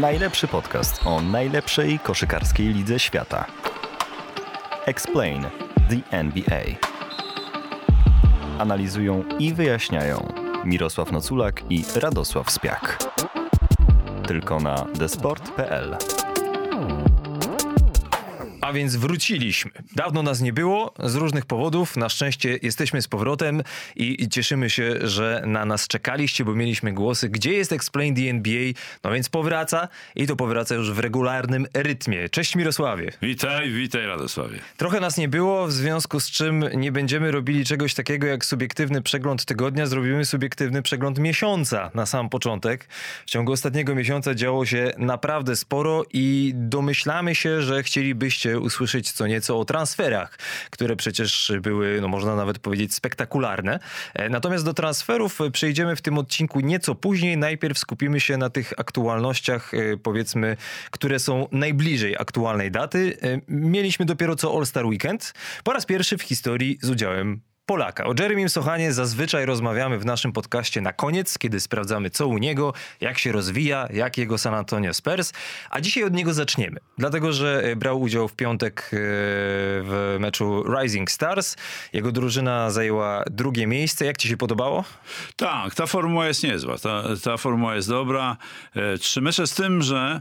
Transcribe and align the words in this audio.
Najlepszy 0.00 0.48
podcast 0.48 1.06
o 1.06 1.20
najlepszej 1.20 1.98
koszykarskiej 1.98 2.74
lidze 2.74 2.98
świata. 2.98 3.46
Explain 4.86 5.42
the 5.90 6.16
NBA. 6.16 6.62
Analizują 8.58 9.24
i 9.38 9.54
wyjaśniają 9.54 10.32
Mirosław 10.64 11.12
Noculak 11.12 11.62
i 11.70 11.84
Radosław 11.96 12.50
Spiak. 12.50 12.98
Tylko 14.26 14.60
na 14.60 14.86
desport.pl. 14.94 15.96
A 18.72 18.74
więc 18.74 18.96
wróciliśmy. 18.96 19.70
Dawno 19.96 20.22
nas 20.22 20.40
nie 20.40 20.52
było, 20.52 20.94
z 20.98 21.14
różnych 21.14 21.46
powodów. 21.46 21.96
Na 21.96 22.08
szczęście 22.08 22.58
jesteśmy 22.62 23.02
z 23.02 23.08
powrotem 23.08 23.62
i 23.96 24.28
cieszymy 24.28 24.70
się, 24.70 25.08
że 25.08 25.42
na 25.46 25.64
nas 25.64 25.88
czekaliście, 25.88 26.44
bo 26.44 26.54
mieliśmy 26.54 26.92
głosy. 26.92 27.28
Gdzie 27.28 27.52
jest 27.52 27.72
Explain 27.72 28.14
the 28.14 28.22
NBA? 28.22 28.72
No 29.04 29.12
więc 29.12 29.28
powraca 29.28 29.88
i 30.16 30.26
to 30.26 30.36
powraca 30.36 30.74
już 30.74 30.92
w 30.92 30.98
regularnym 30.98 31.66
rytmie. 31.74 32.28
Cześć 32.28 32.56
Mirosławie. 32.56 33.12
Witaj, 33.22 33.70
witaj 33.70 34.06
Radosławie. 34.06 34.58
Trochę 34.76 35.00
nas 35.00 35.16
nie 35.16 35.28
było, 35.28 35.66
w 35.66 35.72
związku 35.72 36.20
z 36.20 36.30
czym 36.30 36.64
nie 36.74 36.92
będziemy 36.92 37.30
robili 37.30 37.64
czegoś 37.64 37.94
takiego 37.94 38.26
jak 38.26 38.44
subiektywny 38.44 39.02
przegląd 39.02 39.44
tygodnia. 39.44 39.86
Zrobimy 39.86 40.24
subiektywny 40.24 40.82
przegląd 40.82 41.18
miesiąca 41.18 41.90
na 41.94 42.06
sam 42.06 42.28
początek. 42.28 42.88
W 43.26 43.30
ciągu 43.30 43.52
ostatniego 43.52 43.94
miesiąca 43.94 44.34
działo 44.34 44.66
się 44.66 44.92
naprawdę 44.98 45.56
sporo 45.56 46.04
i 46.12 46.52
domyślamy 46.54 47.34
się, 47.34 47.62
że 47.62 47.82
chcielibyście 47.82 48.61
usłyszeć 48.62 49.12
co 49.12 49.26
nieco 49.26 49.60
o 49.60 49.64
transferach, 49.64 50.38
które 50.70 50.96
przecież 50.96 51.52
były, 51.60 51.98
no 52.00 52.08
można 52.08 52.36
nawet 52.36 52.58
powiedzieć, 52.58 52.94
spektakularne. 52.94 53.78
E, 54.14 54.28
natomiast 54.28 54.64
do 54.64 54.74
transferów 54.74 55.38
przejdziemy 55.52 55.96
w 55.96 56.02
tym 56.02 56.18
odcinku 56.18 56.60
nieco 56.60 56.94
później. 56.94 57.36
Najpierw 57.36 57.78
skupimy 57.78 58.20
się 58.20 58.36
na 58.36 58.50
tych 58.50 58.72
aktualnościach, 58.76 59.74
e, 59.74 59.96
powiedzmy, 59.96 60.56
które 60.90 61.18
są 61.18 61.48
najbliżej 61.52 62.16
aktualnej 62.18 62.70
daty. 62.70 63.16
E, 63.22 63.40
mieliśmy 63.48 64.06
dopiero 64.06 64.36
co 64.36 64.56
All-Star 64.56 64.86
Weekend. 64.86 65.34
Po 65.64 65.72
raz 65.72 65.86
pierwszy 65.86 66.18
w 66.18 66.22
historii 66.22 66.78
z 66.82 66.90
udziałem 66.90 67.51
Polaka. 67.66 68.04
O 68.04 68.14
Jeremym 68.20 68.48
Sochanie 68.48 68.92
zazwyczaj 68.92 69.46
rozmawiamy 69.46 69.98
w 69.98 70.04
naszym 70.04 70.32
podcaście 70.32 70.80
na 70.80 70.92
koniec, 70.92 71.38
kiedy 71.38 71.60
sprawdzamy 71.60 72.10
co 72.10 72.28
u 72.28 72.38
niego, 72.38 72.72
jak 73.00 73.18
się 73.18 73.32
rozwija, 73.32 73.88
jak 73.92 74.18
jego 74.18 74.38
San 74.38 74.54
Antonio 74.54 74.94
Spurs, 74.94 75.32
a 75.70 75.80
dzisiaj 75.80 76.04
od 76.04 76.12
niego 76.12 76.34
zaczniemy. 76.34 76.80
Dlatego, 76.98 77.32
że 77.32 77.62
e, 77.64 77.76
brał 77.76 78.00
udział 78.00 78.28
w 78.28 78.34
piątek 78.34 78.80
e, 78.80 78.88
w 78.92 80.16
meczu 80.20 80.64
Rising 80.80 81.10
Stars. 81.10 81.56
Jego 81.92 82.12
drużyna 82.12 82.70
zajęła 82.70 83.24
drugie 83.30 83.66
miejsce. 83.66 84.04
Jak 84.04 84.16
ci 84.16 84.28
się 84.28 84.36
podobało? 84.36 84.84
Tak, 85.36 85.74
ta 85.74 85.86
formuła 85.86 86.26
jest 86.26 86.42
niezła. 86.42 86.78
Ta, 86.78 87.02
ta 87.24 87.36
formuła 87.36 87.74
jest 87.74 87.88
dobra. 87.88 88.36
E, 88.74 88.98
trzy 88.98 89.20
mecze 89.20 89.46
z 89.46 89.54
tym, 89.54 89.82
że 89.82 90.20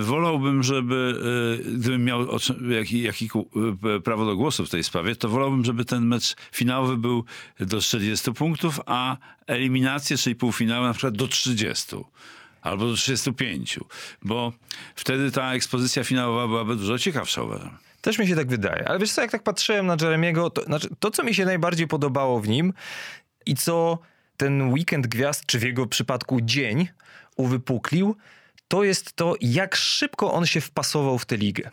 wolałbym, 0.00 0.62
żeby 0.62 1.20
gdybym 1.74 2.04
miał 2.04 2.26
jaki, 2.70 3.02
jaki, 3.02 3.30
prawo 4.04 4.26
do 4.26 4.36
głosu 4.36 4.66
w 4.66 4.70
tej 4.70 4.84
sprawie, 4.84 5.16
to 5.16 5.28
wolałbym, 5.28 5.64
żeby 5.64 5.84
ten 5.84 6.06
mecz 6.06 6.31
finałowy 6.52 6.96
był 6.96 7.24
do 7.60 7.80
40 7.80 8.32
punktów, 8.32 8.80
a 8.86 9.16
eliminacje, 9.46 10.16
czyli 10.16 10.36
półfinały 10.36 10.86
na 10.86 10.92
przykład 10.92 11.16
do 11.16 11.28
30 11.28 11.96
albo 12.62 12.86
do 12.86 12.94
35, 12.94 13.80
bo 14.22 14.52
wtedy 14.94 15.30
ta 15.30 15.54
ekspozycja 15.54 16.04
finałowa 16.04 16.48
byłaby 16.48 16.76
dużo 16.76 16.98
ciekawsza, 16.98 17.42
uważam. 17.42 17.78
Też 18.00 18.18
mi 18.18 18.26
się 18.26 18.36
tak 18.36 18.48
wydaje. 18.48 18.88
Ale 18.88 18.98
wiesz 18.98 19.12
co, 19.12 19.20
jak 19.22 19.30
tak 19.30 19.42
patrzyłem 19.42 19.86
na 19.86 19.96
Jeremiego, 20.00 20.50
to, 20.50 20.62
znaczy, 20.62 20.88
to 20.98 21.10
co 21.10 21.22
mi 21.22 21.34
się 21.34 21.44
najbardziej 21.44 21.88
podobało 21.88 22.40
w 22.40 22.48
nim 22.48 22.72
i 23.46 23.54
co 23.54 23.98
ten 24.36 24.72
weekend 24.72 25.06
gwiazd, 25.06 25.46
czy 25.46 25.58
w 25.58 25.62
jego 25.62 25.86
przypadku 25.86 26.40
dzień 26.40 26.88
uwypuklił, 27.36 28.16
to 28.68 28.84
jest 28.84 29.12
to, 29.12 29.34
jak 29.40 29.76
szybko 29.76 30.32
on 30.32 30.46
się 30.46 30.60
wpasował 30.60 31.18
w 31.18 31.26
tę 31.26 31.36
ligę. 31.36 31.70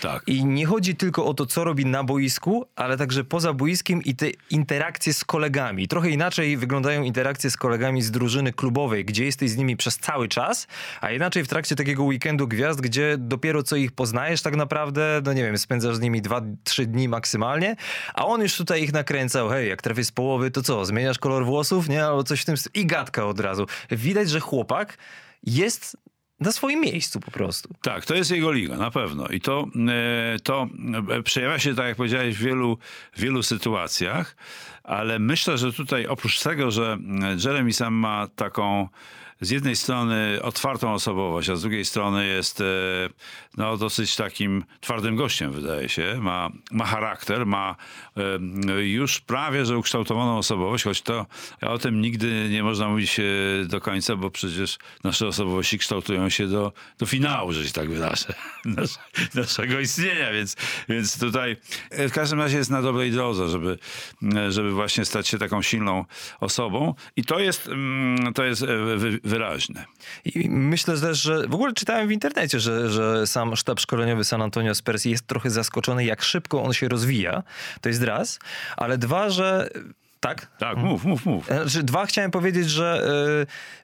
Tak. 0.00 0.22
I 0.26 0.44
nie 0.44 0.66
chodzi 0.66 0.96
tylko 0.96 1.26
o 1.26 1.34
to, 1.34 1.46
co 1.46 1.64
robi 1.64 1.86
na 1.86 2.04
boisku, 2.04 2.66
ale 2.76 2.96
także 2.96 3.24
poza 3.24 3.52
boiskiem 3.52 4.02
i 4.02 4.14
te 4.16 4.26
interakcje 4.50 5.14
z 5.14 5.24
kolegami. 5.24 5.88
Trochę 5.88 6.10
inaczej 6.10 6.56
wyglądają 6.56 7.02
interakcje 7.02 7.50
z 7.50 7.56
kolegami 7.56 8.02
z 8.02 8.10
drużyny 8.10 8.52
klubowej, 8.52 9.04
gdzie 9.04 9.24
jesteś 9.24 9.50
z 9.50 9.56
nimi 9.56 9.76
przez 9.76 9.98
cały 9.98 10.28
czas, 10.28 10.66
a 11.00 11.10
inaczej 11.10 11.44
w 11.44 11.48
trakcie 11.48 11.76
takiego 11.76 12.04
weekendu 12.04 12.48
gwiazd, 12.48 12.80
gdzie 12.80 13.16
dopiero 13.18 13.62
co 13.62 13.76
ich 13.76 13.92
poznajesz 13.92 14.42
tak 14.42 14.56
naprawdę, 14.56 15.20
no 15.24 15.32
nie 15.32 15.42
wiem, 15.42 15.58
spędzasz 15.58 15.96
z 15.96 16.00
nimi 16.00 16.22
dwa, 16.22 16.42
trzy 16.64 16.86
dni 16.86 17.08
maksymalnie, 17.08 17.76
a 18.14 18.26
on 18.26 18.40
już 18.40 18.56
tutaj 18.56 18.82
ich 18.82 18.92
nakręcał, 18.92 19.48
hej, 19.48 19.68
jak 19.68 19.82
trafię 19.82 20.04
z 20.04 20.12
połowy, 20.12 20.50
to 20.50 20.62
co, 20.62 20.84
zmieniasz 20.84 21.18
kolor 21.18 21.44
włosów, 21.44 21.88
nie? 21.88 22.06
Albo 22.06 22.24
coś 22.24 22.42
w 22.42 22.44
tym 22.44 22.54
i 22.74 22.86
gadka 22.86 23.26
od 23.26 23.40
razu. 23.40 23.66
Widać, 23.90 24.30
że 24.30 24.40
chłopak 24.40 24.98
jest 25.42 25.96
na 26.40 26.52
swoim 26.52 26.80
miejscu 26.80 27.20
po 27.20 27.30
prostu. 27.30 27.74
Tak, 27.82 28.06
to 28.06 28.14
jest 28.14 28.30
jego 28.30 28.52
liga, 28.52 28.76
na 28.76 28.90
pewno. 28.90 29.26
I 29.26 29.40
to, 29.40 29.66
e, 29.88 30.38
to 30.38 30.68
e, 31.10 31.22
przejawia 31.22 31.58
się, 31.58 31.74
tak 31.74 31.86
jak 31.86 31.96
powiedziałeś, 31.96 32.36
w 32.36 32.42
wielu, 32.42 32.78
wielu 33.16 33.42
sytuacjach, 33.42 34.36
ale 34.84 35.18
myślę, 35.18 35.58
że 35.58 35.72
tutaj 35.72 36.06
oprócz 36.06 36.40
tego, 36.40 36.70
że 36.70 36.98
Jeremy 37.44 37.72
sam 37.72 37.94
ma 37.94 38.28
taką 38.36 38.88
z 39.40 39.50
jednej 39.50 39.76
strony 39.76 40.38
otwartą 40.42 40.92
osobowość, 40.92 41.48
a 41.48 41.56
z 41.56 41.60
drugiej 41.60 41.84
strony 41.84 42.26
jest 42.26 42.60
e, 42.60 42.64
no, 43.56 43.76
dosyć 43.76 44.16
takim 44.16 44.64
twardym 44.80 45.16
gościem, 45.16 45.52
wydaje 45.52 45.88
się. 45.88 46.18
Ma, 46.20 46.50
ma 46.70 46.84
charakter, 46.84 47.46
ma 47.46 47.76
e, 48.16 48.82
już 48.82 49.20
prawie, 49.20 49.64
że 49.64 49.78
ukształtowaną 49.78 50.38
osobowość, 50.38 50.84
choć 50.84 51.02
to 51.02 51.26
o 51.60 51.78
tym 51.78 52.00
nigdy 52.00 52.48
nie 52.50 52.62
można 52.62 52.88
mówić 52.88 53.20
e, 53.20 53.24
do 53.66 53.80
końca, 53.80 54.16
bo 54.16 54.30
przecież 54.30 54.78
nasze 55.04 55.26
osobowości 55.26 55.78
kształtują 55.78 56.28
się 56.28 56.46
do, 56.46 56.72
do 56.98 57.06
finału, 57.06 57.52
że 57.52 57.66
się 57.66 57.72
tak 57.72 57.90
wydarzy, 57.90 58.26
naszego 59.34 59.80
istnienia, 59.80 60.32
więc, 60.32 60.56
więc 60.88 61.18
tutaj 61.18 61.56
w 61.90 62.12
każdym 62.12 62.40
razie 62.40 62.58
jest 62.58 62.70
na 62.70 62.82
dobrej 62.82 63.10
drodze, 63.10 63.48
żeby, 63.48 63.78
żeby 64.48 64.72
właśnie 64.72 65.04
stać 65.04 65.28
się 65.28 65.38
taką 65.38 65.62
silną 65.62 66.04
osobą 66.40 66.94
i 67.16 67.24
to 67.24 67.38
jest, 67.38 67.68
mm, 67.68 68.32
to 68.34 68.44
jest 68.44 68.64
wyraźne. 69.30 69.84
I 70.24 70.50
myślę 70.50 71.00
też, 71.00 71.22
że 71.22 71.48
w 71.48 71.54
ogóle 71.54 71.72
czytałem 71.72 72.08
w 72.08 72.12
internecie, 72.12 72.60
że, 72.60 72.90
że 72.90 73.26
sam 73.26 73.56
sztab 73.56 73.80
szkoleniowy 73.80 74.24
San 74.24 74.42
Antonio 74.42 74.74
Spurs 74.74 75.04
jest 75.04 75.26
trochę 75.26 75.50
zaskoczony, 75.50 76.04
jak 76.04 76.22
szybko 76.22 76.62
on 76.62 76.72
się 76.72 76.88
rozwija. 76.88 77.42
To 77.80 77.88
jest 77.88 78.02
raz, 78.02 78.38
ale 78.76 78.98
dwa, 78.98 79.30
że 79.30 79.70
tak? 80.20 80.46
Tak, 80.58 80.76
mów, 80.76 81.04
mów, 81.04 81.26
mów. 81.26 81.46
Znaczy, 81.46 81.82
dwa, 81.82 82.06
chciałem 82.06 82.30
powiedzieć, 82.30 82.70
że 82.70 83.08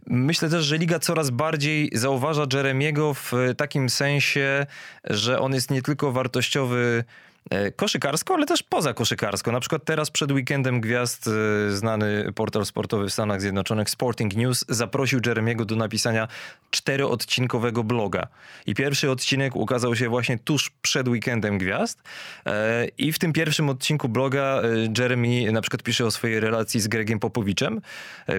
y, 0.06 0.10
myślę 0.12 0.48
też, 0.48 0.64
że 0.64 0.78
liga 0.78 0.98
coraz 0.98 1.30
bardziej 1.30 1.90
zauważa 1.92 2.46
Jeremiego 2.52 3.14
w 3.14 3.32
takim 3.56 3.90
sensie, 3.90 4.66
że 5.04 5.40
on 5.40 5.54
jest 5.54 5.70
nie 5.70 5.82
tylko 5.82 6.12
wartościowy 6.12 7.04
E, 7.04 7.04
koszykarsko, 7.76 8.34
ale 8.34 8.46
też 8.46 8.62
poza 8.62 8.94
koszykarsko. 8.94 9.52
Na 9.52 9.60
przykład 9.60 9.84
teraz 9.84 10.10
przed 10.10 10.32
weekendem 10.32 10.80
gwiazd 10.80 11.28
e, 11.28 11.30
znany 11.70 12.32
portal 12.34 12.66
sportowy 12.66 13.08
w 13.08 13.12
Stanach 13.12 13.40
Zjednoczonych 13.40 13.90
Sporting 13.90 14.36
News 14.36 14.64
zaprosił 14.68 15.20
Jeremiego 15.26 15.64
do 15.64 15.76
napisania 15.76 16.28
czteroodcinkowego 16.70 17.84
bloga. 17.84 18.26
I 18.66 18.74
pierwszy 18.74 19.10
odcinek 19.10 19.56
ukazał 19.56 19.96
się 19.96 20.08
właśnie 20.08 20.38
tuż 20.38 20.70
przed 20.82 21.08
weekendem 21.08 21.58
gwiazd. 21.58 22.02
E, 22.46 22.86
I 22.98 23.12
w 23.12 23.18
tym 23.18 23.32
pierwszym 23.32 23.68
odcinku 23.68 24.08
bloga 24.08 24.62
Jeremy 24.98 25.52
na 25.52 25.60
przykład 25.60 25.82
pisze 25.82 26.06
o 26.06 26.10
swojej 26.10 26.40
relacji 26.40 26.80
z 26.80 26.88
Gregiem 26.88 27.18
Popowiczem. 27.18 27.80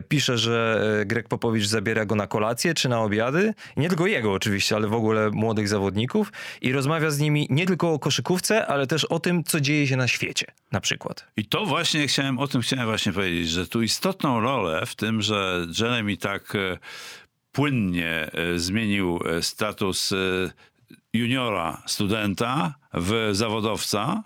Pisze, 0.10 0.38
że 0.38 0.84
Greg 1.06 1.28
Popowicz 1.28 1.66
zabiera 1.66 2.06
go 2.06 2.16
na 2.16 2.28
kolację 2.28 2.74
czy 2.74 2.90
na 2.90 3.02
obiady. 3.02 3.54
I 3.78 3.80
nie 3.80 3.90
tylko 3.90 4.08
jego 4.08 4.34
oczywiście, 4.34 4.76
ale 4.76 4.88
w 4.88 4.94
ogóle 4.94 5.30
młodych 5.32 5.68
zawodników. 5.68 6.32
I 6.62 6.72
rozmawia 6.72 7.10
z 7.10 7.20
nimi 7.20 7.48
nie 7.50 7.66
tylko 7.66 7.94
o 7.94 8.00
koszykówce, 8.00 8.68
ale 8.68 8.88
też 8.88 8.97
też 8.98 9.06
o 9.06 9.20
tym, 9.20 9.44
co 9.44 9.62
dzieje 9.62 9.88
się 9.88 9.98
na 9.98 10.08
świecie, 10.08 10.46
na 10.72 10.82
przykład. 10.82 11.28
I 11.38 11.46
to 11.46 11.66
właśnie 11.66 12.08
chciałem, 12.08 12.40
o 12.40 12.48
tym 12.48 12.62
chciałem 12.62 12.86
właśnie 12.86 13.14
powiedzieć, 13.14 13.50
że 13.50 13.68
tu 13.68 13.82
istotną 13.82 14.40
rolę 14.40 14.86
w 14.86 14.96
tym, 14.96 15.22
że 15.22 15.68
Jeremy 15.80 16.18
tak 16.18 16.56
e, 16.56 16.78
płynnie 17.52 18.32
e, 18.32 18.60
zmienił 18.60 19.20
e, 19.26 19.42
status 19.42 20.14
juniora 21.14 21.84
studenta 21.86 22.76
w 22.94 23.30
zawodowca, 23.32 24.24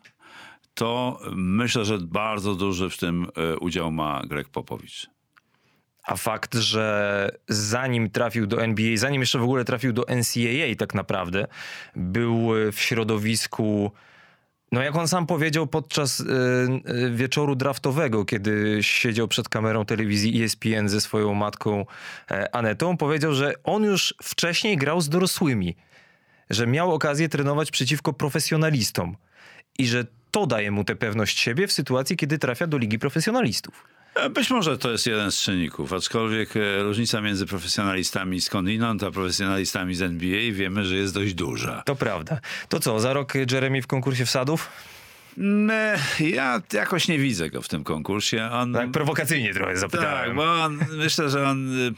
to 0.73 1.19
myślę, 1.35 1.85
że 1.85 1.97
bardzo 1.97 2.55
duży 2.55 2.89
w 2.89 2.97
tym 2.97 3.27
udział 3.59 3.91
ma 3.91 4.21
Greg 4.27 4.49
Popowicz. 4.49 5.09
A 6.03 6.15
fakt, 6.15 6.55
że 6.55 7.29
zanim 7.47 8.09
trafił 8.09 8.47
do 8.47 8.63
NBA, 8.63 8.97
zanim 8.97 9.21
jeszcze 9.21 9.39
w 9.39 9.43
ogóle 9.43 9.65
trafił 9.65 9.93
do 9.93 10.01
NCAA 10.01 10.75
tak 10.77 10.93
naprawdę, 10.93 11.47
był 11.95 12.49
w 12.71 12.79
środowisku 12.79 13.91
no 14.71 14.81
jak 14.81 14.95
on 14.95 15.07
sam 15.07 15.27
powiedział 15.27 15.67
podczas 15.67 16.19
y, 16.19 16.25
y, 16.89 17.11
wieczoru 17.11 17.55
draftowego, 17.55 18.25
kiedy 18.25 18.77
siedział 18.81 19.27
przed 19.27 19.49
kamerą 19.49 19.85
telewizji 19.85 20.43
ESPN 20.43 20.89
ze 20.89 21.01
swoją 21.01 21.33
matką 21.33 21.85
e, 22.31 22.55
Anetą, 22.55 22.97
powiedział, 22.97 23.33
że 23.33 23.53
on 23.63 23.83
już 23.83 24.13
wcześniej 24.23 24.77
grał 24.77 25.01
z 25.01 25.09
dorosłymi, 25.09 25.75
że 26.49 26.67
miał 26.67 26.93
okazję 26.93 27.29
trenować 27.29 27.71
przeciwko 27.71 28.13
profesjonalistom 28.13 29.17
i 29.79 29.87
że 29.87 30.05
to 30.31 30.47
daje 30.47 30.71
mu 30.71 30.83
tę 30.83 30.95
pewność 30.95 31.39
siebie 31.39 31.67
w 31.67 31.71
sytuacji, 31.71 32.17
kiedy 32.17 32.37
trafia 32.37 32.67
do 32.67 32.77
ligi 32.77 32.99
profesjonalistów. 32.99 33.83
E, 34.15 34.29
Być 34.29 34.49
może 34.49 34.77
to 34.77 34.91
jest 34.91 35.07
jeden 35.07 35.31
z 35.31 35.41
czynników, 35.41 35.93
aczkolwiek 35.93 36.57
e, 36.57 36.83
różnica 36.83 37.21
między 37.21 37.45
profesjonalistami 37.45 38.41
skądinąd 38.41 39.03
a 39.03 39.11
profesjonalistami 39.11 39.95
z 39.95 40.01
NBA 40.01 40.39
wiemy, 40.51 40.85
że 40.85 40.95
jest 40.95 41.13
dość 41.13 41.33
duża. 41.33 41.83
To 41.85 41.95
prawda. 41.95 42.39
To 42.69 42.79
co, 42.79 42.99
za 42.99 43.13
rok 43.13 43.33
Jeremy 43.51 43.81
w 43.81 43.87
konkursie 43.87 44.25
wsadów? 44.25 44.69
Me, 45.37 45.99
Ja 46.19 46.61
jakoś 46.73 47.07
nie 47.07 47.17
widzę 47.19 47.49
go 47.49 47.61
w 47.61 47.67
tym 47.67 47.83
konkursie. 47.83 48.49
On, 48.51 48.73
Tak 48.73 48.91
prowokacyjnie 48.91 49.53
trochę 49.53 49.71
tak, 49.71 49.79
zapytałem. 49.79 50.35
bo 50.35 50.63
on, 50.63 50.79
myślę, 50.91 51.29
że 51.29 51.47
on 51.49 51.79
y, 51.87 51.93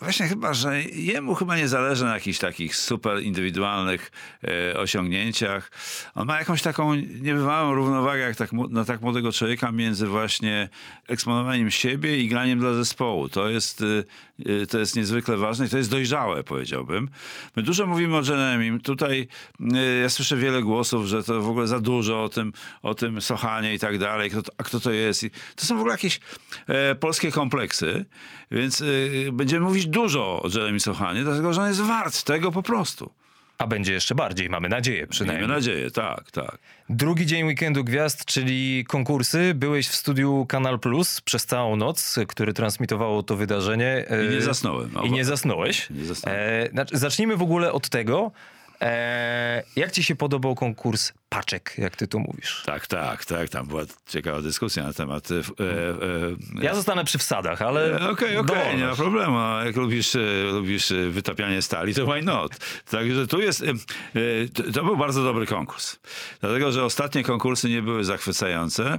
właśnie 0.00 0.26
chyba, 0.28 0.54
że 0.54 0.82
jemu 0.82 1.34
chyba 1.34 1.56
nie 1.56 1.68
zależy 1.68 2.04
na 2.04 2.14
jakichś 2.14 2.38
takich 2.38 2.76
super 2.76 3.22
indywidualnych 3.22 4.10
e, 4.44 4.76
osiągnięciach. 4.78 5.70
On 6.14 6.26
ma 6.26 6.38
jakąś 6.38 6.62
taką 6.62 6.94
niebywałą 6.94 7.74
równowagę 7.74 8.20
jak 8.22 8.36
tak, 8.36 8.52
na 8.52 8.84
tak 8.84 9.00
młodego 9.00 9.32
człowieka 9.32 9.72
między 9.72 10.06
właśnie 10.06 10.68
eksponowaniem 11.08 11.70
siebie 11.70 12.18
i 12.18 12.28
graniem 12.28 12.58
dla 12.58 12.74
zespołu. 12.74 13.28
To 13.28 13.48
jest, 13.48 13.80
y, 13.80 14.04
y, 14.48 14.66
to 14.66 14.78
jest 14.78 14.96
niezwykle 14.96 15.36
ważne 15.36 15.66
i 15.66 15.68
to 15.68 15.78
jest 15.78 15.90
dojrzałe, 15.90 16.44
powiedziałbym. 16.44 17.08
My 17.56 17.62
dużo 17.62 17.86
mówimy 17.86 18.16
o 18.16 18.22
Jeremim. 18.22 18.80
Tutaj 18.80 19.28
y, 19.60 20.00
ja 20.02 20.08
słyszę 20.08 20.36
wiele 20.36 20.62
głosów, 20.62 21.06
że 21.06 21.22
to 21.24 21.42
w 21.42 21.48
ogóle 21.48 21.66
za 21.66 21.80
dużo 21.80 22.28
tym, 22.32 22.52
o 22.82 22.94
tym 22.94 23.20
Sochanie 23.20 23.74
i 23.74 23.78
tak 23.78 23.98
dalej. 23.98 24.30
Kto, 24.30 24.42
to- 24.42 24.52
a 24.58 24.62
kto 24.62 24.80
to 24.80 24.90
jest? 24.92 25.24
I 25.24 25.30
to 25.56 25.66
są 25.66 25.76
w 25.76 25.78
ogóle 25.80 25.94
jakieś 25.94 26.20
e, 26.68 26.94
polskie 26.94 27.32
kompleksy, 27.32 28.04
więc 28.50 28.80
y, 28.80 29.30
będziemy 29.32 29.66
mówić 29.66 29.86
dużo 29.86 30.42
o 30.42 30.48
Jeremy 30.54 30.80
Sochanie, 30.80 31.22
dlatego 31.22 31.52
że 31.52 31.60
on 31.62 31.68
jest 31.68 31.80
wart 31.80 32.22
tego 32.22 32.52
po 32.52 32.62
prostu. 32.62 33.10
A 33.58 33.66
będzie 33.66 33.92
jeszcze 33.92 34.14
bardziej, 34.14 34.48
mamy 34.50 34.68
nadzieję 34.68 35.06
przynajmniej. 35.06 35.40
Miejmy 35.48 35.54
nadzieję, 35.54 35.90
tak, 35.90 36.30
tak. 36.30 36.58
Drugi 36.88 37.26
dzień 37.26 37.44
weekendu 37.46 37.84
gwiazd, 37.84 38.24
czyli 38.24 38.84
konkursy. 38.88 39.52
Byłeś 39.54 39.88
w 39.88 39.94
studiu 39.94 40.46
Kanal 40.48 40.78
Plus 40.80 41.20
przez 41.20 41.46
całą 41.46 41.76
noc, 41.76 42.18
który 42.28 42.52
transmitowało 42.52 43.22
to 43.22 43.36
wydarzenie. 43.36 44.04
I 44.26 44.30
nie 44.32 44.38
E, 44.38 44.42
zasnąłem. 44.42 44.90
I 45.04 45.10
nie 45.10 45.24
zasnąłeś. 45.24 45.90
Nie 45.90 46.04
zasnąłem. 46.04 46.40
E, 46.40 46.68
znaczy, 46.68 46.98
zacznijmy 46.98 47.36
w 47.36 47.42
ogóle 47.42 47.72
od 47.72 47.88
tego, 47.88 48.32
e, 48.80 49.62
jak 49.76 49.92
ci 49.92 50.02
się 50.02 50.16
podobał 50.16 50.54
konkurs 50.54 51.12
paczek, 51.32 51.74
jak 51.78 51.96
ty 51.96 52.08
to 52.08 52.18
mówisz? 52.18 52.62
Tak, 52.66 52.86
tak, 52.86 53.24
tak. 53.24 53.48
Tam 53.48 53.66
była 53.66 53.82
ciekawa 54.08 54.42
dyskusja 54.42 54.82
na 54.82 54.92
temat. 54.92 55.30
E, 55.30 55.34
e, 55.36 56.62
Ja 56.62 56.74
zostanę 56.74 57.04
przy 57.04 57.18
wsadach, 57.18 57.62
ale... 57.62 58.00
E, 58.00 58.10
Okej, 58.10 58.36
okej, 58.36 58.76
nie 58.76 58.86
ma 58.86 58.94
problemu. 58.96 59.36
Jak 59.64 59.76
lubisz, 59.76 60.16
e, 60.16 60.18
lubisz 60.52 60.90
e, 60.90 61.08
wytapianie 61.10 61.62
stali, 61.62 61.94
to 61.94 62.06
why 62.06 62.22
not? 62.22 62.52
Także 62.90 63.26
tu 63.26 63.40
jest, 63.40 63.62
e, 63.62 63.66
e, 63.70 64.72
to- 64.72 64.84
był 64.84 64.96
bardzo 64.96 65.24
dobry 65.24 65.46
konkurs. 65.46 65.98
Dlatego, 66.40 66.72
że 66.72 66.84
ostatnie 66.84 67.22
konkursy 67.24 67.68
nie 67.68 67.82
były 67.82 68.04
zachwycające 68.04 68.98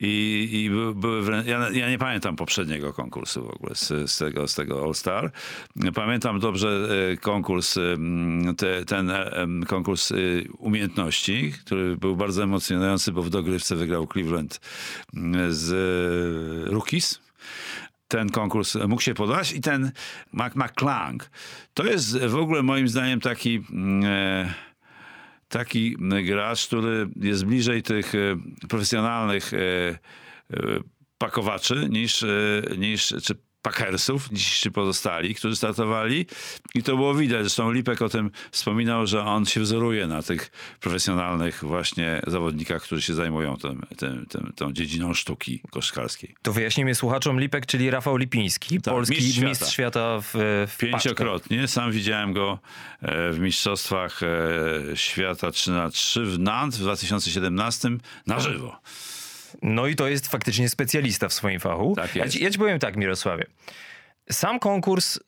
i, 0.00 0.48
i 0.52 0.70
by- 0.70 0.94
były 0.94 1.22
wrę- 1.22 1.42
ja, 1.46 1.70
ja 1.70 1.90
nie 1.90 1.98
pamiętam 1.98 2.36
poprzedniego 2.36 2.92
konkursu 2.92 3.44
w 3.46 3.50
ogóle 3.50 3.74
z, 3.74 4.10
z 4.10 4.18
tego, 4.18 4.48
z 4.48 4.54
tego 4.54 4.84
All 4.84 4.94
Star. 4.94 5.32
Pamiętam 5.94 6.40
dobrze 6.40 6.88
e, 7.12 7.16
konkurs, 7.16 7.78
te, 8.56 8.84
ten 8.84 9.10
e, 9.10 9.32
konkurs 9.68 10.12
e, 10.12 10.14
umiejętności, 10.58 11.52
który 11.64 11.96
był 11.96 12.16
bardzo 12.16 12.42
emocjonujący, 12.42 13.12
bo 13.12 13.22
w 13.22 13.30
dogrywce 13.30 13.76
wygrał 13.76 14.06
Cleveland 14.12 14.60
m, 15.14 15.34
z 15.50 15.72
e, 15.72 16.70
Rookies. 16.70 17.20
Ten 18.08 18.30
konkurs 18.30 18.74
mógł 18.88 19.02
się 19.02 19.14
podobać 19.14 19.52
i 19.52 19.60
ten 19.60 19.92
Mac 20.32 20.54
McClung. 20.54 21.30
To 21.74 21.84
jest 21.84 22.18
w 22.18 22.36
ogóle 22.36 22.62
moim 22.62 22.88
zdaniem 22.88 23.20
taki 23.20 23.64
mm, 23.70 24.04
e, 24.04 24.54
taki 25.48 25.96
gracz, 26.24 26.66
który 26.66 27.08
jest 27.16 27.44
bliżej 27.44 27.82
tych 27.82 28.14
e, 28.14 28.18
profesjonalnych 28.68 29.52
pakowaczy 31.18 31.88
niż, 31.90 32.24
niż 32.78 33.14
czy 33.22 33.34
Packersów, 33.62 34.28
ci 34.60 34.70
pozostali, 34.70 35.34
którzy 35.34 35.56
startowali 35.56 36.26
i 36.74 36.82
to 36.82 36.96
było 36.96 37.14
widać. 37.14 37.40
Zresztą 37.40 37.72
Lipek 37.72 38.02
o 38.02 38.08
tym 38.08 38.30
wspominał, 38.50 39.06
że 39.06 39.24
on 39.24 39.46
się 39.46 39.60
wzoruje 39.60 40.06
na 40.06 40.22
tych 40.22 40.50
profesjonalnych 40.80 41.64
właśnie 41.64 42.22
zawodnikach, 42.26 42.82
którzy 42.82 43.02
się 43.02 43.14
zajmują 43.14 43.56
tym, 43.56 43.82
tym, 43.96 44.26
tym, 44.26 44.52
tą 44.56 44.72
dziedziną 44.72 45.14
sztuki 45.14 45.60
koszkarskiej. 45.70 46.34
To 46.42 46.52
wyjaśnijmy 46.52 46.94
słuchaczom 46.94 47.40
Lipek, 47.40 47.66
czyli 47.66 47.90
Rafał 47.90 48.16
Lipiński, 48.16 48.80
polski 48.80 49.16
mistrz 49.16 49.38
mistrz 49.38 49.72
świata. 49.72 49.72
świata, 49.72 50.20
w, 50.20 50.66
w. 50.72 50.76
Pięciokrotnie. 50.78 51.68
Sam 51.68 51.92
widziałem 51.92 52.32
go 52.32 52.58
e, 53.02 53.32
w 53.32 53.38
Mistrzostwach 53.38 54.20
e, 54.22 54.96
Świata 54.96 55.50
3 55.50 55.70
na 55.70 55.90
3 55.90 56.24
w 56.24 56.38
Nantes 56.38 56.80
w 56.80 56.82
2017 56.82 57.90
na 58.26 58.40
żywo. 58.40 58.80
No 59.62 59.86
i 59.86 59.96
to 59.96 60.08
jest 60.08 60.28
faktycznie 60.28 60.68
specjalista 60.68 61.28
w 61.28 61.32
swoim 61.32 61.60
fachu. 61.60 61.94
Tak 61.96 62.16
ja, 62.16 62.28
ci, 62.28 62.44
ja 62.44 62.50
ci 62.50 62.58
powiem 62.58 62.78
tak, 62.78 62.96
Mirosławie. 62.96 63.44
Sam 64.30 64.58
konkurs 64.58 65.18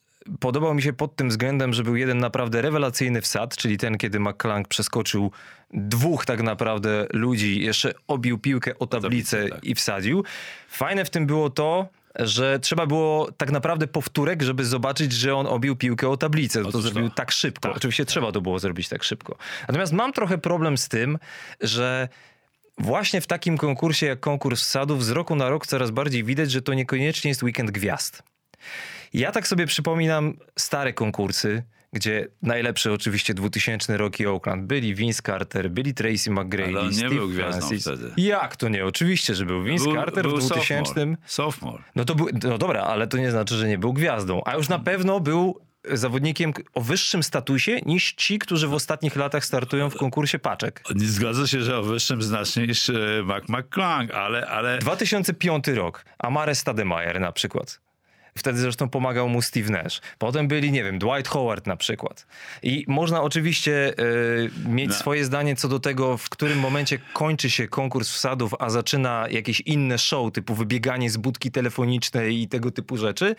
podobał 0.41 0.75
mi 0.75 0.83
się 0.83 0.93
pod 0.93 1.17
tym 1.17 1.29
względem, 1.29 1.73
że 1.73 1.83
był 1.83 1.97
jeden 1.97 2.19
naprawdę 2.19 2.63
rewelacyjny 2.63 3.21
wsad, 3.21 3.57
czyli 3.57 3.79
ten, 3.79 3.99
kiedy 3.99 4.21
McClung 4.21 4.69
przeskoczył 4.69 5.31
dwóch 5.71 6.27
tak 6.27 6.43
naprawdę 6.43 7.07
ludzi, 7.13 7.61
jeszcze 7.61 7.95
obił 8.09 8.39
piłkę 8.39 8.79
o 8.79 8.87
tablicę 8.87 9.37
tablicę, 9.37 9.49
tak. 9.49 9.65
i 9.65 9.75
wsadził. 9.75 10.25
Fajne 10.69 11.05
w 11.05 11.11
tym 11.11 11.27
było 11.27 11.51
to, 11.51 11.89
że 12.19 12.59
trzeba 12.59 12.87
było 12.87 13.33
tak 13.33 13.53
naprawdę 13.53 13.87
powtórek, 13.87 14.43
żeby 14.43 14.65
zobaczyć, 14.65 15.13
że 15.13 15.37
on 15.37 15.47
obił 15.47 15.77
piłkę 15.77 16.09
o 16.09 16.17
tablicę. 16.17 16.63
To 16.63 16.69
Otóż 16.69 16.83
zrobił 16.83 17.09
to. 17.09 17.15
tak 17.15 17.31
szybko. 17.31 17.69
Tak, 17.69 17.77
Oczywiście 17.77 18.05
trzeba 18.05 18.33
to 18.33 18.41
było 18.41 18.59
zrobić 18.59 18.89
tak 18.89 19.05
szybko. 19.05 19.37
Natomiast 19.69 19.93
mam 19.93 20.13
trochę 20.13 20.39
problem 20.39 20.79
z 20.79 20.89
tym, 20.89 21.19
że 21.61 22.09
właśnie 22.79 23.21
w 23.21 23.27
takim 23.27 23.59
konkursie 23.59 24.07
jak 24.07 24.21
konkurs 24.21 24.63
wsadów 24.63 25.05
z 25.05 25.11
roku 25.11 25.37
na 25.37 25.49
rok 25.49 25.67
coraz 25.67 25.91
bardziej 25.91 26.25
widać, 26.25 26.51
że 26.51 26.63
to 26.63 26.75
niekoniecznie 26.75 27.29
jest 27.29 27.43
weekend 27.43 27.71
gwiazd. 27.71 28.23
Ja 29.13 29.33
tak 29.33 29.49
sobie 29.49 29.67
przypominam 29.67 30.35
stare 30.59 30.93
konkursy, 30.93 31.63
gdzie 31.93 32.29
najlepszy 32.43 32.93
oczywiście 32.93 33.35
2000 33.35 33.97
rok 33.97 34.21
i 34.21 34.27
Oakland. 34.27 34.67
Byli 34.67 34.95
Vince 34.95 35.23
Carter, 35.23 35.71
byli 35.71 35.95
Tracy 35.95 36.31
McGrady, 36.31 36.69
Ale 36.69 36.81
on 36.81 36.89
nie 36.89 36.95
Steve 36.95 37.15
był 37.15 37.29
gwiazdą 37.29 37.59
Francis. 37.69 37.83
wtedy. 37.83 38.13
Jak 38.17 38.57
to 38.57 38.69
nie? 38.69 38.85
Oczywiście, 38.87 39.35
że 39.35 39.47
był. 39.47 39.63
Vince 39.63 39.93
Carter 39.95 40.29
w 40.29 40.39
2000. 40.39 40.85
sophomore. 40.85 41.17
sophomore. 41.27 41.83
No 41.97 42.05
to 42.05 42.15
był, 42.15 42.29
no 42.45 42.59
dobra, 42.59 42.83
ale 42.83 43.07
to 43.07 43.17
nie 43.19 43.31
znaczy, 43.31 43.55
że 43.55 43.69
nie 43.69 43.79
był 43.79 43.93
gwiazdą. 43.93 44.43
A 44.45 44.55
już 44.55 44.69
na 44.69 44.79
pewno 44.79 45.21
był 45.21 45.61
zawodnikiem 45.93 46.53
o 46.75 46.81
wyższym 46.81 47.23
statusie 47.23 47.81
niż 47.87 48.13
ci, 48.13 48.39
którzy 48.39 48.69
w 48.69 48.75
ostatnich 48.75 49.17
latach 49.17 49.45
startują 49.45 49.91
w 49.91 49.97
konkursie 49.97 50.39
paczek. 50.39 50.83
Nie 50.95 51.07
zgadza 51.07 51.47
się, 51.47 51.63
że 51.63 51.79
o 51.79 51.83
wyższym 51.83 52.23
znacznie 52.23 52.67
niż 52.67 52.91
e, 52.91 52.95
Mac 53.25 53.49
McClung, 53.49 54.11
ale, 54.11 54.47
ale 54.47 54.79
2005 54.79 55.69
rok. 55.69 56.05
Amare 56.19 56.55
Stademeyer 56.55 57.21
na 57.21 57.33
przykład. 57.33 57.84
Wtedy 58.39 58.59
zresztą 58.59 58.89
pomagał 58.89 59.29
mu 59.29 59.43
Steve 59.43 59.71
Nash. 59.71 60.01
Potem 60.19 60.49
byli, 60.49 60.73
nie 60.73 60.85
wiem, 60.85 60.99
Dwight 60.99 61.29
Howard 61.29 61.67
na 61.67 61.77
przykład. 61.77 62.27
I 62.63 62.85
można 62.89 63.23
oczywiście 63.23 63.95
e, 63.99 64.69
mieć 64.69 64.89
No. 64.89 64.95
swoje 64.95 65.25
zdanie 65.25 65.57
co 65.57 65.69
do 65.69 65.81
tego, 65.81 66.17
w 66.19 66.29
którym 66.29 66.59
momencie 66.59 66.99
kończy 67.13 67.51
się 67.51 67.69
konkurs 67.69 68.11
wsadów, 68.11 68.55
a 68.59 68.71
zaczyna 68.71 69.27
jakieś 69.31 69.61
inne 69.61 69.99
show, 69.99 70.33
typu 70.33 70.55
wybieganie 70.55 71.11
z 71.11 71.17
budki 71.17 71.51
telefonicznej 71.51 72.41
i 72.43 72.49
tego 72.49 72.71
typu 72.71 72.97
rzeczy. 72.97 73.37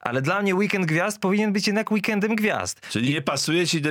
Ale 0.00 0.22
dla 0.22 0.42
mnie 0.42 0.54
Weekend 0.54 0.86
Gwiazd 0.86 1.18
powinien 1.20 1.52
być 1.52 1.66
jednak 1.66 1.92
Weekendem 1.92 2.36
Gwiazd. 2.36 2.80
czyli 2.90 3.14
nie, 3.14 3.22
pasuje 3.22 3.66
ci 3.66 3.82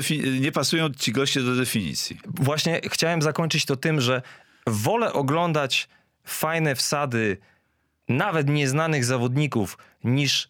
nie 0.41 0.51
pasują 0.51 0.89
ci 0.89 1.11
goście 1.11 1.41
do 1.41 1.55
definicji. 1.55 2.17
Właśnie 2.25 2.81
chciałem 2.91 3.21
zakończyć 3.21 3.65
to 3.65 3.75
tym, 3.75 4.01
że 4.01 4.21
wolę 4.67 5.13
oglądać 5.13 5.87
fajne 6.25 6.75
wsady 6.75 7.37
nawet 8.09 8.49
nieznanych 8.49 9.05
zawodników 9.05 9.77
niż 10.03 10.49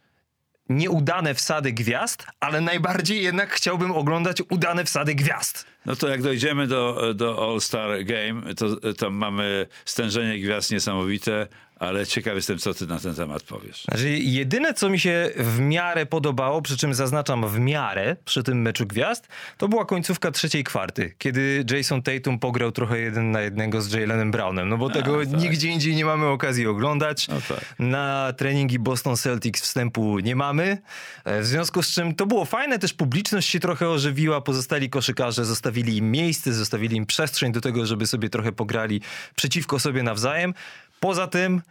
nieudane 0.69 1.33
wsady 1.33 1.73
gwiazd, 1.73 2.25
ale 2.39 2.61
najbardziej 2.61 3.23
jednak 3.23 3.53
chciałbym 3.53 3.91
oglądać 3.91 4.41
udane 4.49 4.83
wsady 4.83 5.15
gwiazd. 5.15 5.65
No 5.85 5.95
to 5.95 6.07
jak 6.07 6.21
dojdziemy 6.21 6.67
do, 6.67 7.13
do 7.13 7.49
All-Star 7.49 8.03
Game, 8.05 8.55
to 8.55 8.93
tam 8.93 9.13
mamy 9.13 9.67
stężenie 9.85 10.39
gwiazd 10.39 10.71
niesamowite, 10.71 11.47
ale 11.79 12.07
ciekaw 12.07 12.35
jestem, 12.35 12.57
co 12.57 12.73
ty 12.73 12.87
na 12.87 12.99
ten 12.99 13.15
temat 13.15 13.43
powiesz. 13.43 13.83
Znaczy, 13.83 14.09
jedyne, 14.09 14.73
co 14.73 14.89
mi 14.89 14.99
się 14.99 15.29
w 15.37 15.59
miarę 15.59 16.05
podobało, 16.05 16.61
przy 16.61 16.77
czym 16.77 16.93
zaznaczam 16.93 17.47
w 17.47 17.59
miarę 17.59 18.15
przy 18.25 18.43
tym 18.43 18.61
meczu 18.61 18.85
gwiazd, 18.85 19.27
to 19.57 19.67
była 19.67 19.85
końcówka 19.85 20.31
trzeciej 20.31 20.63
kwarty, 20.63 21.13
kiedy 21.17 21.65
Jason 21.71 22.01
Tatum 22.01 22.39
pograł 22.39 22.71
trochę 22.71 22.99
jeden 22.99 23.31
na 23.31 23.41
jednego 23.41 23.81
z 23.81 23.93
Jalenem 23.93 24.31
Brownem, 24.31 24.69
no 24.69 24.77
bo 24.77 24.89
tego 24.89 25.25
tak. 25.25 25.41
nigdzie 25.41 25.67
indziej 25.67 25.95
nie 25.95 26.05
mamy 26.05 26.25
okazji 26.25 26.67
oglądać. 26.67 27.27
No 27.27 27.41
tak. 27.49 27.79
Na 27.79 28.33
treningi 28.37 28.79
Boston 28.79 29.17
Celtics 29.17 29.61
wstępu 29.61 30.19
nie 30.19 30.35
mamy, 30.35 30.77
E, 31.23 31.41
w 31.41 31.45
związku 31.45 31.83
z 31.83 31.87
czym 31.91 32.15
to 32.15 32.25
było 32.25 32.45
fajne, 32.45 32.79
też 32.79 32.93
publiczność 32.93 33.49
się 33.49 33.59
trochę 33.59 33.89
ożywiła, 33.89 34.41
pozostali 34.41 34.89
koszykarze 34.89 35.45
zostawili 35.45 35.72
im 35.81 36.11
miejsce, 36.11 36.53
zostawili 36.53 36.97
im 36.97 37.05
przestrzeń 37.05 37.51
do 37.51 37.61
tego, 37.61 37.85
żeby 37.85 38.07
sobie 38.07 38.29
trochę 38.29 38.51
pograli 38.51 39.01
przeciwko 39.35 39.79
sobie 39.79 40.03
nawzajem. 40.03 40.53
Poza 40.99 41.27
tym 41.27 41.61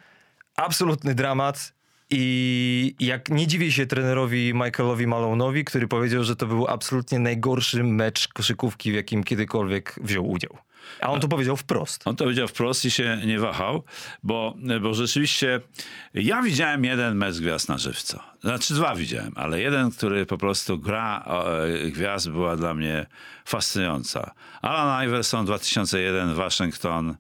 absolutny 0.56 1.14
dramat. 1.14 1.73
I 2.14 2.94
jak 3.00 3.28
nie 3.28 3.47
dziwię 3.47 3.73
się 3.73 3.87
trenerowi 3.87 4.54
Michaelowi 4.54 5.06
Malone'owi, 5.06 5.64
który 5.64 5.88
powiedział, 5.88 6.25
że 6.25 6.37
to 6.37 6.47
był 6.47 6.68
absolutnie 6.68 7.18
najgorszy 7.18 7.85
mecz 7.85 8.28
koszykówki, 8.28 8.92
w 8.92 8.94
jakim 8.94 9.25
kiedykolwiek 9.25 9.99
wziął 10.02 10.30
udział. 10.30 10.59
A 11.01 11.11
on 11.11 11.21
to 11.21 11.29
powiedział 11.29 11.57
wprost. 11.57 12.03
On 12.05 12.17
to 12.17 12.25
powiedział 12.25 12.49
wprost 12.49 12.85
i 12.85 12.91
się 12.91 13.19
nie 13.27 13.39
wahał, 13.39 13.83
bo, 14.23 14.57
bo 14.81 14.95
rzeczywiście 14.95 15.61
ja 16.15 16.43
widziałem 16.43 16.85
jeden 16.85 17.17
mecz 17.17 17.39
gwiazd 17.39 17.69
na 17.69 17.79
żywco. 17.79 18.23
Znaczy 18.41 18.75
dwa 18.75 18.95
widziałem, 18.95 19.33
ale 19.37 19.61
jeden, 19.61 19.91
który 19.91 20.27
po 20.27 20.39
prostu 20.39 20.79
gra 20.79 21.25
e, 21.85 21.91
gwiazd 21.91 22.31
była 22.31 22.57
dla 22.57 22.75
mnie 22.75 23.07
fascynująca. 23.45 24.35
Alan 24.62 25.09
Iverson 25.09 25.47
2001, 25.47 26.35
Waszyngton, 26.35 27.17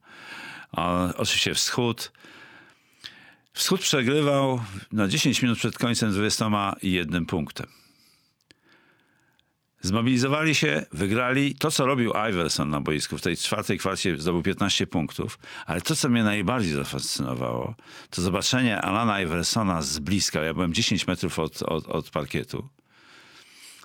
oczywiście 1.16 1.54
wschód. 1.54 2.12
Wschód 3.52 3.80
przegrywał 3.80 4.60
na 4.92 5.08
10 5.08 5.42
minut 5.42 5.58
przed 5.58 5.78
końcem 5.78 6.12
21 6.12 7.26
punktem. 7.26 7.81
Zmobilizowali 9.82 10.54
się, 10.54 10.86
wygrali. 10.92 11.54
To, 11.54 11.70
co 11.70 11.86
robił 11.86 12.12
Iverson 12.30 12.70
na 12.70 12.80
boisku 12.80 13.18
w 13.18 13.22
tej 13.22 13.36
czwartej 13.36 13.78
kwarcie 13.78 14.16
zdobył 14.18 14.42
15 14.42 14.86
punktów, 14.86 15.38
ale 15.66 15.80
to, 15.80 15.96
co 15.96 16.08
mnie 16.08 16.24
najbardziej 16.24 16.72
zafascynowało, 16.72 17.74
to 18.10 18.22
zobaczenie 18.22 18.80
Alana 18.80 19.20
Iversona 19.20 19.82
z 19.82 19.98
bliska. 19.98 20.42
Ja 20.42 20.54
byłem 20.54 20.74
10 20.74 21.06
metrów 21.06 21.38
od, 21.38 21.62
od, 21.62 21.86
od 21.88 22.10
parkietu. 22.10 22.68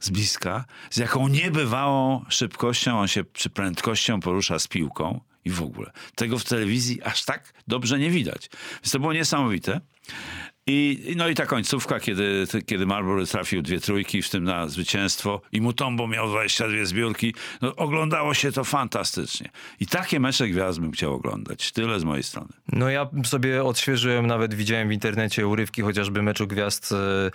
Z 0.01 0.09
bliska, 0.09 0.65
z 0.89 0.97
jaką 0.97 1.27
niebywałą 1.27 2.25
szybkością 2.29 2.99
on 2.99 3.07
się 3.07 3.23
przy 3.23 3.49
prędkością 3.49 4.19
porusza 4.19 4.59
z 4.59 4.67
piłką 4.67 5.19
i 5.45 5.49
w 5.49 5.61
ogóle. 5.61 5.91
Tego 6.15 6.39
w 6.39 6.43
telewizji 6.43 7.03
aż 7.03 7.25
tak 7.25 7.53
dobrze 7.67 7.99
nie 7.99 8.09
widać. 8.09 8.49
Więc 8.73 8.91
to 8.91 8.99
było 8.99 9.13
niesamowite. 9.13 9.81
I, 10.69 11.13
no 11.15 11.27
i 11.27 11.35
ta 11.35 11.45
końcówka, 11.45 11.99
kiedy, 11.99 12.47
kiedy 12.65 12.85
Marlboro 12.85 13.25
trafił 13.25 13.61
dwie 13.61 13.79
trójki, 13.79 14.21
w 14.21 14.29
tym 14.29 14.43
na 14.43 14.67
zwycięstwo 14.67 15.41
i 15.51 15.61
Mutombo 15.61 16.07
miał 16.07 16.29
22 16.29 16.85
zbiórki, 16.85 17.33
no 17.61 17.75
oglądało 17.75 18.33
się 18.33 18.51
to 18.51 18.63
fantastycznie. 18.63 19.49
I 19.79 19.87
takie 19.87 20.19
mecze 20.19 20.47
gwiazd 20.47 20.79
bym 20.79 20.91
chciał 20.91 21.13
oglądać. 21.13 21.71
Tyle 21.71 21.99
z 21.99 22.03
mojej 22.03 22.23
strony. 22.23 22.49
No 22.71 22.89
ja 22.89 23.09
sobie 23.25 23.63
odświeżyłem, 23.63 24.27
nawet 24.27 24.53
widziałem 24.53 24.89
w 24.89 24.91
internecie 24.91 25.47
urywki 25.47 25.81
chociażby 25.81 26.21
meczu 26.21 26.47
gwiazd 26.47 26.91
e, 26.91 27.31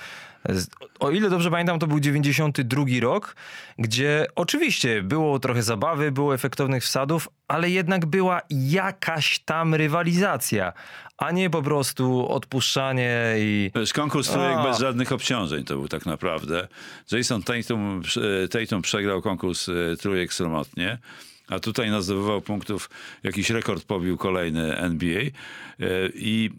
o 1.00 1.10
ile 1.10 1.30
dobrze 1.30 1.50
pamiętam, 1.50 1.78
to 1.78 1.86
był 1.86 2.00
92 2.00 2.84
rok, 3.00 3.36
gdzie 3.78 4.26
oczywiście 4.34 5.02
było 5.02 5.38
trochę 5.38 5.62
zabawy, 5.62 6.12
było 6.12 6.34
efektownych 6.34 6.82
wsadów, 6.82 7.28
ale 7.48 7.70
jednak 7.70 8.06
była 8.06 8.40
jakaś 8.50 9.38
tam 9.38 9.74
rywalizacja, 9.74 10.72
a 11.18 11.30
nie 11.30 11.50
po 11.50 11.62
prostu 11.62 12.28
odpuszczanie 12.28 13.34
i... 13.38 13.70
Wiesz, 13.74 13.92
konkurs 13.92 14.30
trójek 14.30 14.62
bez 14.62 14.78
żadnych 14.78 15.12
obciążeń 15.12 15.64
to 15.64 15.74
był 15.74 15.88
tak 15.88 16.06
naprawdę. 16.06 16.68
Jason 17.12 17.42
Tatum, 17.42 18.02
Tatum 18.50 18.82
przegrał 18.82 19.22
konkurs 19.22 19.68
e, 19.68 19.72
trójek 19.96 20.34
samotnie 20.34 20.98
a 21.48 21.60
tutaj 21.60 21.90
nazwywał 21.90 22.40
punktów, 22.40 22.90
jakiś 23.22 23.50
rekord 23.50 23.84
pobił 23.84 24.16
kolejny 24.16 24.76
NBA. 24.76 25.20
E, 25.20 25.30
I 26.14 26.50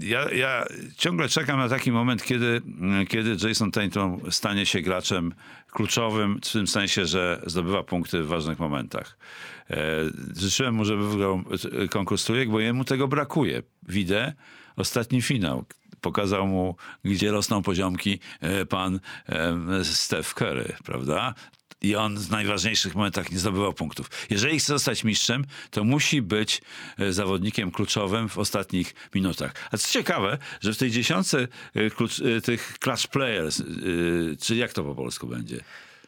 e, 0.00 0.06
ja, 0.06 0.32
ja 0.32 0.64
ciągle 0.96 1.28
czekam 1.28 1.58
na 1.58 1.68
taki 1.68 1.92
moment, 1.92 2.22
kiedy, 2.22 2.62
kiedy 3.08 3.48
Jason 3.48 3.70
Tatum 3.70 4.20
stanie 4.30 4.66
się 4.66 4.80
graczem 4.80 5.34
kluczowym, 5.70 6.40
w 6.44 6.52
tym 6.52 6.66
sensie, 6.66 7.06
że 7.06 7.42
zdobywa 7.46 7.82
punkty 7.82 8.22
w 8.22 8.26
ważnych 8.26 8.58
momentach. 8.58 9.18
E, 9.70 9.76
życzyłem 10.36 10.74
mu, 10.74 10.84
żeby 10.84 11.08
wygrał 11.08 11.42
konkurs 11.90 12.24
trójek, 12.24 12.50
bo 12.50 12.60
jemu 12.60 12.84
tego 12.84 13.08
brakuje. 13.08 13.62
Widzę 13.88 14.32
ostatni 14.76 15.22
finał 15.22 15.64
pokazał 16.00 16.46
mu, 16.46 16.76
gdzie 17.04 17.30
rosną 17.30 17.62
poziomki 17.62 18.18
pan 18.68 19.00
Steph 19.82 20.34
Curry, 20.34 20.72
prawda? 20.84 21.34
I 21.84 21.96
on 21.96 22.18
w 22.18 22.30
najważniejszych 22.30 22.94
momentach 22.94 23.32
nie 23.32 23.38
zdobywał 23.38 23.72
punktów. 23.72 24.10
Jeżeli 24.30 24.58
chce 24.58 24.72
zostać 24.72 25.04
mistrzem, 25.04 25.44
to 25.70 25.84
musi 25.84 26.22
być 26.22 26.62
e, 26.98 27.12
zawodnikiem 27.12 27.70
kluczowym 27.70 28.28
w 28.28 28.38
ostatnich 28.38 28.94
minutach. 29.14 29.54
A 29.72 29.76
co 29.76 29.92
ciekawe, 29.92 30.38
że 30.60 30.72
w 30.72 30.78
tej 30.78 30.90
dziesiątce 30.90 31.48
e, 31.74 31.90
klucz, 31.90 32.20
e, 32.20 32.40
tych 32.40 32.78
clutch 32.78 33.06
players, 33.06 33.62
czy 34.40 34.56
jak 34.56 34.72
to 34.72 34.84
po 34.84 34.94
polsku 34.94 35.26
będzie? 35.26 35.60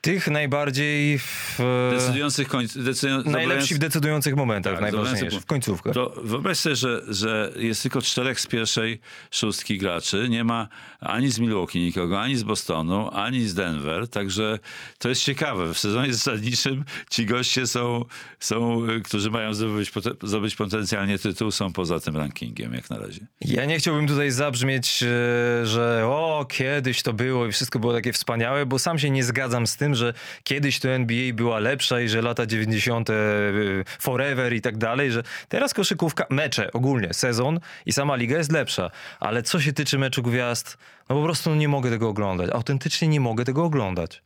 Tych 0.07 0.29
najbardziej 0.29 1.19
w... 1.19 1.59
Decydujących 1.91 2.49
koń... 2.49 2.67
Decydują... 2.77 3.23
Najlepsi 3.25 3.75
w 3.75 3.79
decydujących 3.79 4.37
momentach, 4.37 4.73
tak, 4.73 4.83
najważniejszych, 4.83 5.41
w 5.41 5.47
końcówkach. 5.47 5.95
To 5.95 6.15
wyobraź 6.25 6.59
sobie, 6.59 6.77
że, 6.77 7.03
że 7.09 7.53
jest 7.57 7.83
tylko 7.83 8.03
czterech 8.03 8.41
z 8.41 8.47
pierwszej 8.47 9.01
szóstki 9.31 9.79
graczy. 9.79 10.27
Nie 10.29 10.45
ma 10.45 10.69
ani 11.01 11.31
z 11.31 11.39
Milwaukee 11.39 11.79
nikogo, 11.79 12.21
ani 12.21 12.37
z 12.37 12.43
Bostonu, 12.43 13.11
ani 13.13 13.49
z 13.49 13.55
Denver. 13.55 14.09
Także 14.09 14.59
to 14.99 15.09
jest 15.09 15.23
ciekawe. 15.23 15.75
W 15.75 15.79
sezonie 15.79 16.15
zasadniczym 16.15 16.85
ci 17.11 17.27
goście 17.27 17.67
są, 17.67 18.05
są 18.41 18.83
którzy 19.05 19.31
mają 19.31 19.55
zdobyć, 19.55 19.93
zdobyć 20.23 20.57
potencjalnie 20.57 21.19
tytuł, 21.19 21.51
są 21.51 21.73
poza 21.73 22.01
tym 22.01 22.17
rankingiem 22.17 22.75
jak 22.75 22.91
na 22.91 22.99
razie. 22.99 23.21
Ja 23.41 23.65
nie 23.65 23.79
chciałbym 23.79 24.07
tutaj 24.07 24.31
zabrzmieć, 24.31 25.03
e, 25.03 25.67
że 25.67 26.03
o, 26.05 26.47
kiedyś 26.49 27.03
to 27.03 27.13
było 27.13 27.47
i 27.47 27.53
wszystko 27.53 27.79
było 27.79 27.93
takie 27.93 28.13
wspaniałe, 28.13 28.67
bo 28.67 28.79
sam 28.79 28.99
się 28.99 29.11
nie 29.11 29.25
zgadzam 29.25 29.67
z 29.67 29.77
tym, 29.77 29.96
że 29.97 30.13
kiedyś 30.45 30.81
to 30.81 30.89
NBA 30.89 31.33
była 31.35 31.59
lepsza 31.59 32.01
i 32.01 32.09
że 32.09 32.23
lata 32.23 32.47
90. 32.47 33.11
Y, 33.11 33.85
forever 33.99 34.53
i 34.53 34.61
tak 34.61 34.77
dalej, 34.77 35.13
że 35.13 35.23
teraz 35.49 35.75
koszykówka, 35.75 36.27
mecze 36.31 36.73
ogólnie, 36.73 37.15
sezon 37.15 37.61
i 37.87 37.93
sama 37.93 38.17
liga 38.17 38.39
jest 38.39 38.53
lepsza. 38.53 38.91
Ale 39.21 39.43
co 39.43 39.61
się 39.61 39.73
tyczy 39.73 39.99
meczu 39.99 40.23
gwiazd, 40.23 40.79
no 41.09 41.17
po 41.17 41.23
prostu 41.23 41.55
nie 41.55 41.69
mogę 41.69 41.91
tego 41.91 42.09
oglądać. 42.09 42.51
Autentycznie 42.51 43.09
nie 43.09 43.21
mogę 43.21 43.45
tego 43.45 43.65
oglądać. 43.65 44.23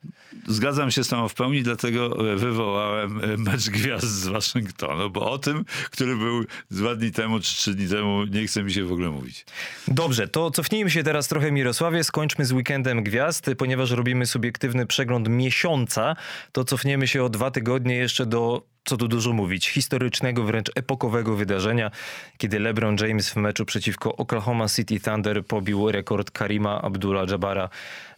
Zgadzam 0.48 0.90
się 0.90 1.04
z 1.04 1.08
tobą 1.08 1.28
w 1.28 1.34
pełni, 1.34 1.62
dlatego 1.62 2.32
e, 2.32 2.36
wywołałem 2.36 3.24
e, 3.24 3.36
mecz 3.36 3.70
gwiazd 3.70 4.06
z 4.06 4.26
Waszyngtonu, 4.26 5.10
bo 5.10 5.30
o 5.30 5.38
tym, 5.38 5.64
który 5.90 6.16
był 6.16 6.44
dwa 6.70 6.94
dni 6.94 7.10
temu 7.10 7.40
czy 7.40 7.56
trzy 7.56 7.74
dni 7.74 7.88
temu, 7.88 8.24
nie 8.24 8.46
chce 8.46 8.62
mi 8.62 8.72
się 8.72 8.84
w 8.84 8.92
ogóle 8.92 9.10
mówić. 9.10 9.44
Dobrze, 9.88 10.28
to 10.28 10.50
cofnijmy 10.50 10.90
się 10.90 11.02
teraz 11.02 11.28
trochę 11.28 11.52
Mirosławie, 11.52 12.04
skończmy 12.04 12.44
z 12.44 12.52
weekendem 12.52 13.02
gwiazd, 13.02 13.50
ponieważ 13.58 13.90
robimy 13.90 14.26
subiektywny 14.26 14.86
przegląd 14.86 15.28
miesiąca, 15.28 16.16
to 16.52 16.64
cofniemy 16.64 17.08
się 17.08 17.24
o 17.24 17.28
dwa 17.28 17.50
tygodnie 17.50 17.94
jeszcze 17.94 18.26
do 18.26 18.70
co 18.84 18.96
tu 18.96 19.08
dużo 19.08 19.32
mówić, 19.32 19.68
historycznego, 19.68 20.44
wręcz 20.44 20.70
epokowego 20.74 21.36
wydarzenia, 21.36 21.90
kiedy 22.38 22.60
LeBron 22.60 22.96
James 23.00 23.30
w 23.30 23.36
meczu 23.36 23.64
przeciwko 23.64 24.16
Oklahoma 24.16 24.68
City 24.68 25.00
Thunder 25.00 25.46
pobił 25.46 25.92
rekord 25.92 26.30
Karima 26.30 26.82
Abdullah-Jabara 26.82 27.68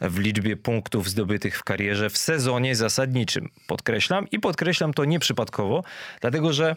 w 0.00 0.18
liczbie 0.18 0.56
punktów 0.56 1.10
zdobytych 1.10 1.58
w 1.58 1.64
karierze 1.64 2.10
w 2.10 2.18
sezonie 2.18 2.76
zasadniczym. 2.76 3.48
Podkreślam 3.66 4.30
i 4.30 4.40
podkreślam 4.40 4.94
to 4.94 5.04
nieprzypadkowo, 5.04 5.84
dlatego 6.20 6.52
że 6.52 6.76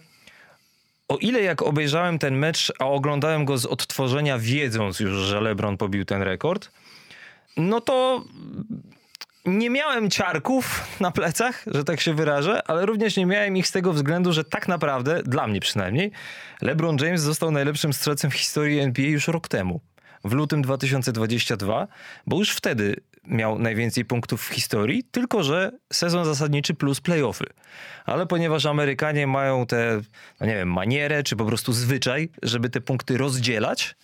o 1.08 1.18
ile 1.18 1.42
jak 1.42 1.62
obejrzałem 1.62 2.20
ten 2.20 2.36
mecz, 2.36 2.74
a 2.80 2.86
oglądałem 2.86 3.46
go 3.46 3.58
z 3.58 3.65
odtworzenia, 3.65 4.39
wiedząc 4.39 5.00
już, 5.00 5.13
że 5.13 5.42
LeBron 5.42 5.77
pobił 5.77 6.06
ten 6.06 6.22
rekord, 6.22 6.72
no 7.58 7.82
to 7.82 8.24
nie 9.46 9.70
miałem 9.70 10.10
ciarków 10.10 10.88
na 11.00 11.12
plecach, 11.12 11.64
że 11.68 11.84
tak 11.84 12.02
się 12.02 12.14
wyrażę, 12.14 12.68
ale 12.68 12.86
również 12.86 13.18
nie 13.18 13.25
miałem 13.25 13.58
ich 13.58 13.68
z 13.68 13.72
tego 13.72 13.94
względu, 13.94 14.34
że 14.34 14.44
tak 14.44 14.68
naprawdę, 14.68 15.24
dla 15.24 15.48
mnie 15.48 15.60
przynajmniej, 15.60 16.12
LeBron 16.62 16.98
James 17.02 17.22
został 17.22 17.52
najlepszym 17.52 17.94
strzelcem 17.94 18.32
w 18.32 18.34
historii 18.34 18.80
NBA 18.80 19.06
już 19.06 19.28
rok 19.28 19.48
temu. 19.48 19.82
W 20.24 20.34
lutym 20.34 20.62
2022, 20.62 21.88
bo 22.28 22.38
już 22.38 22.50
wtedy 22.50 22.96
miał 23.28 23.60
najwięcej 23.60 24.06
punktów 24.06 24.48
w 24.48 24.54
historii, 24.54 25.04
tylko 25.04 25.44
że 25.44 25.72
sezon 25.94 26.25
zasadniczy 26.25 26.74
plus 26.74 27.02
playoffy. 27.02 27.46
Ale 28.06 28.25
ponieważ 28.25 28.66
Amerykanie 28.66 29.28
mają 29.28 29.66
te, 29.66 30.02
no 30.40 30.48
nie 30.48 30.56
wiem, 30.56 30.72
manierę, 30.72 31.24
czy 31.24 31.36
po 31.36 31.46
prostu 31.46 31.74
zwyczaj, 31.74 32.30
żeby 32.44 32.70
te 32.70 32.82
punkty 32.82 33.18
rozdzielać, 33.18 33.96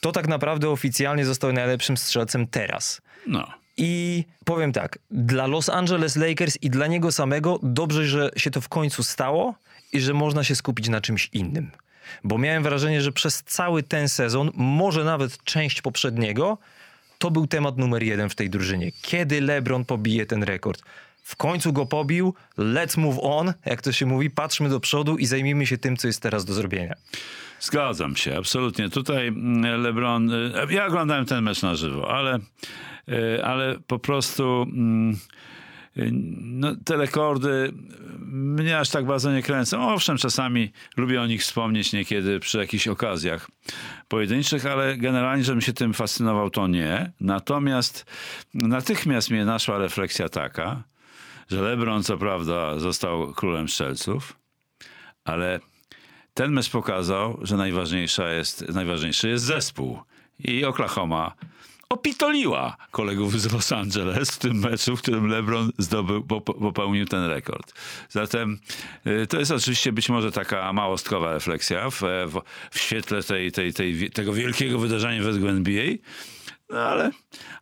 to 0.00 0.12
tak 0.12 0.28
naprawdę 0.28 0.70
oficjalnie 0.70 1.24
został 1.24 1.52
najlepszym 1.52 1.96
strzelcem 1.96 2.46
teraz. 2.46 3.00
No. 3.26 3.61
I 3.76 4.24
powiem 4.44 4.72
tak, 4.72 4.98
dla 5.10 5.46
Los 5.46 5.68
Angeles 5.68 6.16
Lakers 6.16 6.58
i 6.62 6.70
dla 6.70 6.86
niego 6.86 7.12
samego 7.12 7.60
dobrze, 7.62 8.06
że 8.06 8.30
się 8.36 8.50
to 8.50 8.60
w 8.60 8.68
końcu 8.68 9.02
stało 9.02 9.54
i 9.92 10.00
że 10.00 10.14
można 10.14 10.44
się 10.44 10.56
skupić 10.56 10.88
na 10.88 11.00
czymś 11.00 11.28
innym. 11.32 11.70
Bo 12.24 12.38
miałem 12.38 12.62
wrażenie, 12.62 13.02
że 13.02 13.12
przez 13.12 13.42
cały 13.42 13.82
ten 13.82 14.08
sezon, 14.08 14.50
może 14.54 15.04
nawet 15.04 15.44
część 15.44 15.82
poprzedniego, 15.82 16.58
to 17.18 17.30
był 17.30 17.46
temat 17.46 17.78
numer 17.78 18.02
jeden 18.02 18.28
w 18.28 18.34
tej 18.34 18.50
drużynie. 18.50 18.92
Kiedy 19.02 19.40
LeBron 19.40 19.84
pobije 19.84 20.26
ten 20.26 20.42
rekord? 20.42 20.82
W 21.22 21.36
końcu 21.36 21.72
go 21.72 21.86
pobił, 21.86 22.34
let's 22.58 22.98
move 22.98 23.18
on, 23.20 23.52
jak 23.66 23.82
to 23.82 23.92
się 23.92 24.06
mówi, 24.06 24.30
patrzmy 24.30 24.68
do 24.68 24.80
przodu 24.80 25.16
i 25.16 25.26
zajmijmy 25.26 25.66
się 25.66 25.78
tym, 25.78 25.96
co 25.96 26.06
jest 26.06 26.22
teraz 26.22 26.44
do 26.44 26.54
zrobienia. 26.54 26.94
Zgadzam 27.60 28.16
się, 28.16 28.36
absolutnie. 28.36 28.90
Tutaj 28.90 29.28
mm, 29.28 29.82
LeBron, 29.82 30.30
y, 30.30 30.52
ja 30.70 30.86
oglądałem 30.86 31.26
ten 31.26 31.44
mecz 31.44 31.62
na 31.62 31.74
żywo, 31.74 32.14
ale 32.14 32.38
ale 33.44 33.78
po 33.86 33.98
prostu 33.98 34.62
mm, 34.62 35.16
e, 35.96 36.02
no, 36.40 36.76
te 36.84 36.96
rekordy 36.96 37.72
mnie 38.26 38.78
aż 38.78 38.88
tak 38.88 39.06
bardzo 39.06 39.32
nie 39.32 39.42
kręcą. 39.42 39.88
Owszem, 39.88 40.16
czasami 40.16 40.72
lubię 40.96 41.22
o 41.22 41.26
nich 41.26 41.42
wspomnieć 41.42 41.92
niekiedy 41.92 42.40
przy 42.40 42.58
jakichś 42.58 42.88
okazjach 42.88 43.50
pojedynczych, 44.08 44.66
ale 44.66 44.96
generalnie, 44.96 45.44
żebym 45.44 45.60
się 45.60 45.72
tym 45.72 45.94
fascynował, 45.94 46.50
to 46.50 46.66
nie. 46.66 47.12
Natomiast 47.20 48.06
natychmiast 48.54 49.30
mnie 49.30 49.44
naszła 49.44 49.78
refleksja 49.78 50.28
taka, 50.28 50.82
że 51.50 51.62
LeBron 51.62 52.02
co 52.02 52.18
prawda 52.18 52.78
został 52.78 53.32
królem 53.32 53.68
strzelców, 53.68 54.36
ale 55.24 55.60
ten 56.34 56.52
mecz 56.52 56.70
pokazał, 56.70 57.38
że 57.42 57.56
najważniejsza 57.56 58.30
jest, 58.30 58.68
najważniejszy 58.68 59.28
jest 59.28 59.44
zespół. 59.44 59.98
I 60.38 60.64
Oklahoma 60.64 61.34
opitoliła 61.92 62.76
kolegów 62.90 63.40
z 63.40 63.52
Los 63.52 63.72
Angeles 63.72 64.30
w 64.30 64.38
tym 64.38 64.58
meczu, 64.58 64.96
w 64.96 65.02
którym 65.02 65.26
LeBron 65.26 65.70
zdobył, 65.78 66.22
popełnił 66.42 67.06
ten 67.06 67.24
rekord. 67.24 67.72
Zatem 68.08 68.58
y, 69.06 69.26
to 69.26 69.38
jest 69.38 69.50
oczywiście 69.50 69.92
być 69.92 70.08
może 70.08 70.32
taka 70.32 70.72
małostkowa 70.72 71.32
refleksja 71.32 71.90
w, 71.90 72.00
w, 72.00 72.40
w 72.70 72.78
świetle 72.78 73.22
tej, 73.22 73.52
tej, 73.52 73.72
tej, 73.72 74.10
tego 74.10 74.32
wielkiego 74.32 74.78
wydarzenia 74.78 75.22
według 75.22 75.50
NBA. 75.50 75.84
No 76.70 76.78
ale, 76.78 77.10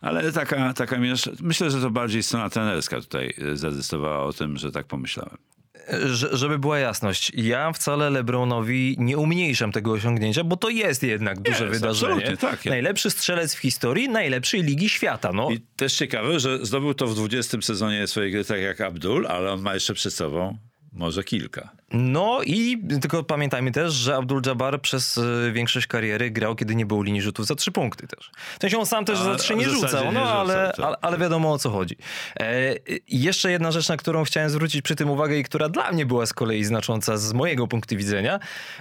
ale 0.01 0.33
taka, 0.33 0.73
taka 0.73 0.97
myślę, 1.41 1.71
że 1.71 1.81
to 1.81 1.91
bardziej 1.91 2.23
strona 2.23 2.51
trenerska 2.51 3.01
tutaj 3.01 3.35
zadecydowała 3.55 4.25
o 4.25 4.33
tym, 4.33 4.57
że 4.57 4.73
tak 4.73 4.87
pomyślałem 4.87 5.37
żeby 6.33 6.59
była 6.59 6.79
jasność, 6.79 7.33
ja 7.35 7.73
wcale 7.73 8.11
Lebronowi 8.11 8.97
nie 8.99 9.19
umniejszam 9.19 9.73
tego 9.73 9.93
osiągnięcia, 9.93 10.45
bo 10.45 10.57
to 10.57 10.69
jest 10.69 11.03
jednak 11.03 11.41
duże 11.41 11.65
jest, 11.65 11.81
wydarzenie. 11.81 12.37
Tak, 12.37 12.65
Najlepszy 12.65 13.11
strzelec 13.11 13.55
w 13.55 13.59
historii 13.59 14.09
najlepszej 14.09 14.63
ligi 14.63 14.89
świata. 14.89 15.33
No. 15.33 15.51
I 15.51 15.61
też 15.77 15.95
ciekawe, 15.95 16.41
że 16.41 16.67
zdobył 16.67 16.95
to 16.95 17.07
w 17.07 17.15
20 17.15 17.63
sezonie 17.63 18.07
swojej 18.07 18.33
gry 18.33 18.45
tak 18.45 18.61
jak 18.61 18.81
Abdul, 18.81 19.27
ale 19.27 19.53
on 19.53 19.61
ma 19.61 19.75
jeszcze 19.75 19.95
przed 19.95 20.15
sobą 20.15 20.59
może 20.93 21.25
kilka. 21.25 21.71
No 21.93 22.41
i 22.45 22.83
tylko 23.01 23.25
pamiętajmy 23.25 23.73
też, 23.73 23.93
że 23.93 24.17
Abdul 24.17 24.43
Jabbar 24.47 24.81
przez 24.81 25.19
e, 25.19 25.53
większość 25.53 25.87
kariery 25.87 26.31
grał, 26.31 26.57
kiedy 26.57 26.75
nie 26.75 26.87
było 26.87 27.03
linii 27.03 27.23
rzutów 27.23 27.47
za 27.47 27.55
trzy 27.55 27.73
punkty 27.73 28.07
też. 28.07 28.31
W 28.59 28.61
sensie 28.61 28.79
on 28.79 28.87
sam 28.87 29.05
też 29.05 29.19
a, 29.19 29.25
za 29.25 29.37
trzy 29.37 29.57
nie 29.57 29.69
rzucał, 29.69 30.13
no 30.13 30.21
ale, 30.21 30.73
ale, 30.79 30.97
ale, 31.01 31.19
wiadomo 31.19 31.53
o 31.53 31.59
co 31.59 31.71
chodzi. 31.71 31.97
E, 32.41 32.75
jeszcze 33.09 33.51
jedna 33.51 33.71
rzecz, 33.71 33.89
na 33.89 33.97
którą 33.97 34.25
chciałem 34.25 34.51
zwrócić 34.51 34.83
przy 34.83 34.97
tym 34.97 35.11
uwagę 35.11 35.39
i 35.39 35.45
która 35.45 35.69
dla 35.69 35.93
mnie 35.93 36.07
była 36.07 36.27
z 36.27 36.33
kolei 36.33 36.65
znacząca 36.65 37.17
z 37.17 37.33
mojego 37.33 37.67
punktu 37.67 37.97
widzenia. 37.97 38.41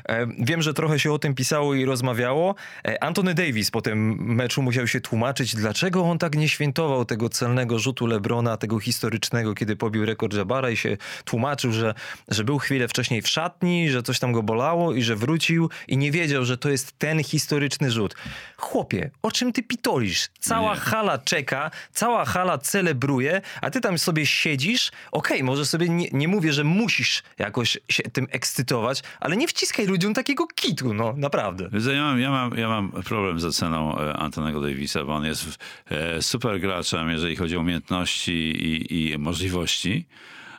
E, 0.09 0.27
wiem, 0.39 0.61
że 0.61 0.73
trochę 0.73 0.99
się 0.99 1.11
o 1.11 1.19
tym 1.19 1.35
pisało 1.35 1.73
i 1.73 1.85
rozmawiało. 1.85 2.55
E, 2.85 3.03
Anthony 3.03 3.33
Davis 3.33 3.71
po 3.71 3.81
tym 3.81 4.15
meczu 4.35 4.61
musiał 4.61 4.87
się 4.87 5.01
tłumaczyć, 5.01 5.55
dlaczego 5.55 6.03
on 6.03 6.17
tak 6.17 6.35
nie 6.35 6.49
świętował 6.49 7.05
tego 7.05 7.29
celnego 7.29 7.79
rzutu 7.79 8.07
Lebrona, 8.07 8.57
tego 8.57 8.79
historycznego, 8.79 9.53
kiedy 9.55 9.75
pobił 9.75 10.05
rekord 10.05 10.33
Jabara 10.33 10.69
i 10.69 10.77
się 10.77 10.97
tłumaczył, 11.25 11.71
że, 11.71 11.93
że 12.27 12.43
był 12.43 12.59
chwilę 12.59 12.87
wcześniej 12.87 12.98
wcześniej 12.99 13.21
w 13.21 13.27
szatni, 13.27 13.89
że 13.89 14.03
coś 14.03 14.19
tam 14.19 14.31
go 14.31 14.43
bolało 14.43 14.93
i 14.93 15.01
że 15.01 15.15
wrócił 15.15 15.69
i 15.87 15.97
nie 15.97 16.11
wiedział, 16.11 16.45
że 16.45 16.57
to 16.57 16.69
jest 16.69 16.99
ten 16.99 17.23
historyczny 17.23 17.91
rzut. 17.91 18.15
Chłopie, 18.57 19.11
o 19.21 19.31
czym 19.31 19.53
ty 19.53 19.63
pitolisz? 19.63 20.27
Cała 20.39 20.73
nie. 20.73 20.79
hala 20.79 21.17
czeka, 21.17 21.71
cała 21.91 22.25
hala 22.25 22.57
celebruje, 22.57 23.41
a 23.61 23.69
ty 23.69 23.81
tam 23.81 23.97
sobie 23.97 24.25
siedzisz. 24.25 24.91
Okej, 25.11 25.37
okay, 25.37 25.43
może 25.43 25.65
sobie 25.65 25.89
nie, 25.89 26.07
nie 26.11 26.27
mówię, 26.27 26.53
że 26.53 26.63
musisz 26.63 27.23
jakoś 27.37 27.77
się 27.89 28.03
tym 28.03 28.27
ekscytować, 28.31 29.03
ale 29.19 29.37
nie 29.37 29.47
wciskaj 29.47 29.87
ludziom 29.87 30.13
takiego 30.13 30.47
kitu, 30.47 30.93
no 30.93 31.13
naprawdę. 31.17 31.69
Ja 31.93 32.01
mam, 32.03 32.19
ja 32.19 32.31
mam, 32.31 32.57
ja 32.57 32.69
mam 32.69 32.91
problem 32.91 33.39
z 33.39 33.45
oceną 33.45 33.99
e, 33.99 34.13
Antonego 34.13 34.61
Davisa, 34.61 35.03
bo 35.03 35.15
on 35.15 35.25
jest 35.25 35.59
e, 35.85 36.21
super 36.21 36.59
graczem, 36.59 37.09
jeżeli 37.09 37.35
chodzi 37.35 37.57
o 37.57 37.59
umiejętności 37.59 38.31
i, 38.31 39.13
i 39.13 39.17
możliwości, 39.17 40.07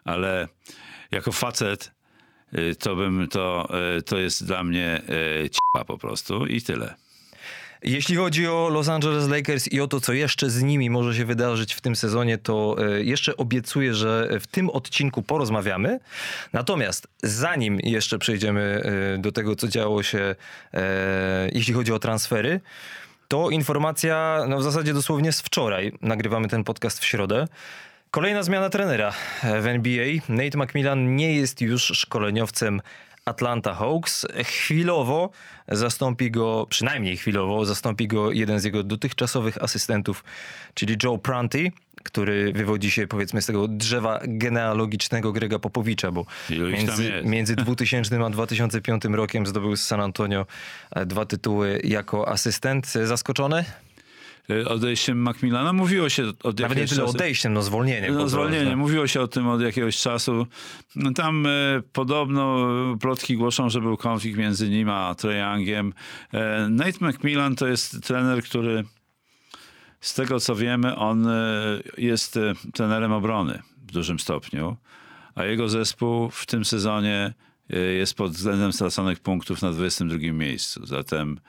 ale 0.04 0.48
jako 1.10 1.32
facet 1.32 1.99
to 2.78 2.96
bym 2.96 3.28
to, 3.28 3.68
y, 3.98 4.02
to 4.02 4.18
jest 4.18 4.46
dla 4.46 4.64
mnie 4.64 5.02
y, 5.44 5.50
cipa 5.50 5.84
po 5.84 5.98
prostu 5.98 6.46
i 6.46 6.62
tyle. 6.62 6.94
Jeśli 7.82 8.16
chodzi 8.16 8.46
o 8.46 8.68
Los 8.68 8.88
Angeles 8.88 9.28
Lakers 9.28 9.68
i 9.68 9.80
o 9.80 9.88
to, 9.88 10.00
co 10.00 10.12
jeszcze 10.12 10.50
z 10.50 10.62
nimi 10.62 10.90
może 10.90 11.14
się 11.14 11.24
wydarzyć 11.24 11.74
w 11.74 11.80
tym 11.80 11.96
sezonie, 11.96 12.38
to 12.38 12.76
jeszcze 12.98 13.36
obiecuję, 13.36 13.94
że 13.94 14.28
w 14.40 14.46
tym 14.46 14.70
odcinku 14.70 15.22
porozmawiamy. 15.22 16.00
Natomiast 16.52 17.08
zanim 17.22 17.80
jeszcze 17.82 18.18
przejdziemy 18.18 18.82
do 19.18 19.32
tego, 19.32 19.56
co 19.56 19.68
działo 19.68 20.02
się, 20.02 20.34
jeśli 21.52 21.74
chodzi 21.74 21.92
o 21.92 21.98
transfery, 21.98 22.60
to 23.28 23.50
informacja 23.50 24.44
no 24.48 24.58
w 24.58 24.62
zasadzie 24.62 24.94
dosłownie 24.94 25.32
z 25.32 25.40
wczoraj. 25.40 25.92
Nagrywamy 26.02 26.48
ten 26.48 26.64
podcast 26.64 26.98
w 26.98 27.04
środę. 27.04 27.46
Kolejna 28.10 28.42
zmiana 28.42 28.70
trenera 28.70 29.12
w 29.62 29.66
NBA. 29.66 30.06
Nate 30.28 30.58
McMillan 30.58 31.16
nie 31.16 31.34
jest 31.34 31.60
już 31.60 31.82
szkoleniowcem 31.82 32.80
Atlanta 33.24 33.74
Hawks. 33.74 34.26
Chwilowo 34.44 35.30
zastąpi 35.68 36.30
go, 36.30 36.66
przynajmniej 36.70 37.16
chwilowo, 37.16 37.64
zastąpi 37.64 38.08
go 38.08 38.32
jeden 38.32 38.60
z 38.60 38.64
jego 38.64 38.82
dotychczasowych 38.82 39.62
asystentów, 39.62 40.24
czyli 40.74 40.96
Joe 41.02 41.18
Prunty, 41.18 41.72
który 42.02 42.52
wywodzi 42.52 42.90
się 42.90 43.06
powiedzmy 43.06 43.42
z 43.42 43.46
tego 43.46 43.68
drzewa 43.68 44.20
genealogicznego 44.24 45.32
Grega 45.32 45.58
Popowicza, 45.58 46.12
bo 46.12 46.26
między, 46.72 47.22
między 47.24 47.56
2000 47.64 48.24
a 48.24 48.30
2005 48.30 49.04
rokiem 49.04 49.46
zdobył 49.46 49.76
z 49.76 49.82
San 49.82 50.00
Antonio 50.00 50.46
e, 50.90 51.06
dwa 51.06 51.26
tytuły 51.26 51.80
jako 51.84 52.28
asystent. 52.28 52.86
Zaskoczony? 52.86 53.64
E, 54.50 54.68
odejściem 54.68 55.18
Macmillana. 55.18 55.72
Mówiło 55.72 56.08
się 56.08 56.32
od 56.42 56.60
Nawet 56.60 56.78
nie 56.78 56.86
tyle 56.86 57.04
odejściem, 57.04 57.52
no 57.52 57.62
zwolnieniem. 57.62 58.14
No 58.14 58.28
zwolnieniem. 58.28 58.78
Mówiło 58.78 59.06
się 59.06 59.20
o 59.20 59.28
tym 59.28 59.48
od 59.48 59.60
jakiegoś 59.60 59.96
czasu. 59.96 60.46
No, 60.96 61.12
tam 61.12 61.46
e, 61.46 61.50
podobno 61.92 62.66
plotki 63.00 63.36
głoszą, 63.36 63.70
że 63.70 63.80
był 63.80 63.96
konflikt 63.96 64.38
między 64.38 64.70
nim 64.70 64.90
a 64.90 65.14
Trae 65.14 65.38
Youngiem. 65.38 65.92
E, 66.32 66.68
Nate 66.70 66.98
McMillan 67.00 67.56
to 67.56 67.66
jest 67.66 68.02
trener, 68.02 68.42
który 68.42 68.84
z 70.00 70.14
tego 70.14 70.40
co 70.40 70.54
wiemy, 70.54 70.96
on 70.96 71.28
jest 71.98 72.38
trenerem 72.72 73.12
obrony 73.12 73.62
w 73.86 73.92
dużym 73.92 74.18
stopniu, 74.18 74.76
a 75.34 75.44
jego 75.44 75.68
zespół 75.68 76.30
w 76.30 76.46
tym 76.46 76.64
sezonie 76.64 77.34
jest 77.98 78.14
pod 78.14 78.32
względem 78.32 78.72
straconych 78.72 79.20
punktów 79.20 79.62
na 79.62 79.72
22 79.72 80.32
miejscu. 80.32 80.86
Zatem 80.86 81.40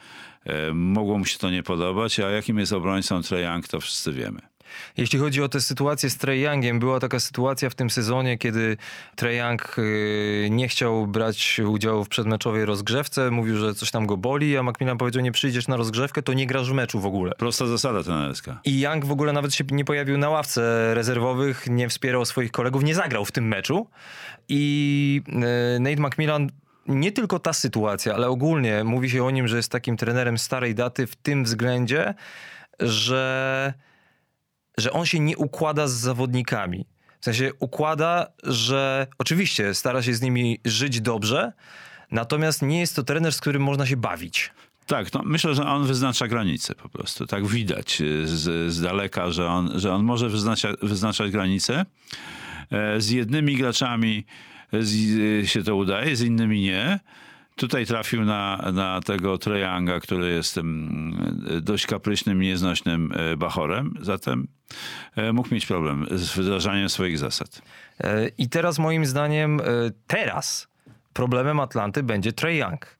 mogło 0.73 1.17
mu 1.17 1.25
się 1.25 1.37
to 1.37 1.49
nie 1.49 1.63
podobać, 1.63 2.19
a 2.19 2.29
jakim 2.29 2.59
jest 2.59 2.73
obrońcą 2.73 3.21
Trae 3.21 3.41
Young, 3.41 3.67
to 3.67 3.79
wszyscy 3.79 4.13
wiemy. 4.13 4.51
Jeśli 4.97 5.19
chodzi 5.19 5.41
o 5.41 5.49
tę 5.49 5.61
sytuację 5.61 6.09
z 6.09 6.17
Trey 6.17 6.41
Youngiem, 6.41 6.79
była 6.79 6.99
taka 6.99 7.19
sytuacja 7.19 7.69
w 7.69 7.75
tym 7.75 7.89
sezonie, 7.89 8.37
kiedy 8.37 8.77
Trey 9.15 9.37
Young 9.37 9.75
e, 9.77 10.49
nie 10.49 10.67
chciał 10.67 11.07
brać 11.07 11.59
udziału 11.59 12.03
w 12.03 12.09
przedmeczowej 12.09 12.65
rozgrzewce, 12.65 13.31
mówił, 13.31 13.57
że 13.57 13.75
coś 13.75 13.91
tam 13.91 14.05
go 14.05 14.17
boli, 14.17 14.57
a 14.57 14.63
Macmillan 14.63 14.97
powiedział, 14.97 15.23
nie 15.23 15.31
przyjdziesz 15.31 15.67
na 15.67 15.77
rozgrzewkę, 15.77 16.21
to 16.21 16.33
nie 16.33 16.47
grasz 16.47 16.69
w 16.69 16.73
meczu 16.73 16.99
w 16.99 17.05
ogóle. 17.05 17.31
Prosta 17.37 17.65
zasada 17.65 18.03
trenerska. 18.03 18.59
I 18.65 18.79
Young 18.79 19.05
w 19.05 19.11
ogóle 19.11 19.33
nawet 19.33 19.53
się 19.55 19.63
nie 19.71 19.85
pojawił 19.85 20.17
na 20.17 20.29
ławce 20.29 20.91
rezerwowych, 20.93 21.67
nie 21.69 21.89
wspierał 21.89 22.25
swoich 22.25 22.51
kolegów, 22.51 22.83
nie 22.83 22.95
zagrał 22.95 23.25
w 23.25 23.31
tym 23.31 23.47
meczu. 23.47 23.87
I 24.49 25.21
e, 25.27 25.79
Nate 25.79 26.01
McMillan 26.01 26.49
nie 26.87 27.11
tylko 27.11 27.39
ta 27.39 27.53
sytuacja, 27.53 28.13
ale 28.13 28.27
ogólnie 28.27 28.83
mówi 28.83 29.09
się 29.09 29.23
o 29.23 29.31
nim, 29.31 29.47
że 29.47 29.57
jest 29.57 29.71
takim 29.71 29.97
trenerem 29.97 30.37
starej 30.37 30.75
daty 30.75 31.07
w 31.07 31.15
tym 31.15 31.43
względzie, 31.43 32.13
że, 32.79 33.73
że 34.77 34.91
on 34.91 35.05
się 35.05 35.19
nie 35.19 35.37
układa 35.37 35.87
z 35.87 35.93
zawodnikami. 35.93 36.85
W 37.19 37.25
sensie 37.25 37.51
układa, 37.59 38.27
że 38.43 39.07
oczywiście 39.17 39.73
stara 39.73 40.01
się 40.01 40.13
z 40.13 40.21
nimi 40.21 40.59
żyć 40.65 41.01
dobrze, 41.01 41.53
natomiast 42.11 42.61
nie 42.61 42.79
jest 42.79 42.95
to 42.95 43.03
trener, 43.03 43.33
z 43.33 43.39
którym 43.39 43.63
można 43.63 43.85
się 43.85 43.97
bawić. 43.97 44.51
Tak, 44.85 45.13
no 45.13 45.21
myślę, 45.25 45.55
że 45.55 45.65
on 45.65 45.87
wyznacza 45.87 46.27
granice 46.27 46.75
po 46.75 46.89
prostu. 46.89 47.27
Tak 47.27 47.47
widać 47.47 48.01
z, 48.23 48.73
z 48.73 48.81
daleka, 48.81 49.31
że 49.31 49.47
on, 49.47 49.79
że 49.79 49.93
on 49.93 50.03
może 50.03 50.29
wyznacza, 50.29 50.69
wyznaczać 50.81 51.31
granice. 51.31 51.85
E, 52.71 53.01
z 53.01 53.09
jednymi 53.09 53.57
graczami 53.57 54.25
z, 54.79 55.49
się 55.49 55.63
to 55.63 55.75
udaje, 55.75 56.15
z 56.15 56.21
innymi 56.21 56.61
nie. 56.61 56.99
Tutaj 57.55 57.85
trafił 57.85 58.25
na, 58.25 58.69
na 58.73 59.01
tego 59.01 59.37
Trejanga, 59.37 59.99
który 59.99 60.31
jest 60.31 60.59
dość 61.61 61.87
kapryśnym, 61.87 62.41
nieznośnym 62.41 63.11
e, 63.15 63.37
bachorem, 63.37 63.93
zatem 64.01 64.47
e, 65.15 65.33
mógł 65.33 65.53
mieć 65.53 65.65
problem 65.65 66.05
z 66.11 66.37
wdrażaniem 66.37 66.89
swoich 66.89 67.17
zasad. 67.17 67.61
E, 67.99 68.27
I 68.37 68.49
teraz 68.49 68.79
moim 68.79 69.05
zdaniem, 69.05 69.61
teraz 70.07 70.67
problemem 71.13 71.59
Atlanty 71.59 72.03
będzie 72.03 72.33
Trae 72.33 72.55
Young. 72.55 72.97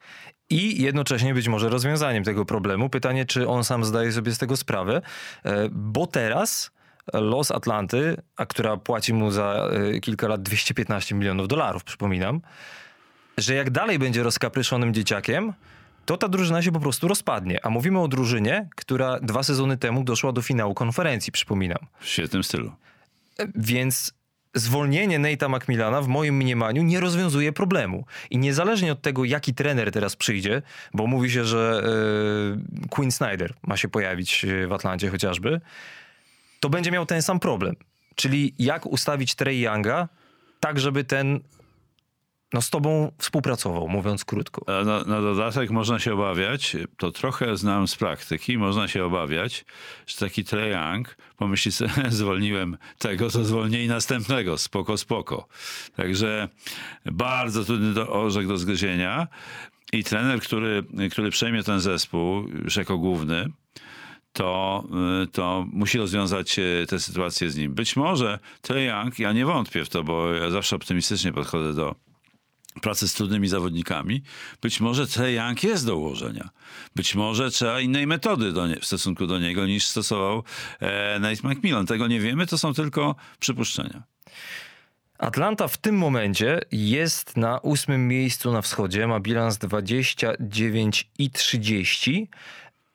I 0.50 0.82
jednocześnie 0.82 1.34
być 1.34 1.48
może 1.48 1.70
rozwiązaniem 1.70 2.24
tego 2.24 2.46
problemu. 2.46 2.90
Pytanie, 2.90 3.26
czy 3.26 3.48
on 3.48 3.64
sam 3.64 3.86
zdaje 3.86 4.12
sobie 4.12 4.32
z 4.32 4.38
tego 4.38 4.58
sprawę, 4.58 5.02
bo 5.72 6.08
teraz 6.08 6.72
los 7.14 7.52
Atlanty, 7.52 8.18
a 8.38 8.46
która 8.46 8.78
płaci 8.78 9.14
mu 9.14 9.32
za 9.32 9.70
y, 9.96 10.00
kilka 10.00 10.28
lat 10.28 10.42
215 10.42 11.16
milionów 11.16 11.48
dolarów, 11.48 11.84
przypominam, 11.84 12.42
że 13.38 13.56
jak 13.56 13.70
dalej 13.70 14.00
będzie 14.00 14.24
rozkapryszonym 14.24 14.94
dzieciakiem, 14.94 15.54
to 16.06 16.18
ta 16.18 16.28
drużyna 16.28 16.62
się 16.62 16.72
po 16.72 16.80
prostu 16.80 17.08
rozpadnie. 17.08 17.66
A 17.66 17.70
mówimy 17.70 18.00
o 18.00 18.08
drużynie, 18.08 18.70
która 18.76 19.20
dwa 19.20 19.44
sezony 19.44 19.78
temu 19.78 20.04
doszła 20.04 20.32
do 20.32 20.42
finału 20.42 20.74
konferencji, 20.74 21.32
przypominam. 21.32 21.80
W 22.00 22.08
świetnym 22.08 22.44
stylu. 22.44 22.72
Więc 23.56 24.14
zwolnienie 24.54 25.20
Nate'a 25.20 25.50
McMillana 25.50 26.02
w 26.02 26.08
moim 26.08 26.36
mniemaniu 26.36 26.84
nie 26.84 27.00
rozwiązuje 27.00 27.54
problemu. 27.54 28.06
I 28.30 28.38
niezależnie 28.38 28.92
od 28.92 29.02
tego, 29.02 29.26
jaki 29.26 29.54
trener 29.54 29.92
teraz 29.92 30.16
przyjdzie, 30.16 30.62
bo 30.94 31.08
mówi 31.08 31.32
się, 31.32 31.46
że 31.46 31.84
yy, 32.82 32.88
Quinn 32.90 33.12
Snyder 33.12 33.54
ma 33.64 33.78
się 33.78 33.90
pojawić 33.90 34.46
w 34.68 34.74
Atlancie 34.74 35.10
chociażby, 35.10 35.62
to 36.62 36.70
będzie 36.70 36.92
miał 36.92 37.06
ten 37.06 37.22
sam 37.22 37.40
problem. 37.40 37.76
Czyli 38.16 38.54
jak 38.60 38.86
ustawić 38.86 39.36
Trey 39.36 39.60
Younga 39.60 40.10
tak, 40.60 40.80
żeby 40.80 41.04
ten 41.04 41.40
no, 42.54 42.62
z 42.62 42.70
tobą 42.70 43.12
współpracował, 43.18 43.88
mówiąc 43.88 44.26
krótko. 44.26 44.80
A 44.80 44.84
Na, 44.84 45.04
na 45.04 45.22
dodatek 45.22 45.70
można 45.70 46.00
się 46.00 46.14
obawiać, 46.14 46.78
to 46.98 47.12
trochę 47.12 47.58
znam 47.58 47.88
z 47.88 47.96
praktyki, 47.96 48.58
można 48.58 48.88
się 48.88 49.06
obawiać, 49.06 49.66
że 50.08 50.18
taki 50.18 50.44
Trae 50.44 50.70
Young 50.70 51.18
pomyśli 51.38 51.72
sobie, 51.72 51.92
zwolniłem 52.10 52.78
tego, 52.98 53.30
to 53.30 53.44
zwolnij 53.44 53.88
następnego, 53.88 54.58
spoko, 54.58 54.98
spoko. 54.98 55.48
Także 55.96 56.50
bardzo 57.06 57.64
trudny 57.66 57.94
do, 57.94 58.10
orzech 58.10 58.48
do 58.48 58.58
zgryzienia 58.58 59.28
i 59.94 60.04
trener, 60.04 60.42
który, 60.42 60.84
który 61.12 61.30
przejmie 61.30 61.64
ten 61.64 61.80
zespół 61.80 62.48
już 62.64 62.76
jako 62.76 62.98
główny, 62.98 63.52
to, 64.34 64.84
y, 65.24 65.28
to 65.28 65.66
musi 65.74 65.98
rozwiązać 65.98 66.56
tę 66.88 67.00
sytuację 67.00 67.50
z 67.50 67.58
nim. 67.58 67.74
Być 67.74 67.96
może 67.96 68.40
Trae 68.62 68.84
Young, 68.84 69.20
ja 69.20 69.34
nie 69.34 69.46
wątpię 69.46 69.86
w 69.86 69.90
to, 69.90 70.04
bo 70.04 70.34
ja 70.34 70.50
zawsze 70.50 70.76
optymistycznie 70.76 71.34
podchodzę 71.34 71.74
do, 71.74 71.96
pracy 72.82 73.08
z 73.08 73.14
trudnymi 73.14 73.48
zawodnikami, 73.48 74.22
być 74.62 74.80
może 74.80 75.08
Trae 75.08 75.32
Young 75.32 75.64
jest 75.64 75.86
do 75.86 75.98
ułożenia. 75.98 76.50
Być 76.96 77.16
może 77.16 77.52
trzeba 77.52 77.80
innej 77.80 78.08
metody 78.08 78.52
do 78.52 78.68
nie, 78.68 78.76
w 78.76 78.86
stosunku 78.86 79.28
do 79.28 79.40
niego 79.40 79.66
niż 79.66 79.86
stosował 79.86 80.44
e, 80.80 81.20
Nate 81.20 81.48
McMillan. 81.48 81.86
Tego 81.86 82.08
nie 82.08 82.20
wiemy, 82.20 82.48
to 82.48 82.58
są 82.58 82.74
tylko 82.74 83.16
przypuszczenia. 83.40 84.04
Atlanta 85.18 85.68
w 85.68 85.78
tym 85.78 85.98
momencie 85.98 86.62
jest 86.72 87.38
na 87.38 87.60
ósmym 87.60 88.08
miejscu 88.08 88.52
na 88.52 88.62
wschodzie, 88.62 89.08
ma 89.08 89.20
bilans 89.20 89.58
29 89.58 91.10
i 91.18 91.30
30 91.30 92.30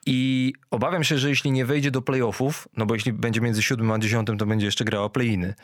i 0.06 0.52
obawiam 0.70 1.04
się, 1.04 1.18
że 1.18 1.28
jeśli 1.28 1.50
nie 1.50 1.66
wejdzie 1.66 1.90
do 1.90 2.02
playoffów, 2.02 2.68
no 2.76 2.86
bo 2.86 2.94
jeśli 2.94 3.12
będzie 3.12 3.40
między 3.40 3.62
siódmym 3.62 3.90
a 3.90 3.98
dziesiątym, 3.98 4.38
to 4.38 4.46
będzie 4.46 4.66
jeszcze 4.66 4.84
grała 4.84 5.08
play-iny, 5.08 5.54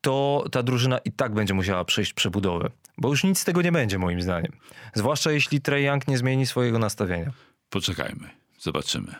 to 0.00 0.44
ta 0.52 0.62
drużyna 0.62 0.98
i 0.98 1.12
tak 1.12 1.34
będzie 1.34 1.54
musiała 1.54 1.84
przejść 1.84 2.12
przebudowę. 2.12 2.70
Bo 2.98 3.08
już 3.08 3.24
nic 3.24 3.38
z 3.38 3.44
tego 3.44 3.62
nie 3.62 3.72
będzie, 3.72 3.98
moim 3.98 4.22
zdaniem. 4.22 4.52
Zwłaszcza 4.94 5.32
jeśli 5.32 5.60
Trey 5.60 5.84
Young 5.84 6.08
nie 6.08 6.18
zmieni 6.18 6.46
swojego 6.46 6.78
nastawienia. 6.78 7.30
Poczekajmy, 7.70 8.30
zobaczymy. 8.58 9.14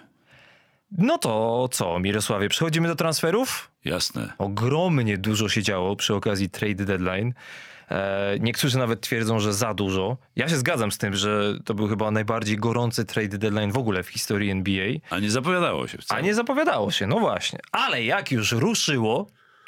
No 0.90 1.18
to 1.18 1.68
co, 1.72 1.98
Mirosławie, 1.98 2.48
przechodzimy 2.48 2.88
do 2.88 2.96
transferów? 2.96 3.70
Jasne. 3.84 4.32
Ogromnie 4.38 5.18
dużo 5.18 5.48
się 5.48 5.62
działo 5.62 5.96
przy 5.96 6.14
okazji 6.14 6.50
trade 6.50 6.84
deadline. 6.84 7.34
E, 7.90 8.36
niektórzy 8.40 8.78
nawet 8.78 9.00
twierdzą, 9.00 9.40
że 9.40 9.54
za 9.54 9.74
dużo. 9.74 10.16
Ja 10.36 10.48
się 10.48 10.56
zgadzam 10.56 10.92
z 10.92 10.98
tym, 10.98 11.16
że 11.16 11.58
to 11.64 11.74
był 11.74 11.88
chyba 11.88 12.10
najbardziej 12.10 12.56
gorący 12.56 13.04
trade 13.04 13.38
deadline 13.38 13.72
w 13.72 13.78
ogóle 13.78 14.02
w 14.02 14.08
historii 14.08 14.50
NBA. 14.50 14.88
A 15.10 15.18
nie 15.18 15.30
zapowiadało 15.30 15.86
się 15.88 15.98
wcale. 15.98 16.20
A 16.20 16.24
nie 16.24 16.34
zapowiadało 16.34 16.90
się, 16.90 17.06
no 17.06 17.18
właśnie. 17.18 17.58
Ale 17.72 18.04
jak 18.04 18.32
już 18.32 18.52
ruszyło, 18.52 19.26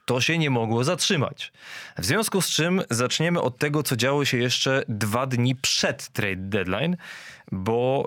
to 0.08 0.20
się 0.20 0.38
nie 0.38 0.50
mogło 0.50 0.84
zatrzymać. 0.84 1.52
W 1.98 2.04
związku 2.04 2.40
z 2.40 2.48
czym 2.50 2.82
zaczniemy 2.90 3.40
od 3.40 3.58
tego, 3.58 3.82
co 3.82 3.96
działo 3.96 4.24
się 4.24 4.38
jeszcze 4.38 4.82
dwa 4.88 5.26
dni 5.26 5.54
przed 5.54 6.08
trade 6.08 6.36
deadline, 6.36 6.96
bo 7.52 8.06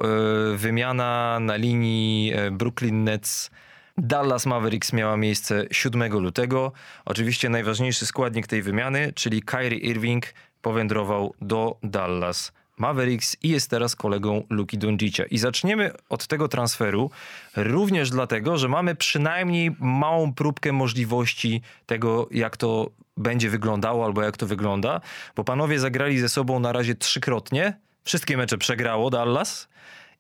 y, 0.54 0.58
wymiana 0.58 1.40
na 1.40 1.56
linii 1.56 2.34
e, 2.34 2.52
Brooklyn 2.52 3.04
Nets. 3.04 3.52
Dallas 3.98 4.46
Mavericks 4.46 4.94
miała 4.94 5.18
miejsce 5.18 5.66
7 5.72 6.14
lutego. 6.20 6.72
Oczywiście 7.06 7.50
najważniejszy 7.50 8.06
składnik 8.06 8.48
tej 8.48 8.62
wymiany, 8.62 9.14
czyli 9.16 9.42
Kyrie 9.42 9.80
Irving, 9.80 10.26
powędrował 10.62 11.34
do 11.42 11.78
Dallas 11.84 12.52
Mavericks 12.78 13.38
i 13.44 13.50
jest 13.50 13.70
teraz 13.70 13.96
kolegą 13.96 14.44
Luki 14.50 14.78
Doncicia. 14.78 15.24
I 15.26 15.38
zaczniemy 15.38 15.92
od 16.10 16.28
tego 16.28 16.48
transferu 16.48 17.12
również 17.56 18.10
dlatego, 18.10 18.58
że 18.58 18.68
mamy 18.68 18.96
przynajmniej 18.96 19.76
małą 19.80 20.34
próbkę 20.34 20.72
możliwości 20.72 21.62
tego, 21.86 22.28
jak 22.32 22.58
to 22.58 22.90
będzie 23.18 23.50
wyglądało 23.50 24.06
albo 24.06 24.22
jak 24.22 24.38
to 24.38 24.48
wygląda, 24.48 25.02
bo 25.36 25.44
panowie 25.44 25.80
zagrali 25.80 26.20
ze 26.20 26.30
sobą 26.30 26.60
na 26.60 26.72
razie 26.72 26.96
trzykrotnie. 26.96 27.80
Wszystkie 28.04 28.38
mecze 28.38 28.58
przegrało 28.58 29.10
Dallas. 29.10 29.68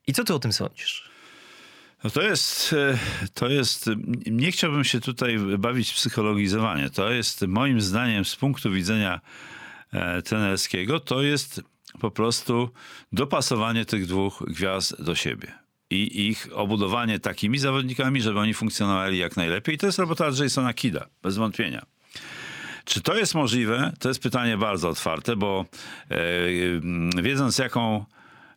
I 0.07 0.13
co 0.13 0.23
ty 0.23 0.33
o 0.33 0.39
tym 0.39 0.53
sądzisz? 0.53 1.10
No 2.03 2.09
to 2.09 2.21
jest, 2.21 2.73
e, 2.73 2.97
to 3.33 3.47
jest, 3.47 3.89
nie 4.25 4.51
chciałbym 4.51 4.83
się 4.83 5.01
tutaj 5.01 5.39
bawić 5.39 5.91
w 5.91 5.95
psychologizowanie. 5.95 6.89
To 6.89 7.11
jest 7.11 7.47
moim 7.47 7.81
zdaniem 7.81 8.25
z 8.25 8.35
punktu 8.35 8.71
widzenia 8.71 9.21
e, 9.93 10.21
trenerskiego, 10.21 10.99
to 10.99 11.21
jest 11.21 11.61
po 11.99 12.11
prostu 12.11 12.69
dopasowanie 13.11 13.85
tych 13.85 14.05
dwóch 14.05 14.43
gwiazd 14.47 15.03
do 15.03 15.15
siebie 15.15 15.61
i 15.89 16.27
ich 16.27 16.47
obudowanie 16.53 17.19
takimi 17.19 17.57
zawodnikami, 17.57 18.21
żeby 18.21 18.39
oni 18.39 18.53
funkcjonowali 18.53 19.17
jak 19.17 19.37
najlepiej. 19.37 19.75
I 19.75 19.77
to 19.77 19.85
jest 19.85 19.99
robota 19.99 20.25
Jasona 20.43 20.73
Kida, 20.73 21.05
bez 21.23 21.37
wątpienia. 21.37 21.85
Czy 22.85 23.01
to 23.01 23.15
jest 23.15 23.35
możliwe? 23.35 23.93
To 23.99 24.07
jest 24.07 24.21
pytanie 24.21 24.57
bardzo 24.57 24.89
otwarte, 24.89 25.35
bo 25.35 25.65
e, 26.09 27.21
wiedząc 27.21 27.57
jaką, 27.57 28.05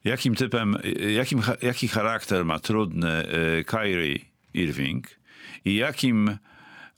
jakim 0.05 0.35
typem, 0.35 0.77
jakim, 1.15 1.43
jaki 1.63 1.89
charakter 1.89 2.45
ma 2.45 2.59
trudny 2.59 3.11
e, 3.11 3.65
Kyrie 3.65 4.19
Irving 4.55 5.07
i 5.65 5.75
jakim 5.75 6.39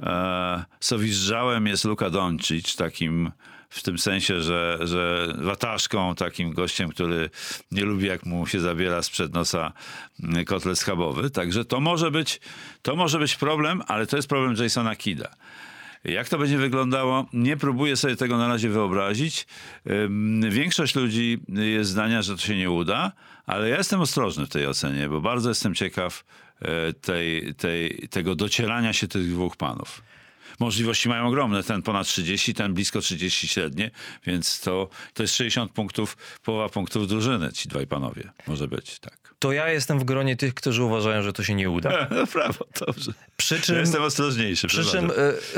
e, 0.01 0.65
sowizdżałem 0.81 1.67
jest 1.67 1.85
Luka 1.85 2.11
Doncic, 2.11 2.77
takim 2.77 3.31
w 3.69 3.83
tym 3.83 3.99
sensie, 3.99 4.41
że, 4.41 4.79
że 4.83 5.35
wataszką, 5.39 6.15
takim 6.15 6.53
gościem, 6.53 6.89
który 6.89 7.31
nie 7.73 7.85
lubi, 7.85 8.07
jak 8.07 8.27
mu 8.27 8.47
się 8.47 8.61
zabiera 8.61 9.03
sprzed 9.03 9.35
nosa 9.35 9.73
kotlet 10.47 10.79
schabowy. 10.79 11.31
Także 11.31 11.65
to 11.65 11.81
może 11.81 12.11
być, 12.11 12.41
to 12.83 12.97
może 12.97 13.19
być 13.19 13.37
problem, 13.37 13.83
ale 13.87 14.07
to 14.07 14.17
jest 14.17 14.29
problem 14.29 14.57
Jasona 14.63 14.97
Kida. 14.97 15.29
Jak 16.09 16.29
to 16.29 16.39
będzie 16.39 16.59
wyglądało? 16.59 17.27
Nie 17.33 17.57
próbuję 17.57 17.97
sobie 17.97 18.17
tego 18.17 18.39
na 18.39 18.49
razie 18.49 18.69
wyobrazić. 18.69 19.47
Większość 20.51 20.95
ludzi 20.95 21.39
jest 21.49 21.91
zdania, 21.91 22.23
że 22.23 22.37
to 22.37 22.43
się 22.43 22.57
nie 22.57 22.71
uda, 22.71 23.13
ale 23.47 23.69
ja 23.69 23.79
jestem 23.79 24.01
ostrożny 24.01 24.47
w 24.47 24.49
tej 24.49 24.67
ocenie, 24.67 25.09
bo 25.09 25.21
bardzo 25.21 25.49
jestem 25.49 25.75
ciekaw 25.75 26.25
e, 26.63 26.93
tej, 26.93 27.55
tej, 27.55 28.09
tego 28.11 28.35
docierania 28.35 28.93
się 28.93 29.09
tych 29.09 29.31
dwóch 29.31 29.57
panów 29.57 30.03
możliwości 30.61 31.09
mają 31.09 31.27
ogromne. 31.27 31.63
Ten 31.63 31.83
ponad 31.83 32.07
30, 32.07 32.55
ten 32.55 32.75
blisko 32.75 33.01
30 33.01 33.49
średnie, 33.49 33.91
więc 34.27 34.61
to, 34.61 34.89
to 35.15 35.23
jest 35.23 35.35
60 35.35 35.73
punktów, 35.73 36.17
połowa 36.43 36.69
punktów 36.69 37.09
drużyny, 37.09 37.53
ci 37.53 37.69
dwaj 37.69 37.87
panowie. 37.87 38.33
Może 38.47 38.69
być, 38.69 38.99
tak. 38.99 39.26
To 39.47 39.53
ja 39.53 39.69
jestem 39.69 39.99
w 39.99 40.05
gronie 40.05 40.37
tych, 40.37 40.55
którzy 40.55 40.83
uważają, 40.83 41.23
że 41.23 41.33
to 41.33 41.43
się 41.43 41.55
nie 41.55 41.71
uda. 41.71 41.91
No 42.17 42.27
prawo, 42.27 42.65
dobrze. 42.87 43.13
Przy 43.37 43.61
czym, 43.61 43.75
ja 43.75 43.81
jestem 43.81 44.03
ostrożniejszy. 44.03 44.67
Przy 44.67 44.85
czym 44.85 45.11
e, 45.11 45.13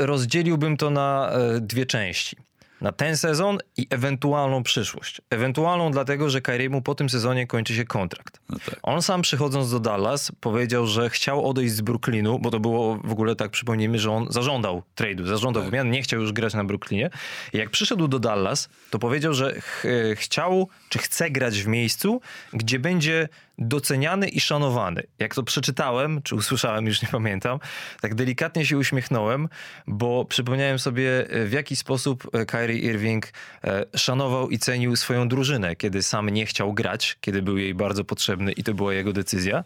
rozdzieliłbym 0.05 0.77
to 0.77 0.89
na 0.89 1.31
e, 1.31 1.61
dwie 1.61 1.85
części 1.85 2.35
na 2.81 2.91
ten 2.91 3.17
sezon 3.17 3.57
i 3.77 3.87
ewentualną 3.89 4.63
przyszłość. 4.63 5.21
Ewentualną 5.29 5.91
dlatego, 5.91 6.29
że 6.29 6.41
Kyriemu 6.41 6.81
po 6.81 6.95
tym 6.95 7.09
sezonie 7.09 7.47
kończy 7.47 7.75
się 7.75 7.85
kontrakt. 7.85 8.39
No 8.49 8.57
tak. 8.65 8.79
On 8.83 9.01
sam 9.01 9.21
przychodząc 9.21 9.71
do 9.71 9.79
Dallas 9.79 10.31
powiedział, 10.41 10.87
że 10.87 11.09
chciał 11.09 11.49
odejść 11.49 11.73
z 11.73 11.81
Brooklynu, 11.81 12.39
bo 12.39 12.51
to 12.51 12.59
było 12.59 12.99
w 13.03 13.11
ogóle 13.11 13.35
tak, 13.35 13.51
przypomnijmy, 13.51 13.99
że 13.99 14.11
on 14.11 14.27
zażądał 14.29 14.83
trade'u, 14.95 15.27
zażądał 15.27 15.63
tak. 15.63 15.71
wymian, 15.71 15.91
nie 15.91 16.01
chciał 16.01 16.21
już 16.21 16.31
grać 16.31 16.53
na 16.53 16.63
Brooklynie. 16.63 17.09
I 17.53 17.57
jak 17.57 17.69
przyszedł 17.69 18.07
do 18.07 18.19
Dallas, 18.19 18.69
to 18.89 18.99
powiedział, 18.99 19.33
że 19.33 19.61
ch 19.61 19.85
chciał, 20.15 20.69
czy 20.89 20.99
chce 20.99 21.29
grać 21.29 21.61
w 21.61 21.67
miejscu, 21.67 22.21
gdzie 22.53 22.79
będzie 22.79 23.29
doceniany 23.59 24.27
i 24.27 24.39
szanowany. 24.39 25.03
Jak 25.19 25.35
to 25.35 25.43
przeczytałem, 25.43 26.21
czy 26.21 26.35
usłyszałem, 26.35 26.85
już 26.85 27.01
nie 27.01 27.07
pamiętam, 27.07 27.59
tak 28.01 28.15
delikatnie 28.15 28.65
się 28.65 28.77
uśmiechnąłem, 28.77 29.49
bo 29.87 30.25
przypomniałem 30.25 30.79
sobie, 30.79 31.29
e, 31.29 31.45
w 31.45 31.51
jaki 31.51 31.75
sposób 31.75 32.29
e, 32.33 32.45
Kyrie 32.45 32.79
Irving 32.79 33.33
e, 33.63 33.85
szanował 33.95 34.49
i 34.49 34.59
cenił 34.59 34.95
swoją 34.95 35.27
drużynę, 35.27 35.75
kiedy 35.75 36.03
sam 36.03 36.29
nie 36.29 36.45
chciał 36.45 36.73
grać, 36.73 37.17
kiedy 37.21 37.41
był 37.41 37.57
jej 37.57 37.75
bardzo 37.75 38.03
potrzebny 38.03 38.51
i 38.51 38.63
to 38.63 38.73
była 38.73 38.93
jego 38.93 39.13
decyzja. 39.13 39.63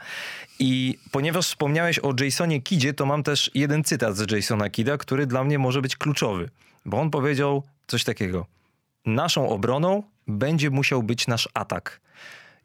I 0.60 0.98
ponieważ 1.12 1.48
wspomniałeś 1.48 2.00
o 2.00 2.14
Jasonie 2.24 2.62
Kidzie, 2.62 2.94
to 2.94 3.06
mam 3.06 3.24
też 3.24 3.52
jeden 3.54 3.84
cytat 3.84 4.18
z 4.18 4.32
Jasona 4.32 4.70
Kida, 4.70 4.98
który 4.98 5.28
dla 5.28 5.44
mnie 5.44 5.60
może 5.60 5.82
być 5.82 5.96
kluczowy, 5.96 6.50
bo 6.86 7.02
on 7.02 7.10
powiedział 7.10 7.64
coś 7.88 8.04
takiego. 8.04 8.46
Naszą 9.06 9.50
obroną 9.50 10.04
będzie 10.28 10.70
musiał 10.70 11.04
być 11.04 11.28
nasz 11.28 11.50
atak. 11.54 12.02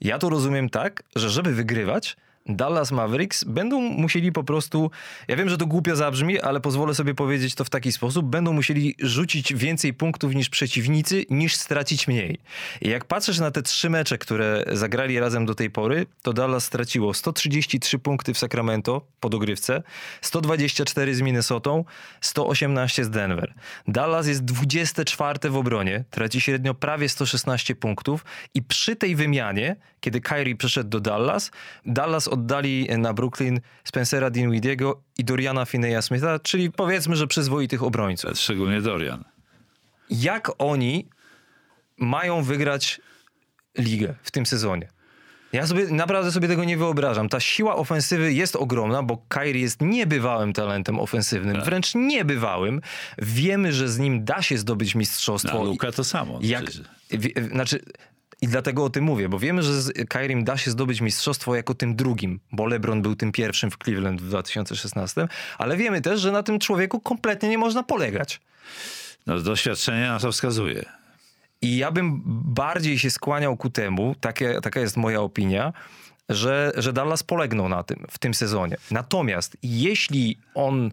Ja 0.01 0.19
to 0.19 0.29
rozumiem 0.29 0.71
tak, 0.71 1.03
że 1.17 1.31
żeby 1.31 1.55
wygrywać, 1.55 2.17
Dallas 2.47 2.93
Mavericks 2.93 3.45
będą 3.45 3.81
musieli 3.81 4.33
po 4.33 4.45
prostu, 4.45 4.91
ja 5.29 5.37
wiem, 5.37 5.49
że 5.49 5.59
to 5.59 5.67
głupio 5.67 5.97
zabrzmi, 5.97 6.41
ale 6.41 6.61
pozwolę 6.61 6.95
sobie 6.95 7.15
powiedzieć 7.15 7.55
to 7.55 7.65
w 7.65 7.71
taki 7.71 7.93
sposób, 7.93 8.27
będą 8.27 8.53
musieli 8.53 8.95
rzucić 8.99 9.55
więcej 9.55 9.95
punktów 9.95 10.35
niż 10.35 10.49
przeciwnicy, 10.49 11.25
niż 11.31 11.57
stracić 11.57 12.09
mniej. 12.09 12.39
I 12.81 12.89
jak 12.89 13.05
patrzysz 13.05 13.39
na 13.39 13.51
te 13.51 13.63
trzy 13.63 13.91
mecze, 13.91 14.19
które 14.19 14.65
zagrali 14.73 15.21
razem 15.21 15.47
do 15.47 15.55
tej 15.55 15.71
pory, 15.71 16.07
to 16.23 16.33
Dallas 16.33 16.65
straciło 16.65 17.15
133 17.15 17.99
punkty 17.99 18.35
w 18.35 18.39
Sacramento 18.39 19.07
po 19.21 19.29
dogrywce, 19.29 19.83
124 20.21 21.15
z 21.15 21.21
Minnesotą, 21.21 21.85
118 22.21 23.05
z 23.05 23.11
Denver. 23.11 23.55
Dallas 23.89 24.27
jest 24.27 24.45
24 24.45 25.51
w 25.51 25.57
obronie, 25.57 26.05
traci 26.11 26.41
średnio 26.41 26.75
prawie 26.75 27.09
116 27.09 27.75
punktów 27.75 28.25
i 28.55 28.63
przy 28.63 28.97
tej 28.97 29.17
wymianie, 29.17 29.77
kiedy 30.01 30.21
Kyrie 30.21 30.57
przyszedł 30.57 30.91
do 30.91 31.01
Dallas, 31.01 31.51
Dallas 31.87 32.29
oddali 32.39 32.89
na 32.99 33.15
Brooklyn 33.15 33.61
Spencera 33.85 34.31
Dinwidiego 34.31 35.03
i 35.19 35.25
Doriana 35.25 35.65
Fineya 35.65 36.03
Smitha, 36.03 36.39
czyli 36.39 36.71
powiedzmy, 36.71 37.17
że 37.17 37.27
przyzwoitych 37.27 37.83
obrońców. 37.83 38.39
Szczególnie 38.39 38.81
Dorian. 38.81 39.25
Jak 40.11 40.51
oni 40.59 41.09
mają 41.97 42.43
wygrać 42.43 43.01
ligę 43.79 44.15
w 44.23 44.31
tym 44.31 44.47
sezonie. 44.47 44.89
Ja 45.53 45.67
sobie 45.67 45.87
naprawdę 45.87 46.33
sobie 46.33 46.49
tego 46.49 46.65
nie 46.65 46.77
wyobrażam. 46.77 47.29
Ta 47.29 47.41
siła 47.41 47.77
ofensywy 47.77 48.33
jest 48.33 48.57
ogromna, 48.57 49.03
bo 49.03 49.23
Kyrie 49.29 49.61
jest 49.63 49.81
niebywałym 49.81 50.53
talentem 50.53 51.01
ofensywnym, 51.01 51.57
Tak. 51.57 51.65
wręcz 51.65 51.95
niebywałym. 51.95 52.81
Wiemy, 53.19 53.73
że 53.73 53.89
z 53.89 53.99
nim 53.99 54.25
da 54.25 54.43
się 54.43 54.59
zdobyć 54.59 54.95
mistrzostwo. 54.95 55.61
A 55.61 55.65
Luka 55.65 55.93
to 55.93 56.05
samo. 56.05 56.39
Jak, 56.43 56.65
przecież. 56.65 56.87
wie, 57.11 57.31
znaczy, 57.53 57.81
I 58.43 58.49
dlatego 58.49 58.85
o 58.85 58.91
tym 58.91 59.05
mówię, 59.05 59.29
bo 59.29 59.39
wiemy, 59.39 59.63
że 59.63 59.83
z 59.83 60.09
Kairim 60.09 60.45
da 60.45 60.57
się 60.57 60.71
zdobyć 60.71 61.01
mistrzostwo 61.01 61.55
jako 61.55 61.75
tym 61.75 61.97
drugim, 61.97 62.41
bo 62.53 62.67
LeBron 62.67 63.03
był 63.03 63.17
tym 63.17 63.33
pierwszym 63.33 63.71
w 63.71 63.79
Cleveland 63.85 64.21
w 64.23 64.29
2016, 64.29 65.29
ale 65.59 65.77
wiemy 65.77 66.01
też, 66.01 66.21
że 66.21 66.33
na 66.33 66.43
tym 66.43 66.59
człowieku 66.59 67.01
kompletnie 67.01 67.49
nie 67.49 67.59
można 67.59 67.83
polegać. 67.83 68.41
No, 69.27 69.39
doświadczenie 69.39 70.07
na 70.07 70.19
to 70.19 70.33
wskazuje. 70.33 70.85
I 71.63 71.77
ja 71.77 71.93
bym 71.93 72.23
bardziej 72.55 72.99
się 72.99 73.11
skłaniał 73.11 73.57
ku 73.57 73.71
temu, 73.71 74.15
takie, 74.21 74.61
taka 74.61 74.81
jest 74.81 74.97
moja 74.97 75.21
opinia, 75.21 75.73
że, 76.29 76.73
że 76.77 76.93
Dallas 76.93 77.23
polegną 77.23 77.69
na 77.69 77.83
tym 77.83 78.07
w 78.11 78.19
tym 78.19 78.35
sezonie. 78.35 78.77
Natomiast 78.91 79.57
jeśli 79.63 80.39
on 80.55 80.91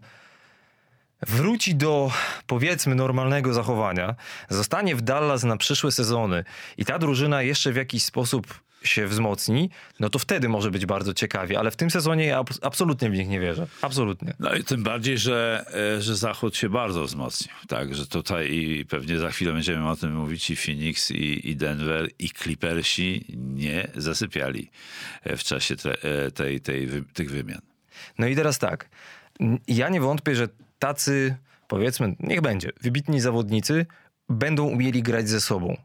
wróci 1.26 1.74
do 1.74 2.12
powiedzmy 2.46 2.94
normalnego 2.94 3.52
zachowania, 3.52 4.14
zostanie 4.48 4.96
w 4.96 5.02
Dallas 5.02 5.44
na 5.44 5.56
przyszłe 5.56 5.92
sezony 5.92 6.44
i 6.76 6.84
ta 6.84 6.98
drużyna 6.98 7.42
jeszcze 7.42 7.72
w 7.72 7.76
jakiś 7.76 8.02
sposób 8.02 8.66
się 8.82 9.06
wzmocni, 9.06 9.70
no 10.00 10.10
to 10.10 10.18
wtedy 10.18 10.48
może 10.48 10.70
być 10.70 10.86
bardzo 10.86 11.14
ciekawie, 11.14 11.58
ale 11.58 11.70
w 11.70 11.76
tym 11.76 11.90
sezonie 11.90 12.26
ja 12.26 12.40
abs- 12.40 12.58
absolutnie 12.62 13.10
w 13.10 13.12
nich 13.12 13.28
nie 13.28 13.40
wierzę. 13.40 13.66
Absolutnie. 13.82 14.34
No 14.38 14.54
i 14.54 14.64
tym 14.64 14.82
bardziej, 14.82 15.18
że, 15.18 15.64
e, 15.96 16.02
że 16.02 16.16
Zachód 16.16 16.56
się 16.56 16.68
bardzo 16.68 17.04
wzmocnił. 17.04 17.54
Tak, 17.68 17.94
że 17.94 18.06
tutaj 18.06 18.52
i 18.52 18.84
pewnie 18.84 19.18
za 19.18 19.30
chwilę 19.30 19.52
będziemy 19.52 19.88
o 19.88 19.96
tym 19.96 20.14
mówić 20.14 20.50
i 20.50 20.56
Phoenix, 20.56 21.10
i, 21.10 21.50
i 21.50 21.56
Denver, 21.56 22.10
i 22.18 22.30
Clippersi 22.30 23.24
nie 23.36 23.88
zasypiali 23.96 24.70
e, 25.22 25.36
w 25.36 25.44
czasie 25.44 25.76
te, 25.76 26.02
e, 26.02 26.30
tej, 26.30 26.60
tej, 26.60 26.88
tych 27.12 27.30
wymian. 27.30 27.60
No 28.18 28.26
i 28.26 28.36
teraz 28.36 28.58
tak. 28.58 28.88
Ja 29.68 29.88
nie 29.88 30.00
wątpię, 30.00 30.34
że 30.36 30.48
tacy, 30.78 31.36
powiedzmy, 31.68 32.16
niech 32.20 32.40
będzie, 32.40 32.70
wybitni 32.80 33.20
zawodnicy 33.20 33.86
będą 34.28 34.64
umieli 34.64 35.02
grać 35.02 35.28
ze 35.28 35.40
sobą. 35.40 35.76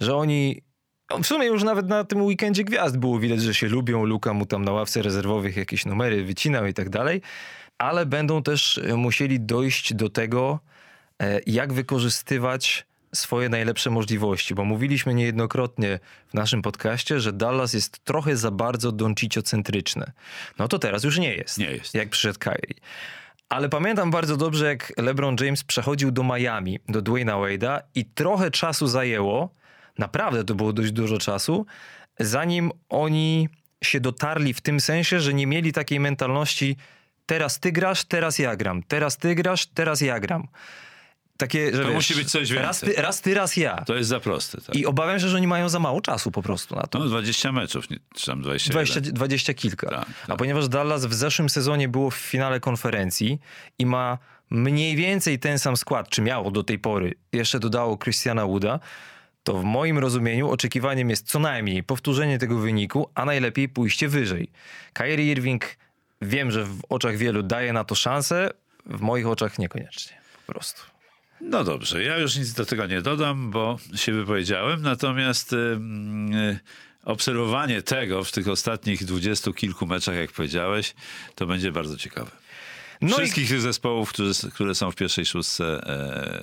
Że 0.00 0.16
oni. 0.16 0.62
no 1.10 1.18
W 1.18 1.26
sumie 1.26 1.46
już 1.46 1.62
nawet 1.62 1.88
na 1.88 2.04
tym 2.04 2.22
weekendzie 2.22 2.64
gwiazd 2.64 2.98
było 2.98 3.18
widać, 3.18 3.42
że 3.42 3.54
się 3.54 3.68
lubią. 3.68 4.04
Luka 4.04 4.32
mu 4.32 4.46
tam 4.46 4.64
na 4.64 4.72
ławce 4.72 5.02
rezerwowych 5.02 5.56
jakieś 5.56 5.86
numery 5.86 6.24
wycinał 6.24 6.66
i 6.66 6.74
tak 6.74 6.90
dalej. 6.90 7.22
Ale 7.78 8.06
będą 8.06 8.42
też 8.42 8.80
musieli 8.96 9.40
dojść 9.40 9.94
do 9.94 10.08
tego, 10.08 10.60
e, 11.22 11.40
jak 11.46 11.72
wykorzystywać 11.72 12.86
swoje 13.14 13.48
najlepsze 13.48 13.90
możliwości, 13.90 14.54
bo 14.54 14.64
mówiliśmy 14.64 15.14
niejednokrotnie 15.14 16.00
w 16.28 16.34
naszym 16.34 16.62
podcaście, 16.62 17.20
że 17.20 17.32
Dallas 17.32 17.72
jest 17.72 18.04
trochę 18.04 18.36
za 18.36 18.50
bardzo 18.50 18.92
donciciocentryczne. 18.92 20.12
No 20.58 20.68
to 20.68 20.78
teraz 20.78 21.04
już 21.04 21.18
nie 21.18 21.34
jest. 21.34 21.58
Nie 21.58 21.70
jest. 21.70 21.94
Jak 21.94 22.08
przyszedł 22.08 22.38
Kyrie. 22.38 22.74
Ale 23.54 23.68
pamiętam 23.68 24.10
bardzo 24.10 24.36
dobrze, 24.36 24.66
jak 24.66 24.92
LeBron 24.96 25.36
James 25.40 25.64
przechodził 25.64 26.10
do 26.10 26.24
Miami, 26.24 26.78
do 26.88 27.02
Dwayna 27.02 27.32
Wade'a 27.32 27.80
i 27.94 28.04
trochę 28.04 28.50
czasu 28.50 28.86
zajęło, 28.86 29.50
naprawdę 29.98 30.44
to 30.44 30.54
było 30.54 30.72
dość 30.72 30.92
dużo 30.92 31.18
czasu, 31.18 31.66
zanim 32.20 32.70
oni 32.88 33.48
się 33.84 34.00
dotarli 34.00 34.54
w 34.54 34.60
tym 34.60 34.80
sensie, 34.80 35.20
że 35.20 35.34
nie 35.34 35.46
mieli 35.46 35.72
takiej 35.72 36.00
mentalności 36.00 36.76
teraz 37.26 37.60
ty 37.60 37.72
grasz, 37.72 38.04
teraz 38.04 38.38
ja 38.38 38.56
gram, 38.56 38.82
teraz 38.82 39.18
ty 39.18 39.34
grasz, 39.34 39.66
teraz 39.66 40.00
ja 40.00 40.20
gram. 40.20 40.48
Takie, 41.36 41.66
że 41.76 41.78
To 41.82 41.84
wiesz, 41.84 41.94
musi 41.94 42.14
być 42.14 42.30
coś 42.30 42.50
raz 42.50 42.80
ty, 42.80 42.86
więcej. 42.86 43.02
raz 43.04 43.20
ty, 43.20 43.34
raz 43.34 43.56
ja. 43.56 43.76
To 43.86 43.94
jest 43.94 44.08
za 44.08 44.20
proste. 44.20 44.60
Tak? 44.60 44.76
I 44.76 44.86
obawiam 44.86 45.20
się, 45.20 45.28
że 45.28 45.36
oni 45.36 45.46
mają 45.46 45.68
za 45.68 45.78
mało 45.78 46.00
czasu 46.00 46.30
po 46.30 46.42
prostu 46.42 46.76
na 46.76 46.82
to. 46.82 46.98
No 46.98 47.04
20 47.04 47.52
meczów, 47.52 47.90
nie, 47.90 47.98
czy 48.14 48.26
tam 48.26 48.42
21. 48.42 49.02
20, 49.02 49.12
20 49.12 49.54
kilka. 49.54 49.88
Tak, 49.90 50.06
A 50.22 50.26
tak. 50.26 50.36
ponieważ 50.36 50.68
Dallas 50.68 51.06
w 51.06 51.14
zeszłym 51.14 51.48
sezonie 51.50 51.88
było 51.88 52.10
w 52.10 52.14
finale 52.16 52.60
konferencji 52.60 53.38
i 53.78 53.86
ma 53.86 54.18
mniej 54.50 54.96
więcej 54.96 55.38
ten 55.38 55.58
sam 55.58 55.76
skład, 55.76 56.08
czy 56.08 56.22
miało 56.22 56.50
do 56.50 56.62
tej 56.64 56.78
pory, 56.78 57.14
jeszcze 57.32 57.60
dodało 57.60 57.98
Christiana 57.98 58.46
Wooda, 58.46 58.80
to 59.42 59.54
w 59.58 59.64
moim 59.64 59.98
rozumieniu 59.98 60.50
oczekiwaniem 60.50 61.10
jest 61.10 61.30
co 61.30 61.38
najmniej 61.38 61.82
powtórzenie 61.82 62.38
tego 62.38 62.58
wyniku, 62.58 63.10
a 63.14 63.24
najlepiej 63.24 63.68
pójście 63.68 64.08
wyżej. 64.08 64.50
Kyrie 64.92 65.32
Irving 65.32 65.76
wiem, 66.22 66.50
że 66.50 66.64
w 66.64 66.80
oczach 66.88 67.16
wielu 67.16 67.42
daje 67.42 67.72
na 67.72 67.84
to 67.84 67.94
szansę, 67.94 68.50
w 68.86 69.00
moich 69.00 69.26
oczach 69.26 69.58
niekoniecznie. 69.58 70.16
Po 70.46 70.52
prostu. 70.52 70.93
No 71.44 71.64
dobrze, 71.64 72.02
ja 72.02 72.18
już 72.18 72.36
nic 72.36 72.52
do 72.52 72.66
tego 72.66 72.86
nie 72.86 73.02
dodam, 73.02 73.50
bo 73.50 73.78
się 73.94 74.12
wypowiedziałem. 74.12 74.82
Natomiast 74.82 75.52
ym, 75.52 76.34
y, 76.34 76.58
obserwowanie 77.04 77.82
tego 77.82 78.24
w 78.24 78.32
tych 78.32 78.48
ostatnich 78.48 79.04
dwudziestu 79.04 79.52
kilku 79.52 79.86
meczach, 79.86 80.16
jak 80.16 80.32
powiedziałeś, 80.32 80.94
to 81.34 81.46
będzie 81.46 81.72
bardzo 81.72 81.96
ciekawe. 81.96 82.30
No 83.00 83.08
i 83.08 83.20
Wszystkich 83.20 83.48
tych 83.48 83.60
zespołów, 83.60 84.08
które, 84.12 84.30
które 84.54 84.74
są 84.74 84.90
w 84.90 84.94
pierwszej 84.94 85.26
szóstce 85.26 85.64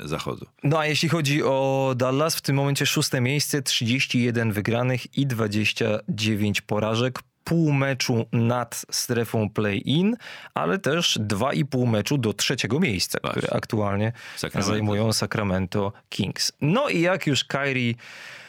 e, 0.03 0.07
zachodu. 0.07 0.45
No 0.63 0.79
a 0.79 0.85
jeśli 0.85 1.09
chodzi 1.09 1.43
o 1.43 1.93
Dallas, 1.97 2.35
w 2.35 2.41
tym 2.41 2.55
momencie 2.55 2.85
szóste 2.85 3.21
miejsce, 3.21 3.61
31 3.61 4.51
wygranych 4.51 5.17
i 5.17 5.27
29 5.27 6.61
porażek. 6.61 7.19
Pół 7.43 7.71
meczu 7.73 8.25
nad 8.31 8.85
strefą 8.91 9.49
play-in, 9.49 10.15
ale 10.53 10.79
też 10.79 11.19
2,5 11.21 11.87
meczu 11.87 12.17
do 12.17 12.33
trzeciego 12.33 12.79
miejsca, 12.79 13.19
Właśnie. 13.21 13.41
które 13.41 13.57
aktualnie 13.57 14.13
Sacramento. 14.35 14.71
zajmują 14.71 15.13
Sacramento 15.13 15.93
Kings. 16.09 16.51
No 16.61 16.89
i 16.89 17.01
jak 17.01 17.27
już 17.27 17.43
Kyrie 17.43 17.93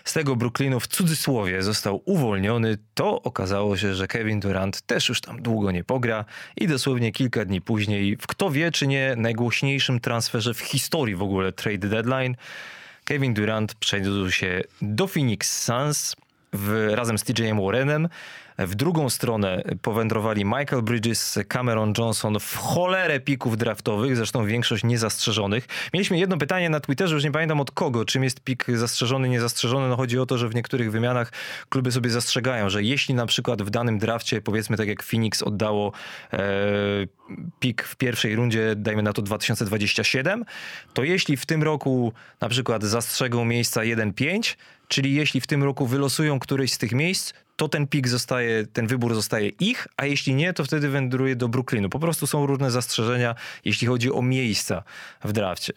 z 0.05 0.13
tego 0.13 0.37
Brooklynu 0.37 0.81
w 0.81 0.87
cudzysłowie 0.87 1.63
został 1.63 2.03
uwolniony, 2.05 2.79
to 2.95 3.23
okazało 3.23 3.77
się, 3.77 3.95
że 3.95 4.07
Kevin 4.09 4.41
Durant 4.41 4.81
też 4.83 5.09
już 5.09 5.21
tam 5.21 5.43
długo 5.43 5.71
nie 5.71 5.85
pogra 5.85 6.25
i 6.57 6.67
dosłownie 6.67 7.13
kilka 7.13 7.45
dni 7.45 7.61
później, 7.61 8.17
w 8.17 8.27
kto 8.27 8.51
wie 8.51 8.71
czy 8.71 8.87
nie 8.87 9.15
najgłośniejszym 9.17 10.01
transferze 10.01 10.55
w 10.55 10.61
historii 10.61 11.15
w 11.17 11.23
ogóle 11.23 11.53
trade 11.53 11.89
deadline, 11.89 12.37
Kevin 13.05 13.35
Durant 13.35 13.75
przeniósł 13.75 14.31
się 14.31 14.61
do 14.83 15.07
Phoenix 15.07 15.63
Suns 15.65 16.17
w, 16.53 16.89
razem 16.95 17.19
z 17.19 17.25
TJ'em 17.25 17.65
Warrenem. 17.65 18.09
W 18.67 18.75
drugą 18.75 19.11
stronę 19.11 19.63
powędrowali 19.83 20.45
Michael 20.45 20.83
Bridges, 20.83 21.39
Cameron 21.49 21.93
Johnson 21.99 22.39
w 22.41 22.57
cholerę 22.57 23.21
pików 23.21 23.57
draftowych, 23.57 24.17
zresztą 24.17 24.47
większość 24.47 24.85
niezastrzeżonych. 24.85 25.67
Mieliśmy 25.95 26.19
jedno 26.19 26.39
pytanie 26.39 26.71
na 26.71 26.81
Twitterze, 26.81 27.15
już 27.15 27.25
nie 27.25 27.31
pamiętam 27.31 27.61
od 27.61 27.71
kogo, 27.71 28.05
czym 28.05 28.25
jest 28.25 28.41
pik 28.41 28.67
zastrzeżony, 28.75 29.29
niezastrzeżony. 29.29 29.89
No 29.89 29.97
chodzi 29.97 30.19
o 30.19 30.27
to, 30.27 30.39
że 30.39 30.49
w 30.49 30.55
niektórych 30.55 30.93
wymianach 30.93 31.33
kluby 31.69 31.93
sobie 31.93 32.11
zastrzegają, 32.11 32.71
że 32.71 32.83
jeśli 32.83 33.15
na 33.15 33.27
przykład 33.27 33.63
w 33.63 33.71
danym 33.71 33.99
drafcie, 33.99 34.41
powiedzmy 34.41 34.77
tak 34.77 34.89
jak 34.89 35.03
Phoenix 35.03 35.43
oddało 35.43 35.93
e, 36.33 36.39
pik 37.61 37.83
w 37.83 37.97
pierwszej 37.97 38.37
rundzie, 38.37 38.75
dajmy 38.77 39.03
na 39.03 39.13
to 39.13 39.23
2027, 39.23 40.45
to 40.95 41.05
jeśli 41.05 41.37
w 41.37 41.47
tym 41.47 41.63
roku 41.63 42.13
na 42.41 42.49
przykład 42.49 42.83
zastrzegą 42.83 43.45
miejsca 43.45 43.81
1-5, 43.81 44.57
czyli 44.89 45.15
jeśli 45.15 45.41
w 45.41 45.47
tym 45.47 45.63
roku 45.63 45.87
wylosują 45.87 46.39
któreś 46.39 46.73
z 46.73 46.79
tych 46.79 46.93
miejsc, 46.93 47.33
to 47.57 47.69
ten 47.69 47.87
pik 47.87 48.09
zostaje, 48.09 48.67
ten 48.67 48.87
wybór 48.87 49.15
zostaje 49.15 49.49
ich, 49.49 49.87
a 49.97 50.07
jeśli 50.07 50.35
nie, 50.35 50.53
to 50.53 50.65
wtedy 50.65 50.89
wędruje 50.89 51.37
do 51.37 51.49
Brooklynu. 51.49 51.89
Po 51.89 51.99
prostu 51.99 52.27
są 52.27 52.47
różne 52.47 52.71
zastrzeżenia, 52.71 53.35
jeśli 53.65 53.87
chodzi 53.87 54.13
o 54.13 54.23
miejsca 54.23 54.83
w 55.25 55.33
drafcie. 55.33 55.73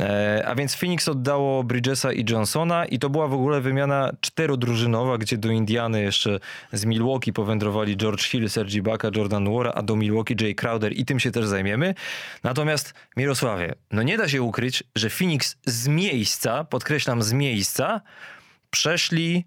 E, 0.00 0.44
a 0.46 0.54
więc 0.54 0.74
Phoenix 0.74 1.08
oddało 1.08 1.64
Bridgesa 1.64 2.12
i 2.12 2.24
Johnsona 2.30 2.86
i 2.86 2.98
to 2.98 3.10
była 3.10 3.28
w 3.28 3.32
ogóle 3.32 3.60
wymiana 3.60 4.12
czterodrużynowa, 4.20 5.18
gdzie 5.18 5.38
do 5.38 5.50
Indiany 5.50 6.02
jeszcze 6.02 6.38
z 6.72 6.84
Milwaukee 6.84 7.32
powędrowali 7.32 7.96
George 7.96 8.22
Hill, 8.22 8.50
Sergi 8.50 8.78
Ibaka, 8.78 9.10
Jordan 9.16 9.44
Nwora, 9.44 9.72
a 9.72 9.82
do 9.82 9.96
Milwaukee 9.96 10.34
Jay 10.40 10.54
Crowder 10.54 10.92
i 10.98 11.04
tym 11.04 11.20
się 11.20 11.30
też 11.30 11.46
zajmiemy. 11.46 11.94
Natomiast 12.42 12.94
Mirosławie, 13.16 13.74
no 13.90 14.02
nie 14.02 14.18
da 14.18 14.28
się 14.28 14.42
ukryć, 14.42 14.84
że 14.96 15.10
Phoenix 15.10 15.56
z 15.66 15.88
miejsca, 15.88 16.64
podkreślam 16.64 17.22
z 17.22 17.32
miejsca, 17.32 18.00
przeszli 18.70 19.44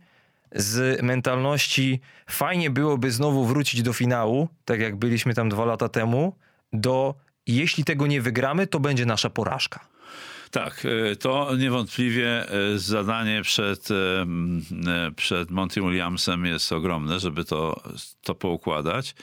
z 0.51 1.01
mentalności 1.01 1.99
fajnie 2.29 2.69
byłoby 2.69 3.11
znowu 3.11 3.45
wrócić 3.45 3.81
do 3.81 3.93
finału, 3.93 4.49
tak 4.65 4.79
jak 4.79 4.95
byliśmy 4.95 5.33
tam 5.33 5.49
dwa 5.49 5.65
lata 5.65 5.89
temu, 5.89 6.35
do 6.73 7.15
jeśli 7.47 7.83
tego 7.83 8.07
nie 8.07 8.21
wygramy, 8.21 8.67
to 8.67 8.79
będzie 8.79 9.05
nasza 9.05 9.29
porażka. 9.29 9.95
Tak, 10.51 10.85
e, 11.11 11.15
to 11.15 11.55
niewątpliwie 11.57 12.49
e, 12.49 12.77
zadanie 12.79 13.41
przed, 13.41 13.91
e, 13.91 14.25
przed 15.15 15.51
Monty 15.51 15.81
Williamsem 15.81 16.45
jest 16.45 16.71
ogromne, 16.71 17.19
żeby 17.19 17.45
to, 17.45 17.83
to 18.21 18.35
poukładać, 18.35 19.15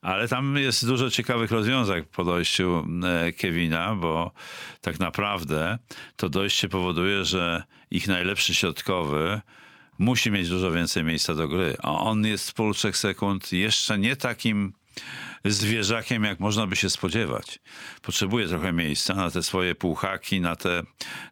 ale 0.00 0.28
tam 0.28 0.56
jest 0.56 0.86
dużo 0.86 1.10
ciekawych 1.10 1.50
rozwiązań 1.50 2.02
po 2.12 2.24
dojściu 2.24 2.86
e, 3.04 3.32
Kevina, 3.32 3.94
bo 3.94 4.32
tak 4.80 4.98
naprawdę 4.98 5.78
to 6.16 6.28
dojście 6.28 6.68
powoduje, 6.68 7.24
że 7.24 7.62
ich 7.90 8.08
najlepszy 8.08 8.54
środkowy 8.54 9.40
musi 9.98 10.30
mieć 10.30 10.48
dużo 10.48 10.70
więcej 10.72 11.04
miejsca 11.04 11.34
do 11.34 11.48
gry, 11.48 11.76
a 11.82 11.90
on 11.90 12.26
jest 12.26 12.50
w 12.50 12.54
polu 12.54 12.74
3 12.74 12.92
sekund 12.92 13.52
jeszcze 13.52 13.98
nie 13.98 14.16
takim 14.16 14.72
zwierzakiem, 15.44 16.24
jak 16.24 16.40
można 16.40 16.66
by 16.66 16.76
się 16.76 16.90
spodziewać. 16.90 17.58
Potrzebuje 18.02 18.48
trochę 18.48 18.72
miejsca 18.72 19.14
na 19.14 19.30
te 19.30 19.42
swoje 19.42 19.74
półhaki, 19.74 20.40
na 20.40 20.56
te 20.56 20.82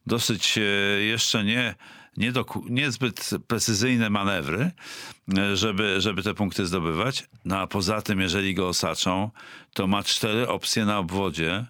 dosyć 0.07 0.59
e, 0.59 0.61
jeszcze 1.03 1.45
nie, 1.45 1.75
niedoku- 2.19 2.71
niezbyt 2.71 3.31
precyzyjne 3.47 4.11
manewry, 4.11 4.71
e, 5.39 5.57
żeby, 5.57 6.01
żeby 6.01 6.23
te 6.23 6.35
punkty 6.35 6.67
zdobywać. 6.67 7.25
No 7.45 7.59
a 7.59 7.67
poza 7.67 8.03
tym, 8.03 8.21
jeżeli 8.21 8.55
go 8.55 8.69
osaczą, 8.69 9.31
to 9.75 9.87
ma 9.87 10.03
cztery 10.03 10.49
opcje 10.49 10.85
na 10.85 10.99
obwodzie 10.99 11.67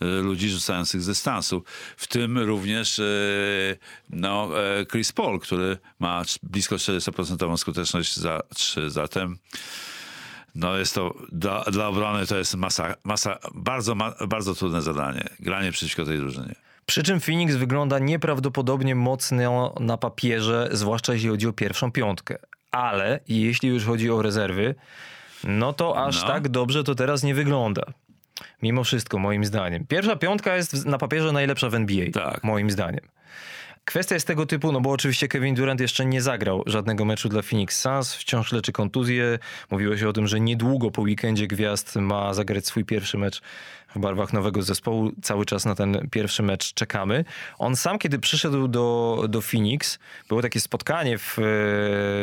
ludzi 0.00 0.50
rzucających 0.50 1.02
z 1.02 1.06
dystansu. 1.06 1.62
W 1.96 2.06
tym 2.06 2.38
również 2.38 2.98
e, 2.98 3.02
no, 4.10 4.48
e, 4.80 4.86
Chris 4.86 5.12
Paul, 5.12 5.40
który 5.40 5.78
ma 5.98 6.22
blisko 6.42 6.76
400% 6.76 7.56
skuteczność 7.56 8.16
za 8.16 8.40
trzy. 8.54 8.90
Zatem 8.90 9.38
no 10.54 10.76
jest 10.76 10.94
to 10.94 11.14
dla, 11.32 11.64
dla 11.64 11.88
obrony 11.88 12.26
to 12.26 12.36
jest 12.36 12.54
masa, 12.54 12.94
masa 13.04 13.38
bardzo, 13.54 13.94
ma, 13.94 14.14
bardzo 14.28 14.54
trudne 14.54 14.82
zadanie. 14.82 15.28
Granie 15.40 15.72
przeciwko 15.72 16.04
tej 16.04 16.18
drużynie. 16.18 16.54
Przy 16.86 17.02
czym 17.02 17.20
Phoenix 17.20 17.54
wygląda 17.54 17.98
nieprawdopodobnie 17.98 18.94
mocno 18.94 19.74
na 19.80 19.96
papierze, 19.96 20.68
zwłaszcza 20.72 21.12
jeśli 21.12 21.28
chodzi 21.28 21.46
o 21.48 21.52
pierwszą 21.52 21.92
piątkę. 21.92 22.38
Ale 22.70 23.20
jeśli 23.28 23.68
już 23.68 23.84
chodzi 23.84 24.10
o 24.10 24.22
rezerwy, 24.22 24.74
no 25.44 25.72
to 25.72 26.06
aż 26.06 26.22
No. 26.22 26.28
tak 26.28 26.48
dobrze 26.48 26.84
to 26.84 26.94
teraz 26.94 27.22
nie 27.22 27.34
wygląda. 27.34 27.82
Mimo 28.62 28.84
wszystko, 28.84 29.18
moim 29.18 29.44
zdaniem. 29.44 29.86
Pierwsza 29.86 30.16
piątka 30.16 30.56
jest 30.56 30.86
na 30.86 30.98
papierze 30.98 31.32
najlepsza 31.32 31.70
w 31.70 31.74
NBA, 31.74 32.10
Tak. 32.12 32.44
moim 32.44 32.70
zdaniem. 32.70 33.00
Kwestia 33.84 34.14
jest 34.14 34.26
tego 34.26 34.46
typu, 34.46 34.72
no 34.72 34.80
bo 34.80 34.90
oczywiście 34.90 35.28
Kevin 35.28 35.54
Durant 35.54 35.80
jeszcze 35.80 36.06
nie 36.06 36.22
zagrał 36.22 36.62
żadnego 36.66 37.04
meczu 37.04 37.28
dla 37.28 37.42
Phoenix 37.42 37.80
Suns, 37.80 38.14
wciąż 38.14 38.52
leczy 38.52 38.72
kontuzję. 38.72 39.38
Mówiło 39.70 39.96
się 39.96 40.08
o 40.08 40.12
tym, 40.12 40.26
że 40.26 40.40
niedługo 40.40 40.90
po 40.90 41.02
weekendzie 41.02 41.46
gwiazd 41.46 41.96
ma 41.96 42.34
zagrać 42.34 42.66
swój 42.66 42.84
pierwszy 42.84 43.18
mecz 43.18 43.42
w 43.94 43.98
barwach 43.98 44.32
nowego 44.32 44.62
zespołu. 44.62 45.12
Cały 45.22 45.44
czas 45.46 45.64
na 45.64 45.74
ten 45.74 46.08
pierwszy 46.10 46.42
mecz 46.42 46.74
czekamy. 46.74 47.24
On 47.58 47.76
sam, 47.76 47.98
kiedy 47.98 48.18
przyszedł 48.18 48.68
do, 48.68 49.24
do 49.28 49.40
Phoenix, 49.42 49.98
było 50.28 50.42
takie 50.42 50.60
spotkanie 50.60 51.18
w, 51.18 51.34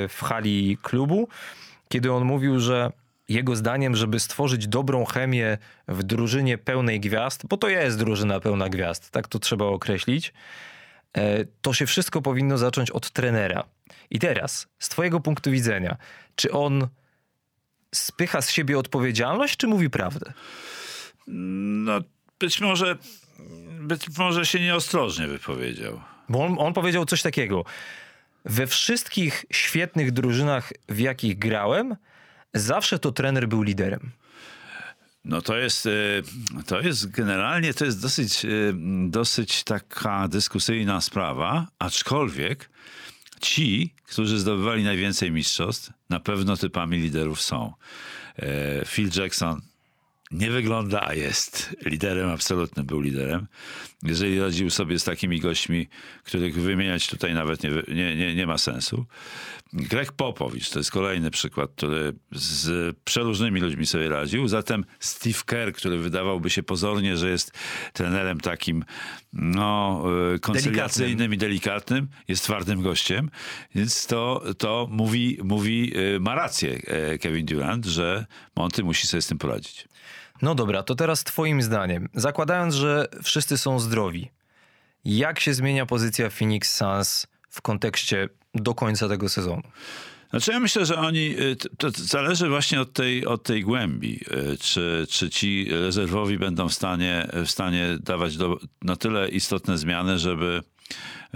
w 0.09 0.21
hali 0.23 0.77
klubu, 0.81 1.27
kiedy 1.89 2.13
on 2.13 2.23
mówił, 2.25 2.59
że 2.59 2.91
jego 3.29 3.55
zdaniem, 3.55 3.95
żeby 3.95 4.19
stworzyć 4.19 4.67
dobrą 4.67 5.05
chemię 5.05 5.57
w 5.87 6.03
drużynie 6.03 6.57
pełnej 6.57 6.99
gwiazd, 6.99 7.47
bo 7.47 7.57
to 7.57 7.69
jest 7.69 7.99
drużyna 7.99 8.39
pełna 8.39 8.69
gwiazd, 8.69 9.11
tak 9.11 9.27
to 9.27 9.39
trzeba 9.39 9.65
określić, 9.65 10.33
e, 11.17 11.45
to 11.61 11.73
się 11.73 11.85
wszystko 11.85 12.21
powinno 12.21 12.57
zacząć 12.57 12.91
od 12.91 13.11
trenera. 13.11 13.63
I 14.09 14.19
teraz, 14.19 14.67
z 14.79 14.89
Twojego 14.89 15.19
punktu 15.19 15.51
widzenia, 15.51 15.97
czy 16.35 16.51
on 16.51 16.87
spycha 17.95 18.41
z 18.41 18.51
siebie 18.51 18.79
odpowiedzialność, 18.79 19.57
czy 19.57 19.67
mówi 19.67 19.89
prawdę? 19.89 20.33
No 21.27 22.01
być 22.39 22.61
może, 22.61 22.97
być 23.81 24.17
może 24.17 24.45
się 24.45 24.59
nieostrożnie 24.59 25.27
wypowiedział. 25.27 26.01
Bo 26.29 26.45
on, 26.45 26.55
on 26.59 26.73
powiedział 26.73 27.05
coś 27.05 27.21
takiego. 27.21 27.65
We 28.45 28.67
wszystkich 28.67 29.45
świetnych 29.51 30.11
drużynach, 30.11 30.73
w 30.89 30.99
jakich 30.99 31.39
grałem, 31.39 31.95
zawsze 32.55 32.99
to 32.99 33.11
trener 33.11 33.47
był 33.47 33.61
liderem. 33.61 34.11
No 35.25 35.41
to 35.41 35.57
jest, 35.57 35.85
y, 35.85 36.23
to 36.65 36.81
jest 36.81 37.11
generalnie, 37.11 37.73
to 37.73 37.85
jest 37.85 38.01
dosyć, 38.01 38.45
y, 38.45 38.73
dosyć 39.09 39.63
taka 39.63 40.27
dyskusyjna 40.27 41.01
sprawa, 41.01 41.67
aczkolwiek 41.79 42.69
ci, 43.41 43.93
którzy 44.03 44.39
zdobywali 44.39 44.83
najwięcej 44.83 45.31
mistrzostw, 45.31 45.91
na 46.09 46.19
pewno 46.19 46.57
typami 46.57 46.97
liderów 46.97 47.41
są. 47.41 47.73
E, 48.35 48.85
Phil 48.85 49.09
Jackson 49.15 49.61
nie 50.31 50.51
wygląda, 50.51 51.07
a 51.07 51.13
jest 51.13 51.75
liderem, 51.85 52.29
absolutnym 52.29 52.85
był 52.85 53.01
liderem. 53.01 53.47
Jeżeli 54.03 54.39
radził 54.39 54.69
sobie 54.69 54.99
z 54.99 55.03
takimi 55.03 55.39
gośćmi, 55.39 55.87
których 56.23 56.61
wymieniać 56.61 57.07
tutaj 57.07 57.33
nawet 57.33 57.63
nie, 57.63 57.69
nie, 57.87 58.15
nie, 58.15 58.35
nie 58.35 58.47
ma 58.47 58.57
sensu. 58.57 59.05
Greg 59.73 60.11
Popowicz 60.11 60.69
to 60.69 60.79
jest 60.79 60.91
kolejny 60.91 61.31
przykład, 61.31 61.71
który 61.75 62.13
z 62.31 62.95
przeróżnymi 63.03 63.61
ludźmi 63.61 63.85
sobie 63.85 64.09
radził. 64.09 64.47
Zatem 64.47 64.85
Steve 64.99 65.39
Kerr, 65.45 65.73
który 65.73 65.97
wydawałby 65.97 66.49
się 66.49 66.63
pozornie, 66.63 67.17
że 67.17 67.29
jest 67.29 67.51
trenerem 67.93 68.39
takim 68.39 68.85
no, 69.33 70.03
e, 70.35 70.39
koncyliacyjnym 70.39 71.33
i 71.33 71.37
delikatnym, 71.37 72.07
jest 72.27 72.43
twardym 72.43 72.81
gościem. 72.81 73.29
Więc 73.75 74.07
to, 74.07 74.43
to 74.57 74.87
mówi, 74.91 75.37
mówi, 75.43 75.93
e, 76.15 76.19
ma 76.19 76.35
rację 76.35 76.81
e, 76.87 77.17
Kevin 77.17 77.45
Durant, 77.45 77.85
że 77.85 78.25
Monty 78.55 78.83
musi 78.83 79.07
sobie 79.07 79.21
z 79.21 79.27
tym 79.27 79.37
poradzić. 79.37 79.87
No 80.41 80.55
dobra, 80.55 80.83
to 80.83 80.95
teraz 80.95 81.23
Twoim 81.23 81.61
zdaniem, 81.61 82.09
zakładając, 82.13 82.75
że 82.75 83.07
wszyscy 83.23 83.57
są 83.57 83.79
zdrowi, 83.79 84.31
jak 85.05 85.39
się 85.39 85.53
zmienia 85.53 85.85
pozycja 85.85 86.29
Phoenix 86.29 86.75
Suns 86.77 87.27
w 87.49 87.61
kontekście 87.61 88.29
do 88.53 88.75
końca 88.75 89.09
tego 89.09 89.29
sezonu? 89.29 89.61
Znaczy 90.29 90.51
ja 90.51 90.59
myślę, 90.59 90.85
że 90.85 90.97
oni, 90.97 91.39
y, 91.39 91.55
to, 91.77 91.89
zależy 91.89 92.49
właśnie 92.49 92.81
od 92.81 92.93
tej, 92.93 93.25
od 93.25 93.43
tej 93.43 93.63
głębi, 93.63 94.19
y, 94.53 94.57
czy, 94.57 95.07
czy 95.09 95.29
ci 95.29 95.67
rezerwowi 95.69 96.37
będą 96.37 96.69
w 96.69 96.73
stanie, 96.73 97.27
w 97.33 97.51
stanie 97.51 97.97
dawać 97.99 98.37
do, 98.37 98.59
na 98.81 98.95
tyle 98.95 99.29
istotne 99.29 99.77
zmiany, 99.77 100.19
żeby, 100.19 100.61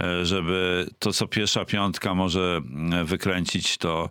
e, 0.00 0.26
żeby 0.26 0.86
to, 0.98 1.12
co 1.12 1.26
pierwsza 1.26 1.64
piątka 1.64 2.14
może 2.14 2.60
wykręcić, 3.04 3.78
to 3.78 4.10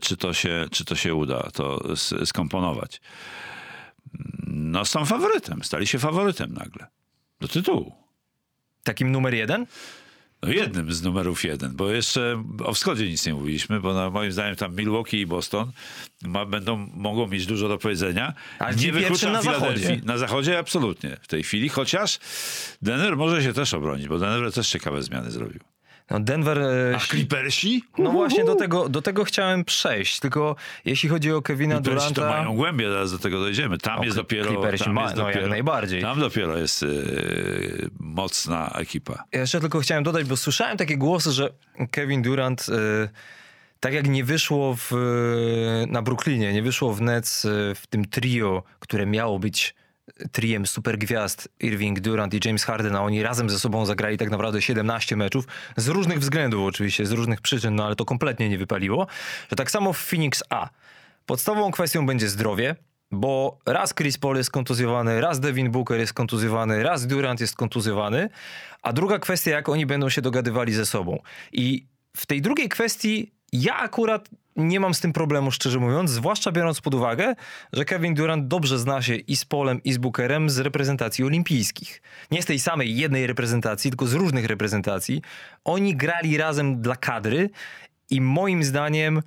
czy 0.00 0.16
to 0.16 0.32
się, 0.32 0.66
czy 0.70 0.84
to 0.84 0.94
się 0.94 1.14
uda, 1.14 1.48
to 1.54 1.96
skomponować. 2.24 3.00
No 4.46 4.84
są 4.84 5.04
faworytem, 5.04 5.64
stali 5.64 5.86
się 5.86 5.98
faworytem 5.98 6.52
nagle. 6.52 6.86
Do 7.40 7.48
tytułu. 7.48 7.92
Takim 8.82 9.12
numer 9.12 9.34
jeden? 9.34 9.66
No 10.42 10.48
jednym 10.48 10.92
z 10.92 11.02
numerów 11.02 11.44
jeden, 11.44 11.76
bo 11.76 11.90
jeszcze 11.90 12.44
o 12.64 12.74
wschodzie 12.74 13.08
nic 13.08 13.26
nie 13.26 13.34
mówiliśmy, 13.34 13.80
bo 13.80 13.94
na, 13.94 14.10
moim 14.10 14.32
zdaniem 14.32 14.56
tam 14.56 14.76
Milwaukee 14.76 15.20
i 15.20 15.26
Boston 15.26 15.72
ma, 16.22 16.46
będą, 16.46 16.76
mogą 16.94 17.26
mieć 17.26 17.46
dużo 17.46 17.68
do 17.68 17.78
powiedzenia. 17.78 18.34
Ale 18.58 18.76
nie 18.76 18.92
wykluczam 18.92 19.32
na 19.32 19.42
zachodzie. 19.42 20.00
Na 20.04 20.18
zachodzie 20.18 20.58
absolutnie 20.58 21.16
w 21.22 21.28
tej 21.28 21.42
chwili, 21.42 21.68
chociaż 21.68 22.18
Denver 22.82 23.16
może 23.16 23.42
się 23.42 23.52
też 23.52 23.74
obronić, 23.74 24.08
bo 24.08 24.18
Denver 24.18 24.52
też 24.52 24.68
ciekawe 24.68 25.02
zmiany 25.02 25.30
zrobił. 25.30 25.60
No 26.10 26.20
Denver... 26.20 26.58
e, 26.58 26.96
A 26.96 26.98
Clippersi? 26.98 27.84
No 27.98 28.10
właśnie 28.10 28.44
do 28.44 28.54
tego, 28.54 28.88
do 28.88 29.02
tego 29.02 29.24
chciałem 29.24 29.64
przejść, 29.64 30.20
tylko 30.20 30.56
jeśli 30.84 31.08
chodzi 31.08 31.32
o 31.32 31.42
Kevina 31.42 31.74
Clippersi 31.74 32.08
to 32.08 32.14
Duranta... 32.14 32.38
mają 32.38 32.56
głębię, 32.56 32.90
zaraz 32.90 33.12
do 33.12 33.18
tego 33.18 33.40
dojdziemy. 33.40 33.78
Tam 33.78 34.00
O, 34.00 34.04
jest 34.04 34.16
dopiero... 34.16 34.48
Clippersi 34.50 34.84
tam 34.84 34.92
ma- 34.94 35.02
jest 35.02 35.16
no, 35.16 35.22
jak 35.22 35.32
dopiero, 35.34 35.48
najbardziej. 35.50 36.02
Tam 36.02 36.20
dopiero 36.20 36.58
jest 36.58 36.82
yy, 36.82 37.90
mocna 38.00 38.70
ekipa. 38.74 39.24
Ja 39.32 39.40
jeszcze 39.40 39.60
tylko 39.60 39.80
chciałem 39.80 40.04
dodać, 40.04 40.26
bo 40.26 40.36
słyszałem 40.36 40.76
takie 40.76 40.96
głosy, 40.96 41.32
że 41.32 41.50
Kevin 41.90 42.22
Durant, 42.22 42.66
e, 42.68 43.08
tak 43.80 43.92
jak 43.94 44.08
nie 44.08 44.24
wyszło 44.24 44.76
w, 44.78 44.92
na 45.88 46.02
Brooklynie, 46.02 46.52
nie 46.52 46.62
wyszło 46.62 46.94
w 46.94 47.00
Nets 47.00 47.46
w 47.74 47.86
tym 47.90 48.04
trio, 48.04 48.62
które 48.80 49.06
miało 49.06 49.38
być 49.38 49.74
triem 50.32 50.66
supergwiazd 50.66 51.48
Irving, 51.60 52.00
Durant 52.00 52.34
i 52.34 52.40
James 52.44 52.64
Harden, 52.64 52.96
a 52.96 53.02
oni 53.02 53.22
razem 53.22 53.50
ze 53.50 53.58
sobą 53.58 53.86
zagrali 53.86 54.18
tak 54.18 54.30
naprawdę 54.30 54.62
17 54.62 55.16
meczów, 55.16 55.44
z 55.76 55.88
różnych 55.88 56.18
względów 56.18 56.66
oczywiście, 56.68 57.06
z 57.06 57.12
różnych 57.12 57.40
przyczyn, 57.40 57.74
no 57.74 57.86
ale 57.86 57.96
to 57.96 58.04
kompletnie 58.04 58.48
nie 58.48 58.58
wypaliło, 58.58 59.06
że 59.50 59.56
tak 59.56 59.70
samo 59.70 59.92
w 59.92 59.98
Phoenix 59.98 60.42
A. 60.50 60.68
Podstawową 61.26 61.70
kwestią 61.70 62.06
będzie 62.06 62.28
zdrowie, 62.28 62.76
bo 63.10 63.58
raz 63.66 63.94
Chris 63.94 64.18
Paul 64.18 64.36
jest 64.36 64.50
kontuzjowany, 64.50 65.20
raz 65.20 65.40
Devin 65.40 65.70
Booker 65.70 66.00
jest 66.00 66.12
kontuzjowany, 66.12 66.82
raz 66.82 67.06
Durant 67.06 67.40
jest 67.40 67.56
kontuzjowany, 67.56 68.28
a 68.82 68.92
druga 68.92 69.18
kwestia, 69.18 69.50
jak 69.50 69.68
oni 69.68 69.86
będą 69.86 70.08
się 70.08 70.22
dogadywali 70.22 70.72
ze 70.72 70.86
sobą. 70.86 71.18
I 71.52 71.86
w 72.16 72.26
tej 72.26 72.42
drugiej 72.42 72.68
kwestii 72.68 73.32
ja 73.52 73.76
akurat 73.76 74.28
nie 74.58 74.80
mam 74.80 74.94
z 74.94 75.00
tym 75.00 75.12
problemu, 75.12 75.50
szczerze 75.50 75.78
mówiąc, 75.78 76.10
zwłaszcza 76.10 76.52
biorąc 76.52 76.80
pod 76.80 76.94
uwagę, 76.94 77.34
że 77.72 77.84
Kevin 77.84 78.14
Durant 78.14 78.48
dobrze 78.48 78.78
zna 78.78 79.02
się 79.02 79.14
i 79.14 79.36
z 79.36 79.44
Polem, 79.44 79.82
i 79.82 79.92
z 79.92 79.98
Bookerem 79.98 80.50
z 80.50 80.58
reprezentacji 80.58 81.24
olimpijskich. 81.24 82.02
Nie 82.30 82.42
z 82.42 82.46
tej 82.46 82.58
samej 82.58 82.96
jednej 82.96 83.26
reprezentacji, 83.26 83.90
tylko 83.90 84.06
z 84.06 84.12
różnych 84.12 84.46
reprezentacji. 84.46 85.22
Oni 85.64 85.96
grali 85.96 86.36
razem 86.36 86.82
dla 86.82 86.96
kadry 86.96 87.50
i 88.10 88.20
moim 88.20 88.64
zdaniem 88.64 89.22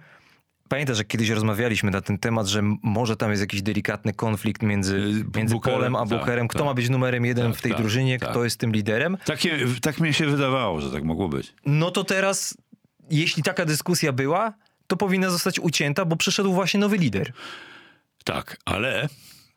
Pamiętasz, 0.71 0.97
że 0.97 1.05
kiedyś 1.05 1.29
rozmawialiśmy 1.29 1.91
na 1.91 2.01
ten 2.01 2.17
temat, 2.17 2.47
że 2.47 2.61
może 2.83 3.17
tam 3.17 3.29
jest 3.29 3.41
jakiś 3.41 3.61
delikatny 3.61 4.13
konflikt 4.13 4.63
między, 4.63 5.25
między 5.35 5.53
Bookerem, 5.53 5.79
Polem 5.79 5.95
a 5.95 5.99
tak, 5.99 6.09
Bookerem. 6.09 6.47
Kto 6.47 6.59
tak. 6.59 6.65
ma 6.65 6.73
być 6.73 6.89
numerem 6.89 7.25
jeden 7.25 7.51
Tak, 7.51 7.59
w 7.59 7.61
tej 7.61 7.71
tak, 7.71 7.81
drużynie, 7.81 8.19
tak. 8.19 8.29
kto 8.29 8.43
jest 8.43 8.59
tym 8.59 8.71
liderem. 8.71 9.17
Takie, 9.25 9.57
tak 9.81 9.99
mi 9.99 10.13
się 10.13 10.25
wydawało, 10.25 10.81
że 10.81 10.91
tak 10.91 11.03
mogło 11.03 11.29
być. 11.29 11.53
No 11.65 11.91
to 11.91 12.03
teraz, 12.03 12.57
jeśli 13.09 13.43
taka 13.43 13.65
dyskusja 13.65 14.11
była, 14.11 14.53
to 14.91 14.97
powinna 14.97 15.29
zostać 15.29 15.59
ucięta, 15.59 16.05
bo 16.05 16.15
przyszedł 16.15 16.53
właśnie 16.53 16.79
nowy 16.79 16.97
lider. 16.97 17.33
Tak, 18.23 18.57
ale 18.65 19.09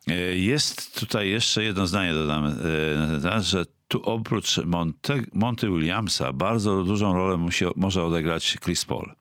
e, 0.08 0.14
jest 0.36 1.00
tutaj 1.00 1.28
jeszcze 1.28 1.64
jedno 1.64 1.86
zdanie 1.86 2.14
dodam, 2.14 2.46
e, 3.24 3.40
że 3.42 3.66
tu 3.88 4.02
oprócz 4.02 4.58
Monte, 4.58 5.14
Monty 5.32 5.66
Williamsa 5.68 6.32
bardzo 6.32 6.84
dużą 6.84 7.14
rolę 7.14 7.36
musi, 7.36 7.64
może 7.76 8.04
odegrać 8.04 8.56
Chris 8.64 8.84
Paul. 8.84 9.12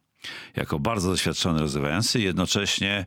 Jako 0.55 0.79
bardzo 0.79 1.09
doświadczony 1.09 1.59
rozgrywający, 1.59 2.19
jednocześnie 2.19 3.05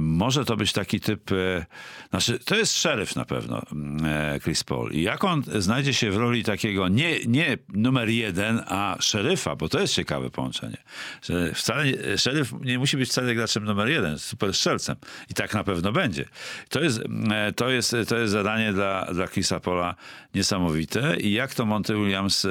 może 0.00 0.44
to 0.44 0.56
być 0.56 0.72
taki 0.72 1.00
typ, 1.00 1.32
e, 1.32 1.66
znaczy 2.10 2.38
to 2.38 2.56
jest 2.56 2.76
szeryf 2.76 3.16
na 3.16 3.24
pewno, 3.24 3.62
e, 4.04 4.40
Chris 4.40 4.64
Paul. 4.64 4.92
I 4.92 5.02
jak 5.02 5.24
on 5.24 5.42
znajdzie 5.58 5.94
się 5.94 6.10
w 6.10 6.16
roli 6.16 6.44
takiego 6.44 6.88
nie, 6.88 7.24
nie 7.26 7.58
numer 7.68 8.08
jeden, 8.08 8.62
a 8.66 8.96
szeryfa, 9.00 9.56
bo 9.56 9.68
to 9.68 9.80
jest 9.80 9.94
ciekawe 9.94 10.30
połączenie. 10.30 10.76
Że 11.22 11.54
wcale 11.54 11.84
szeryf 12.18 12.52
nie 12.60 12.78
musi 12.78 12.96
być 12.96 13.08
wcale 13.08 13.34
graczem 13.34 13.64
numer 13.64 13.88
jeden, 13.88 14.18
super 14.18 14.54
strzelcem. 14.54 14.96
I 15.30 15.34
tak 15.34 15.54
na 15.54 15.64
pewno 15.64 15.92
będzie. 15.92 16.24
To 16.68 16.80
jest, 16.80 17.00
e, 17.30 17.52
to 17.52 17.70
jest, 17.70 17.96
to 18.08 18.18
jest 18.18 18.32
zadanie 18.32 18.72
dla, 18.72 19.04
dla 19.12 19.26
Chrisa 19.26 19.60
Paula 19.60 19.94
niesamowite. 20.34 21.16
I 21.16 21.32
jak 21.32 21.54
to 21.54 21.66
Monty 21.66 21.94
Williams 21.94 22.46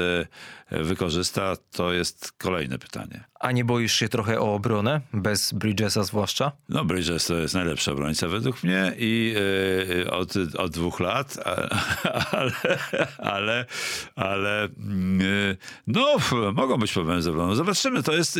wykorzysta, 0.71 1.55
to 1.71 1.93
jest 1.93 2.31
kolejne 2.31 2.79
pytanie. 2.79 3.23
A 3.39 3.51
nie 3.51 3.65
boisz 3.65 3.93
się 3.93 4.09
trochę 4.09 4.39
o 4.39 4.53
obronę? 4.53 5.01
Bez 5.13 5.53
Bridgesa 5.53 6.03
zwłaszcza? 6.03 6.51
No, 6.69 6.85
Bridges 6.85 7.18
to 7.27 7.37
jest 7.37 7.53
najlepszy 7.53 7.91
obrońca 7.91 8.27
według 8.27 8.63
mnie 8.63 8.93
i 8.97 9.35
e, 10.05 10.11
od, 10.11 10.33
od 10.57 10.71
dwóch 10.71 10.99
lat, 10.99 11.37
ale, 12.31 12.51
ale, 13.17 13.65
ale 14.15 14.63
e, 14.63 14.69
no, 15.87 16.17
mogą 16.53 16.77
być 16.77 16.93
problemy 16.93 17.21
z 17.21 17.27
obroną. 17.27 17.55
Zobaczymy, 17.55 18.03
to 18.03 18.13
jest, 18.13 18.39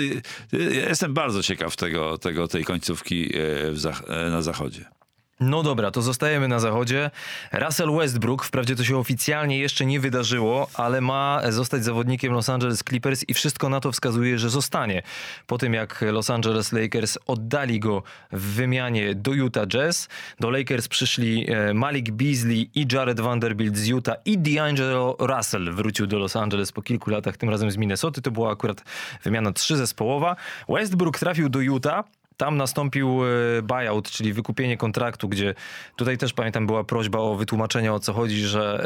ja 0.51 0.89
jestem 0.89 1.13
bardzo 1.13 1.43
ciekaw 1.43 1.75
tego, 1.75 2.17
tego, 2.17 2.47
tej 2.47 2.63
końcówki 2.63 3.33
zach- 3.73 4.07
na 4.31 4.41
zachodzie. 4.41 4.98
No 5.39 5.63
dobra, 5.63 5.91
to 5.91 6.01
zostajemy 6.01 6.47
na 6.47 6.59
zachodzie. 6.59 7.11
Russell 7.51 7.91
Westbrook, 7.91 8.43
wprawdzie 8.43 8.75
to 8.75 8.83
się 8.83 8.97
oficjalnie 8.97 9.59
jeszcze 9.59 9.85
nie 9.85 9.99
wydarzyło, 9.99 10.67
ale 10.73 11.01
ma 11.01 11.41
zostać 11.49 11.83
zawodnikiem 11.83 12.33
Los 12.33 12.49
Angeles 12.49 12.83
Clippers 12.89 13.25
i 13.27 13.33
wszystko 13.33 13.69
na 13.69 13.79
to 13.79 13.91
wskazuje, 13.91 14.39
że 14.39 14.49
zostanie. 14.49 15.01
Po 15.47 15.57
tym 15.57 15.73
jak 15.73 16.01
Los 16.01 16.29
Angeles 16.29 16.71
Lakers 16.71 17.17
oddali 17.27 17.79
go 17.79 18.03
w 18.31 18.41
wymianie 18.41 19.15
do 19.15 19.31
Utah 19.31 19.67
Jazz, 19.67 20.07
do 20.39 20.49
Lakers 20.49 20.87
przyszli 20.87 21.51
e, 21.51 21.73
Malik 21.73 22.11
Beasley 22.11 22.69
i 22.75 22.87
Jared 22.91 23.19
Vanderbilt 23.19 23.77
z 23.77 23.87
Utah 23.87 24.15
i 24.25 24.39
D'Angelo 24.39 25.15
Russell 25.19 25.71
wrócił 25.73 26.07
do 26.07 26.19
Los 26.19 26.35
Angeles 26.35 26.71
po 26.71 26.81
kilku 26.81 27.09
latach, 27.09 27.37
tym 27.37 27.49
razem 27.49 27.71
z 27.71 27.77
Minnesoty. 27.77 28.21
To 28.21 28.31
była 28.31 28.51
akurat 28.51 28.83
wymiana 29.23 29.51
trzyzespołowa. 29.51 30.35
Westbrook 30.69 31.19
trafił 31.19 31.49
do 31.49 31.59
Utah. 31.59 32.18
Tam 32.39 32.57
nastąpił 32.57 33.21
e, 33.25 33.61
buyout, 33.61 34.11
czyli 34.11 34.33
wykupienie 34.33 34.77
kontraktu, 34.77 35.29
gdzie 35.29 35.55
tutaj 35.95 36.17
też 36.17 36.33
pamiętam 36.33 36.67
była 36.67 36.83
prośba 36.83 37.19
o 37.19 37.35
wytłumaczenie 37.35 37.93
o 37.93 37.99
co 37.99 38.13
chodzi, 38.13 38.41
że 38.41 38.83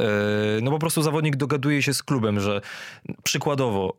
e, 0.58 0.62
no 0.62 0.72
po 0.72 0.80
prostu 0.80 1.02
zawodnik 1.02 1.36
dogaduje 1.36 1.82
się 1.82 1.94
z 1.94 2.04
klubem, 2.04 2.40
że 2.40 2.62
przykładowo 3.24 3.98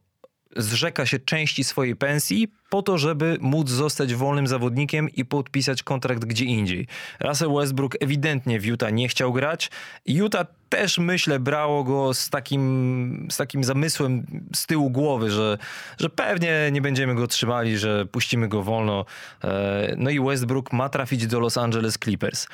zrzeka 0.56 1.06
się 1.06 1.18
części 1.18 1.64
swojej 1.64 1.96
pensji 1.96 2.48
po 2.70 2.82
to, 2.82 2.98
żeby 2.98 3.38
móc 3.40 3.70
zostać 3.70 4.14
wolnym 4.14 4.46
zawodnikiem 4.46 5.10
i 5.10 5.24
podpisać 5.24 5.82
kontrakt 5.82 6.24
gdzie 6.24 6.44
indziej. 6.44 6.86
Russell 7.20 7.54
Westbrook 7.54 7.96
ewidentnie 8.00 8.60
w 8.60 8.64
Utah 8.64 8.92
nie 8.92 9.08
chciał 9.08 9.32
grać. 9.32 9.70
Utah 10.06 10.46
też 10.68 10.98
myślę 10.98 11.38
brało 11.38 11.84
go 11.84 12.14
z 12.14 12.30
takim, 12.30 13.28
z 13.30 13.36
takim 13.36 13.64
zamysłem 13.64 14.26
z 14.54 14.66
tyłu 14.66 14.90
głowy, 14.90 15.30
że, 15.30 15.58
że 16.00 16.10
pewnie 16.10 16.68
nie 16.72 16.80
będziemy 16.80 17.14
go 17.14 17.26
trzymali, 17.26 17.78
że 17.78 18.06
puścimy 18.06 18.48
go 18.48 18.62
wolno. 18.62 19.04
E, 19.44 19.94
No 19.96 20.10
i 20.10 20.20
Westbrook 20.20 20.72
ma 20.72 20.88
trafić 20.88 21.26
do 21.26 21.40
Los 21.40 21.58
Angeles 21.58 21.98
Clippers. 21.98 22.46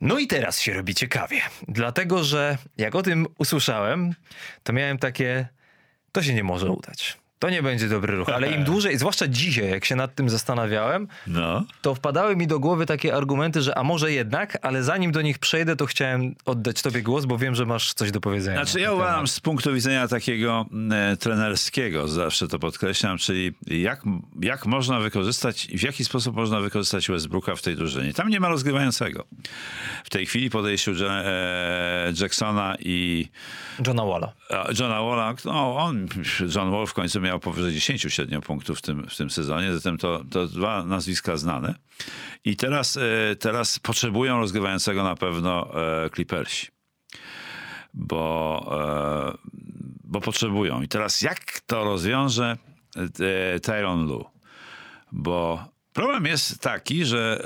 No 0.00 0.18
i 0.18 0.26
teraz 0.26 0.60
się 0.60 0.72
robi 0.72 0.94
ciekawie, 0.94 1.40
dlatego 1.68 2.24
że 2.24 2.58
jak 2.78 2.94
o 2.94 3.02
tym 3.02 3.26
usłyszałem, 3.38 4.14
to 4.62 4.72
miałem 4.72 4.98
takie, 4.98 5.48
to 6.12 6.22
się 6.22 6.34
nie 6.34 6.44
może 6.44 6.70
udać. 6.70 7.21
To 7.42 7.50
nie 7.50 7.62
będzie 7.62 7.88
dobry 7.88 8.16
ruch, 8.16 8.28
ale 8.28 8.52
im 8.52 8.64
dłużej, 8.64 8.98
zwłaszcza 8.98 9.28
dzisiaj, 9.28 9.70
jak 9.70 9.84
się 9.84 9.96
nad 9.96 10.14
tym 10.14 10.30
zastanawiałem, 10.30 11.08
No. 11.26 11.64
to 11.82 11.94
wpadały 11.94 12.36
mi 12.36 12.46
do 12.46 12.60
głowy 12.60 12.86
takie 12.86 13.14
argumenty, 13.16 13.62
że 13.62 13.78
a 13.78 13.82
może 13.82 14.12
jednak, 14.12 14.58
ale 14.62 14.82
zanim 14.82 15.12
do 15.12 15.22
nich 15.22 15.38
przejdę, 15.38 15.76
to 15.76 15.86
chciałem 15.86 16.34
oddać 16.44 16.82
tobie 16.82 17.02
głos, 17.02 17.24
bo 17.24 17.38
wiem, 17.38 17.54
że 17.54 17.66
masz 17.66 17.94
coś 17.94 18.10
do 18.10 18.20
powiedzenia. 18.20 18.56
Znaczy 18.56 18.74
na 18.78 18.80
ja 18.84 18.92
uważam 18.92 19.26
z 19.26 19.40
punktu 19.40 19.74
widzenia 19.74 20.08
takiego 20.08 20.66
e, 20.92 21.16
trenerskiego, 21.16 22.08
zawsze 22.08 22.48
to 22.48 22.58
podkreślam, 22.58 23.18
czyli 23.18 23.52
jak, 23.66 24.02
jak 24.42 24.66
można 24.66 25.00
wykorzystać, 25.00 25.68
w 25.74 25.82
jaki 25.82 26.04
sposób 26.04 26.36
można 26.36 26.60
wykorzystać 26.60 27.08
Westbrooka 27.08 27.56
w 27.56 27.62
tej 27.62 27.76
drużynie. 27.76 28.12
Tam 28.14 28.28
nie 28.28 28.40
ma 28.40 28.48
rozgrywającego. 28.48 29.24
W 30.04 30.10
tej 30.10 30.26
chwili 30.26 30.50
podejściu 30.50 30.92
e, 31.08 32.12
Jacksona 32.20 32.76
i 32.80 33.28
Johna 33.86 34.04
Walla. 34.04 34.32
Johna 34.80 35.02
Walla, 35.02 35.34
no 35.44 35.76
on, 35.76 36.06
John 36.54 36.70
Wall 36.70 36.86
w 36.86 36.94
końcu 36.94 37.20
miał 37.20 37.31
powyżej 37.38 37.72
10 37.72 38.02
średnio 38.02 38.40
punktów 38.40 38.78
w 38.78 38.82
tym, 38.82 39.06
w 39.08 39.16
tym 39.16 39.30
sezonie, 39.30 39.72
zatem 39.72 39.98
to, 39.98 40.24
to 40.30 40.46
dwa 40.46 40.84
nazwiska 40.84 41.36
znane. 41.36 41.74
I 42.44 42.56
teraz, 42.56 42.96
e, 42.96 43.36
teraz 43.36 43.78
potrzebują 43.78 44.38
rozgrywającego 44.38 45.02
na 45.02 45.14
pewno 45.14 45.80
e, 46.04 46.10
Clippersi. 46.10 46.66
Bo, 47.94 49.34
e, 49.34 49.50
bo 50.04 50.20
potrzebują. 50.20 50.82
I 50.82 50.88
teraz 50.88 51.22
jak 51.22 51.60
to 51.60 51.84
rozwiąże 51.84 52.56
Tyron 53.62 54.06
Lu? 54.06 54.24
Bo 55.12 55.64
problem 55.92 56.26
jest 56.26 56.60
taki, 56.60 57.04
że 57.04 57.42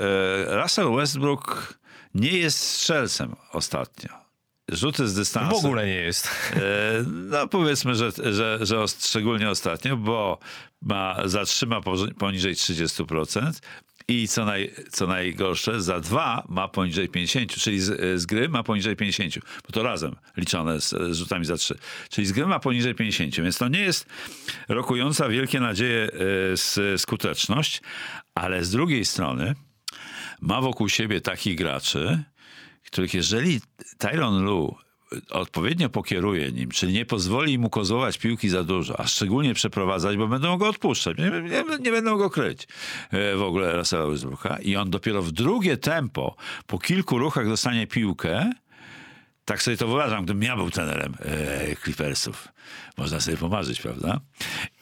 Russell 0.63 0.95
Westbrook 0.95 1.79
nie 2.15 2.31
jest 2.31 2.59
strzelcem 2.59 3.35
ostatnio. 3.51 4.26
Rzuty 4.71 5.07
z 5.07 5.13
W 5.13 5.15
dystansu. 5.15 5.57
ogóle 5.57 5.85
nie 5.87 5.93
jest. 5.95 6.27
E, 6.55 6.59
No 7.07 7.47
powiedzmy, 7.47 7.95
że, 7.95 8.11
że, 8.33 8.59
że 8.61 8.85
szczególnie 8.87 9.49
ostatnio, 9.49 9.97
bo 9.97 10.39
ma, 10.81 11.17
zatrzyma 11.25 11.81
poniżej 12.19 12.55
30% 12.55 13.51
i 14.07 14.27
co, 14.27 14.45
naj, 14.45 14.73
co 14.91 15.07
najgorsze, 15.07 15.81
za 15.81 15.99
dwa 15.99 16.43
ma 16.49 16.67
poniżej 16.67 17.09
50, 17.09 17.51
czyli 17.51 17.79
z, 17.79 18.21
z 18.21 18.25
gry 18.25 18.49
ma 18.49 18.63
poniżej 18.63 18.95
50, 18.95 19.35
bo 19.39 19.71
to 19.73 19.83
razem 19.83 20.15
liczone 20.37 20.81
z, 20.81 20.89
z 20.89 21.17
rzutami 21.17 21.45
za 21.45 21.57
trzy. 21.57 21.77
Czyli 22.09 22.27
z 22.27 22.31
gry 22.31 22.45
ma 22.45 22.59
poniżej 22.59 22.95
50, 22.95 23.35
więc 23.35 23.57
to 23.57 23.67
nie 23.67 23.79
jest 23.79 24.05
rokująca 24.67 25.29
wielkie 25.29 25.59
nadzieje 25.59 26.03
e, 26.49 26.51
s- 26.51 26.79
skuteczność, 26.97 27.81
ale 28.35 28.63
z 28.65 28.71
drugiej 28.71 29.05
strony 29.05 29.55
ma 30.41 30.61
wokół 30.61 30.89
siebie 30.89 31.21
takich 31.21 31.57
graczy, 31.57 32.23
których 32.87 33.13
jeżeli 33.13 33.61
Tyron 33.97 34.43
Lu 34.43 34.75
odpowiednio 35.29 35.89
pokieruje 35.89 36.51
nim, 36.51 36.71
czyli 36.71 36.93
nie 36.93 37.05
pozwoli 37.05 37.59
mu 37.59 37.69
kozłować 37.69 38.17
piłki 38.17 38.49
za 38.49 38.63
dużo, 38.63 38.99
a 38.99 39.07
szczególnie 39.07 39.53
przeprowadzać, 39.53 40.17
bo 40.17 40.27
będą 40.27 40.57
go 40.57 40.67
odpuszczać, 40.67 41.17
nie, 41.17 41.31
nie, 41.41 41.63
nie 41.79 41.91
będą 41.91 42.17
go 42.17 42.29
kryć 42.29 42.67
e, 43.11 43.35
w 43.35 43.41
ogóle 43.41 43.77
Russella 43.77 44.07
Westbrooka 44.07 44.57
i 44.61 44.75
on 44.75 44.89
dopiero 44.89 45.21
w 45.21 45.31
drugie 45.31 45.77
tempo, 45.77 46.35
po 46.67 46.79
kilku 46.79 47.17
ruchach 47.17 47.47
dostanie 47.47 47.87
piłkę, 47.87 48.51
tak 49.47 49.63
sobie 49.63 49.77
to 49.77 49.87
wyobrażam, 49.87 50.23
gdybym 50.25 50.43
ja 50.43 50.55
był 50.55 50.71
trenerem 50.71 51.13
e, 51.19 51.75
Clippersów. 51.75 52.47
Można 52.97 53.19
sobie 53.19 53.37
pomarzyć, 53.37 53.81
prawda? 53.81 54.19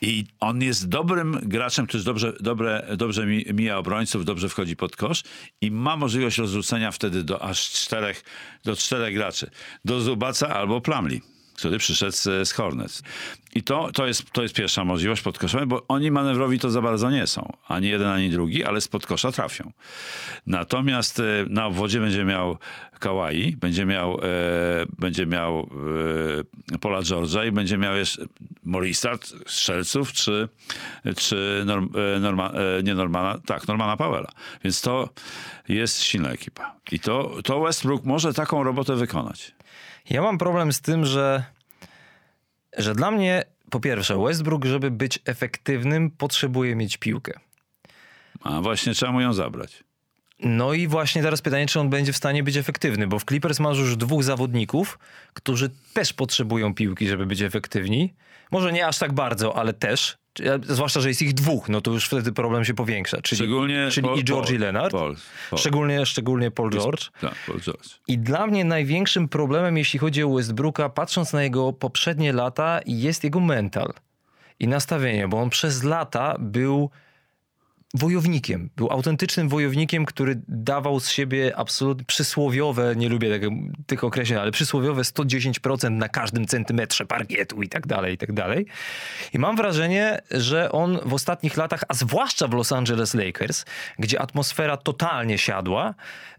I 0.01 0.25
on 0.39 0.61
jest 0.61 0.89
dobrym 0.89 1.39
graczem, 1.43 1.87
który 1.87 2.03
dobrze, 2.03 2.33
dobre, 2.39 2.87
dobrze 2.97 3.25
mi- 3.25 3.45
mija 3.53 3.77
obrońców, 3.77 4.25
dobrze 4.25 4.49
wchodzi 4.49 4.75
pod 4.75 4.95
kosz 4.95 5.23
i 5.61 5.71
ma 5.71 5.97
możliwość 5.97 6.37
rozrzucenia 6.37 6.91
wtedy 6.91 7.23
do 7.23 7.41
aż 7.41 7.69
czterech, 7.69 8.23
do 8.63 8.75
czterech 8.75 9.13
graczy. 9.13 9.49
Do 9.85 10.01
Zubaca 10.01 10.47
albo 10.49 10.81
Plamli 10.81 11.21
który 11.55 11.77
przyszedł 11.77 12.11
z, 12.11 12.51
Hornets. 12.51 13.03
I 13.55 13.63
to, 13.63 13.89
to, 13.93 14.07
jest, 14.07 14.31
to 14.31 14.43
jest 14.43 14.55
pierwsza 14.55 14.85
możliwość 14.85 15.21
podkoszowa, 15.21 15.65
bo 15.65 15.85
oni 15.87 16.11
manewrowi 16.11 16.59
to 16.59 16.69
za 16.69 16.81
bardzo 16.81 17.11
nie 17.11 17.27
są. 17.27 17.53
Ani 17.67 17.87
jeden, 17.87 18.07
ani 18.07 18.29
drugi, 18.29 18.63
ale 18.63 18.81
z 18.81 18.87
podkosza 18.87 19.31
trafią. 19.31 19.71
Natomiast 20.47 21.19
e, 21.19 21.23
na 21.49 21.65
obwodzie 21.65 21.99
będzie 21.99 22.25
miał 22.25 22.57
Kawhi, 22.99 23.57
będzie 23.57 23.85
miał, 23.85 24.13
e, 24.13 24.19
będzie 24.99 25.25
miał 25.25 25.69
e, 26.73 26.77
Paula 26.77 26.99
George'a 26.99 27.47
i 27.47 27.51
będzie 27.51 27.77
miał 27.77 27.95
jeszcze 27.95 28.25
Morisa, 28.63 29.11
strzelców, 29.45 30.13
czy, 30.13 30.49
czy 31.17 31.63
Norm, 31.65 31.89
e, 32.15 32.19
Norma, 32.19 32.51
e, 32.51 32.83
nie 32.83 32.95
Normana, 32.95 33.39
tak, 33.45 33.67
Normana 33.67 33.97
Powella. 33.97 34.31
Więc 34.63 34.81
to 34.81 35.09
jest 35.69 36.01
silna 36.01 36.29
ekipa. 36.29 36.75
I 36.91 36.99
to, 36.99 37.35
to 37.43 37.61
Westbrook 37.61 38.03
może 38.03 38.33
taką 38.33 38.63
robotę 38.63 38.95
wykonać. 38.95 39.55
Ja 40.09 40.21
mam 40.21 40.37
problem 40.37 40.73
z 40.73 40.81
tym, 40.81 41.05
że, 41.05 41.43
że 42.77 42.95
dla 42.95 43.11
mnie, 43.11 43.43
po 43.69 43.79
pierwsze, 43.79 44.23
Westbrook, 44.23 44.65
żeby 44.65 44.91
być 44.91 45.19
efektywnym, 45.25 46.11
potrzebuje 46.11 46.75
mieć 46.75 46.97
piłkę. 46.97 47.39
A 48.41 48.61
właśnie 48.61 48.93
trzeba 48.93 49.11
mu 49.11 49.21
ją 49.21 49.33
zabrać. 49.33 49.83
No 50.39 50.73
i 50.73 50.87
właśnie 50.87 51.21
teraz 51.21 51.41
pytanie, 51.41 51.65
czy 51.65 51.79
on 51.79 51.89
będzie 51.89 52.13
w 52.13 52.17
stanie 52.17 52.43
być 52.43 52.57
efektywny, 52.57 53.07
bo 53.07 53.19
w 53.19 53.25
Clippers 53.25 53.59
masz 53.59 53.77
już 53.77 53.97
dwóch 53.97 54.23
zawodników, 54.23 54.99
którzy 55.33 55.69
też 55.93 56.13
potrzebują 56.13 56.73
piłki, 56.73 57.07
żeby 57.07 57.25
być 57.25 57.41
efektywni. 57.41 58.13
Może 58.51 58.73
nie 58.73 58.87
aż 58.87 58.97
tak 58.97 59.13
bardzo, 59.13 59.57
ale 59.57 59.73
też. 59.73 60.17
Zwłaszcza, 60.63 61.01
że 61.01 61.09
jest 61.09 61.21
ich 61.21 61.33
dwóch, 61.33 61.69
no 61.69 61.81
to 61.81 61.91
już 61.91 62.05
wtedy 62.07 62.31
problem 62.31 62.65
się 62.65 62.73
powiększa. 62.73 63.21
Czyli, 63.21 63.37
Szczególnie 63.39 63.87
czyli 63.91 64.07
Paul- 64.07 64.19
i 64.19 64.23
George 64.23 64.49
i 64.49 64.51
Paul- 64.53 64.59
Leonard. 64.61 64.91
Paul- 64.91 65.15
Paul. 65.49 65.59
Szczególnie, 65.59 66.05
szczególnie 66.05 66.51
Paul 66.51 66.69
George. 66.71 67.09
Tak, 67.21 67.33
Paul 67.47 67.59
George. 67.61 67.89
I 68.07 68.17
dla 68.17 68.47
mnie 68.47 68.65
największym 68.65 69.27
problemem, 69.27 69.77
jeśli 69.77 69.99
chodzi 69.99 70.23
o 70.23 70.33
Westbrooka, 70.35 70.89
patrząc 70.89 71.33
na 71.33 71.43
jego 71.43 71.73
poprzednie 71.73 72.33
lata, 72.33 72.79
jest 72.85 73.23
jego 73.23 73.39
mental 73.39 73.93
i 74.59 74.67
nastawienie, 74.67 75.27
bo 75.27 75.41
on 75.41 75.49
przez 75.49 75.83
lata 75.83 76.35
był 76.39 76.89
wojownikiem. 77.95 78.69
Był 78.75 78.91
autentycznym 78.91 79.49
wojownikiem, 79.49 80.05
który 80.05 80.41
dawał 80.47 80.99
z 80.99 81.09
siebie 81.09 81.53
absolutnie 81.57 82.05
przysłowiowe, 82.05 82.95
nie 82.95 83.09
lubię 83.09 83.29
tego, 83.29 83.49
tych 83.87 84.03
określeń, 84.03 84.39
ale 84.39 84.51
przysłowiowe 84.51 85.01
110% 85.01 85.91
na 85.91 86.09
każdym 86.09 86.47
centymetrze 86.47 87.05
parkietu 87.05 87.61
i 87.61 87.69
tak 87.69 87.87
dalej, 87.87 88.13
i 88.13 88.17
tak 88.17 88.33
dalej. 88.33 88.65
I 89.33 89.39
mam 89.39 89.55
wrażenie, 89.55 90.21
że 90.31 90.71
on 90.71 90.99
w 91.05 91.13
ostatnich 91.13 91.57
latach, 91.57 91.83
a 91.87 91.93
zwłaszcza 91.93 92.47
w 92.47 92.53
Los 92.53 92.71
Angeles 92.71 93.13
Lakers, 93.13 93.65
gdzie 93.99 94.21
atmosfera 94.21 94.77
totalnie 94.77 95.37
siadła, 95.37 95.93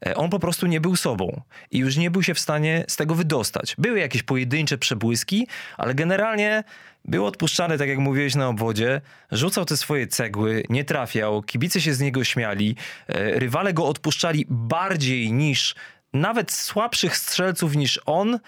e, 0.07 0.17
on 0.17 0.31
po 0.31 0.39
prostu 0.39 0.67
nie 0.67 0.81
był 0.81 0.97
sobą 0.97 1.43
i 1.71 1.79
już 1.79 1.97
nie 1.97 2.11
był 2.11 2.23
się 2.23 2.35
w 2.35 2.41
stanie 2.41 2.85
z 2.89 2.97
tego 2.97 3.15
wydostać. 3.15 3.75
Były 3.79 3.99
jakieś 3.99 4.23
pojedyncze 4.23 4.79
przebłyski, 4.79 5.47
ale 5.77 5.95
generalnie 5.95 6.65
był 7.09 7.27
odpuszczany, 7.27 7.79
tak 7.79 7.89
jak 7.89 7.99
mówiłeś 7.99 8.35
na 8.35 8.49
obwodzie, 8.49 9.01
rzucał 9.33 9.65
te 9.65 9.77
swoje 9.77 10.07
cegły, 10.07 10.63
nie 10.69 10.85
trafiał, 10.85 11.43
kibice 11.43 11.81
się 11.81 11.95
z 11.95 12.01
niego 12.01 12.25
śmiali, 12.25 12.77
e, 13.09 13.39
rywale 13.39 13.73
go 13.73 13.87
odpuszczali 13.87 14.45
bardziej 14.49 15.33
niż 15.33 15.75
nawet 16.13 16.53
słabszych 16.53 17.17
strzelców 17.17 17.77
niż 17.77 18.01
on, 18.07 18.39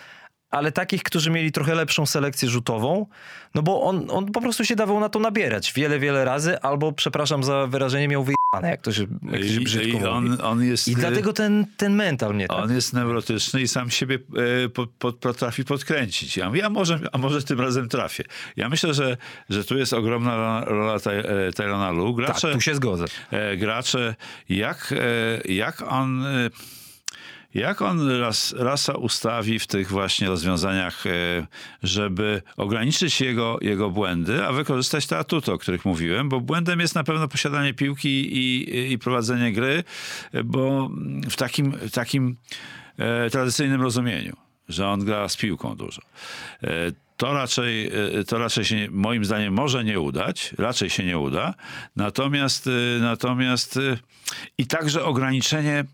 ale 0.50 0.72
takich, 0.72 1.02
którzy 1.02 1.30
mieli 1.30 1.52
trochę 1.52 1.74
lepszą 1.74 2.06
selekcję 2.06 2.48
rzutową, 2.48 3.06
no 3.54 3.62
bo 3.62 3.82
on, 3.82 4.06
on 4.10 4.32
po 4.32 4.40
prostu 4.40 4.64
się 4.64 4.76
dawał 4.76 5.00
na 5.00 5.08
to 5.08 5.18
nabierać 5.18 5.72
wiele, 5.72 5.98
wiele 5.98 6.24
razy, 6.24 6.60
albo 6.60 6.92
przepraszam 6.92 7.44
za 7.44 7.66
wyrażenie, 7.66 8.08
miał 8.08 8.24
wyjebane, 8.24 8.70
jak 8.70 8.82
to 8.82 8.92
się, 8.92 9.06
jak 9.22 9.40
to 9.40 9.48
się 9.48 9.60
I, 9.60 9.64
brzydko 9.64 9.98
i 9.98 10.04
on, 10.04 10.30
mówi. 10.30 10.42
on 10.42 10.64
jest, 10.64 10.88
I 10.88 10.94
dlatego 10.94 11.32
ten, 11.32 11.66
ten 11.76 11.94
mental 11.94 12.34
mnie 12.34 12.48
tak... 12.48 12.58
on 12.58 12.74
jest 12.74 12.92
neurotyczny 12.92 13.62
i 13.62 13.68
sam 13.68 13.90
siebie 13.90 14.18
po, 14.74 14.86
po, 14.86 15.12
potrafi 15.12 15.64
podkręcić. 15.64 16.36
Ja 16.36 16.46
mówię, 16.48 16.66
a 16.66 16.70
może, 16.70 17.00
a 17.12 17.18
może 17.18 17.42
tym 17.42 17.60
razem 17.60 17.88
trafię. 17.88 18.24
Ja 18.56 18.68
myślę, 18.68 18.94
że, 18.94 19.16
że 19.50 19.64
tu 19.64 19.78
jest 19.78 19.92
ogromna 19.92 20.64
rola 20.64 21.00
Ty- 21.00 21.10
e, 21.10 21.52
Tyrona 21.52 21.90
Lu. 21.90 22.06
Tak, 22.06 22.16
Gracze, 22.26 22.52
tu 22.52 22.60
się 22.60 22.74
zgodzę. 22.74 23.04
e, 23.30 23.56
gracze 23.56 24.14
jak, 24.48 24.94
e, 25.46 25.52
jak 25.52 25.82
on... 25.92 26.24
Jak 27.54 27.82
on 27.82 28.20
raz, 28.20 28.54
rasa 28.58 28.92
ustawi 28.92 29.58
w 29.58 29.66
tych 29.66 29.88
właśnie 29.88 30.28
rozwiązaniach, 30.28 31.06
e, 31.06 31.10
żeby 31.82 32.42
ograniczyć 32.56 33.20
jego, 33.20 33.58
jego 33.60 33.90
błędy, 33.90 34.46
a 34.46 34.52
wykorzystać 34.52 35.06
te 35.06 35.18
atuty, 35.18 35.52
o 35.52 35.58
których 35.58 35.84
mówiłem, 35.84 36.28
bo 36.28 36.40
błędem 36.40 36.80
jest 36.80 36.94
na 36.94 37.04
pewno 37.04 37.28
posiadanie 37.28 37.74
piłki 37.74 38.08
i, 38.08 38.92
i 38.92 38.98
prowadzenie 38.98 39.52
gry, 39.52 39.84
e, 40.32 40.44
bo 40.44 40.90
w 41.30 41.36
takim, 41.36 41.74
takim 41.92 42.36
e, 42.98 43.30
tradycyjnym 43.30 43.82
rozumieniu, 43.82 44.36
że 44.68 44.88
on 44.88 45.04
gra 45.04 45.28
z 45.28 45.36
piłką 45.36 45.76
dużo. 45.76 46.02
To 47.18 47.32
raczej, 47.32 47.90
e, 48.20 48.24
to 48.24 48.38
raczej 48.38 48.64
się, 48.64 48.88
moim 48.90 49.24
zdaniem, 49.24 49.54
może 49.54 49.84
nie 49.84 50.00
udać, 50.00 50.54
raczej 50.58 50.90
się 50.90 51.04
nie 51.04 51.18
uda. 51.18 51.54
Natomiast, 51.96 52.66
e, 52.66 53.00
natomiast 53.00 53.76
e, 53.76 53.80
i 54.58 54.66
także 54.66 55.04
ograniczenie, 55.04 55.84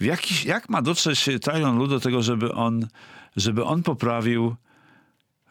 w 0.00 0.04
jakiś, 0.04 0.44
jak 0.44 0.68
ma 0.68 0.82
dotrzeć 0.82 1.28
Tyron 1.42 1.78
Lu 1.78 1.86
do 1.86 2.00
tego, 2.00 2.22
żeby 2.22 2.52
on, 2.52 2.86
żeby 3.36 3.64
on 3.64 3.82
poprawił 3.82 4.56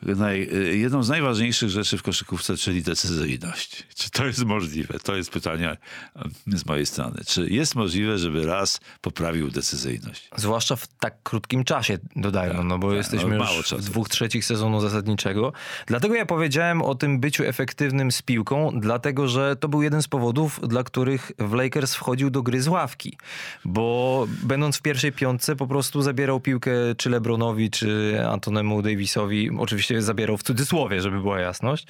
naj, 0.01 0.49
jedną 0.71 1.03
z 1.03 1.09
najważniejszych 1.09 1.69
rzeczy 1.69 1.97
w 1.97 2.03
koszykówce, 2.03 2.57
czyli 2.57 2.83
decyzyjność. 2.83 3.83
Czy 3.95 4.11
to 4.11 4.25
jest 4.25 4.45
możliwe? 4.45 4.99
To 4.99 5.15
jest 5.15 5.31
pytanie 5.31 5.69
e, 5.69 6.57
z 6.57 6.65
mojej 6.65 6.85
strony. 6.85 7.21
Czy 7.27 7.49
jest 7.49 7.75
możliwe, 7.75 8.17
żeby 8.17 8.45
raz 8.45 8.79
poprawił 9.01 9.51
decyzyjność? 9.51 10.29
Zwłaszcza 10.35 10.75
w 10.75 10.87
tak 10.87 11.23
krótkim 11.23 11.63
czasie, 11.63 11.97
dodajmy, 12.15 12.63
no 12.63 12.77
bo 12.79 12.93
jesteśmy 12.93 13.37
no 13.37 13.53
już 13.53 13.65
czasu. 13.65 13.77
w 13.77 13.85
dwóch 13.85 14.09
trzecich 14.09 14.45
sezonu 14.45 14.81
zasadniczego. 14.81 15.53
Dlatego 15.85 16.15
ja 16.15 16.25
powiedziałem 16.25 16.81
o 16.81 16.95
tym 16.95 17.19
byciu 17.19 17.43
efektywnym 17.43 18.11
z 18.11 18.21
piłką, 18.21 18.71
dlatego 18.79 19.27
że 19.27 19.55
to 19.55 19.67
był 19.67 19.81
jeden 19.81 20.01
z 20.01 20.07
powodów, 20.07 20.59
dla 20.67 20.83
których 20.83 21.31
w 21.39 21.53
Lakers 21.53 21.95
wchodził 21.95 22.29
do 22.29 22.43
gry 22.43 22.61
z 22.61 22.67
ławki. 22.67 23.17
Bo 23.65 24.27
będąc 24.43 24.77
w 24.77 24.81
pierwszej 24.81 25.11
piątce 25.11 25.55
po 25.55 25.67
prostu 25.67 26.01
zabierał 26.01 26.39
piłkę 26.39 26.71
czy 26.97 27.09
Lebronowi, 27.09 27.69
czy 27.69 28.19
Antonemu 28.29 28.81
Davisowi. 28.81 29.49
Oczywiście 29.57 29.86
zabierał 29.99 30.37
w 30.37 30.43
cudzysłowie, 30.43 31.01
żeby 31.01 31.21
była 31.21 31.39
jasność. 31.39 31.87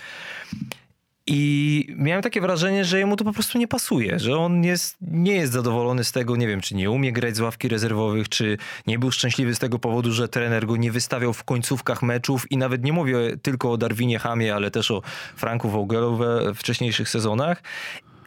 I 1.29 1.87
miałem 1.97 2.21
takie 2.21 2.41
wrażenie, 2.41 2.85
że 2.85 2.99
jemu 2.99 3.15
to 3.15 3.23
po 3.23 3.33
prostu 3.33 3.57
nie 3.57 3.67
pasuje, 3.67 4.19
że 4.19 4.37
on 4.37 4.63
jest, 4.63 4.97
nie 5.01 5.35
jest 5.35 5.53
zadowolony 5.53 6.03
z 6.03 6.11
tego, 6.11 6.35
nie 6.35 6.47
wiem, 6.47 6.61
czy 6.61 6.75
nie 6.75 6.91
umie 6.91 7.11
grać 7.11 7.35
z 7.35 7.39
ławki 7.39 7.67
rezerwowych, 7.67 8.29
czy 8.29 8.57
nie 8.87 8.99
był 8.99 9.11
szczęśliwy 9.11 9.55
z 9.55 9.59
tego 9.59 9.79
powodu, 9.79 10.11
że 10.11 10.27
trener 10.27 10.65
go 10.65 10.77
nie 10.77 10.91
wystawiał 10.91 11.33
w 11.33 11.43
końcówkach 11.43 12.01
meczów 12.01 12.51
i 12.51 12.57
nawet 12.57 12.83
nie 12.83 12.93
mówię 12.93 13.17
tylko 13.41 13.71
o 13.71 13.77
Darwinie 13.77 14.19
Hamie, 14.19 14.55
ale 14.55 14.71
też 14.71 14.91
o 14.91 15.01
Franku 15.35 15.69
Vogelu 15.69 16.17
we 16.17 16.53
wcześniejszych 16.53 17.09
sezonach. 17.09 17.63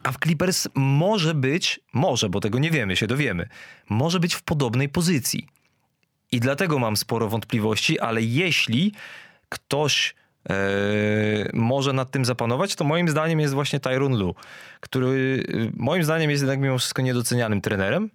A 0.03 0.13
w 0.13 0.19
Clippers 0.19 0.69
może 0.75 1.35
być, 1.35 1.81
może, 1.93 2.29
bo 2.29 2.41
tego 2.41 2.59
nie 2.59 2.71
wiemy, 2.71 2.97
się 2.97 3.07
dowiemy, 3.07 3.49
może 3.89 4.21
być 4.21 4.35
w 4.35 4.43
podobnej 4.43 4.89
pozycji. 4.89 5.47
I 6.33 6.41
dlatego 6.41 6.79
mam 6.79 6.97
sporo 6.97 7.29
wątpliwości, 7.29 8.01
ale 8.01 8.23
jeśli 8.23 8.93
ktoś 9.51 10.15
e, 10.51 10.55
może 11.53 11.93
nad 11.93 12.11
tym 12.11 12.25
zapanować, 12.25 12.75
to 12.75 12.85
moim 12.85 13.09
zdaniem 13.09 13.41
jest 13.41 13.55
właśnie 13.55 13.81
Tyron 13.81 14.19
Lu, 14.19 14.35
który 14.81 15.45
e, 15.49 15.71
moim 15.77 16.05
zdaniem 16.05 16.31
jest 16.31 16.43
jednak 16.43 16.61
mimo 16.61 16.79
wszystko 16.79 17.03
niedocenianym 17.03 17.61
trenerem. 17.61 18.11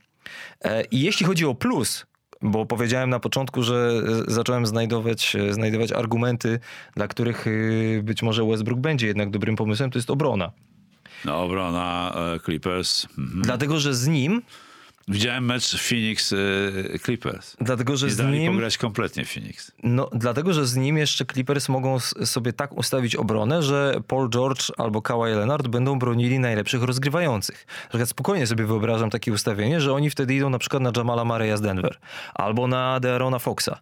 E, 0.62 0.84
I 0.84 1.00
jeśli 1.00 1.26
chodzi 1.26 1.46
o 1.46 1.56
plus, 1.56 2.06
bo 2.42 2.66
powiedziałem 2.66 3.10
na 3.10 3.20
początku, 3.20 3.64
że 3.64 4.02
zacząłem 4.28 4.66
znajdować, 4.66 5.38
znajdować 5.50 5.92
argumenty, 5.92 6.60
dla 6.96 7.08
których 7.08 7.46
być 8.04 8.24
może 8.24 8.46
Westbrook 8.46 8.80
będzie 8.80 9.08
jednak 9.08 9.30
dobrym 9.30 9.56
pomysłem, 9.56 9.92
to 9.92 9.98
jest 9.98 10.10
obrona. 10.10 10.52
No, 11.26 11.44
obrona 11.44 12.16
Clippers. 12.46 13.08
Mhm. 13.18 13.42
Dlatego, 13.42 13.80
że 13.80 13.94
z 13.94 14.08
nim, 14.08 14.42
Widziałem 15.08 15.46
mecz 15.46 15.78
Phoenix 15.90 16.34
e, 16.34 17.00
Clippers. 17.00 17.56
dlatego, 17.62 17.98
że 17.98 18.06
Nie 18.06 18.12
z 18.12 18.20
nim... 18.20 18.54
pograć 18.54 18.78
kompletnie 18.78 19.26
Phoenix. 19.26 19.72
No, 19.84 20.10
dlatego, 20.14 20.54
że 20.54 20.66
z 20.68 20.76
nim 20.76 20.98
jeszcze 20.98 21.26
Clippers 21.26 21.70
mogą 21.70 22.00
sobie 22.00 22.54
tak 22.54 22.78
ustawić 22.78 23.16
obronę, 23.16 23.64
że 23.64 23.96
Paul 24.08 24.30
George 24.30 24.72
albo 24.78 25.02
Kawhi 25.02 25.32
Leonard 25.32 25.68
będą 25.68 26.00
bronili 26.00 26.40
najlepszych 26.40 26.84
rozgrywających. 26.84 27.66
Na 27.84 27.90
przykład 27.90 28.10
spokojnie 28.10 28.48
sobie 28.48 28.66
wyobrażam 28.66 29.10
takie 29.10 29.32
ustawienie, 29.34 29.82
że 29.82 29.94
oni 29.94 30.10
wtedy 30.10 30.36
idą 30.36 30.50
na 30.50 30.60
przykład 30.60 30.84
na 30.84 30.92
Jamala 30.98 31.22
Murray'a 31.24 31.58
z 31.58 31.62
Denver 31.62 31.98
albo 32.34 32.68
na 32.68 33.00
De'Arona 33.00 33.40
Foxa. 33.40 33.80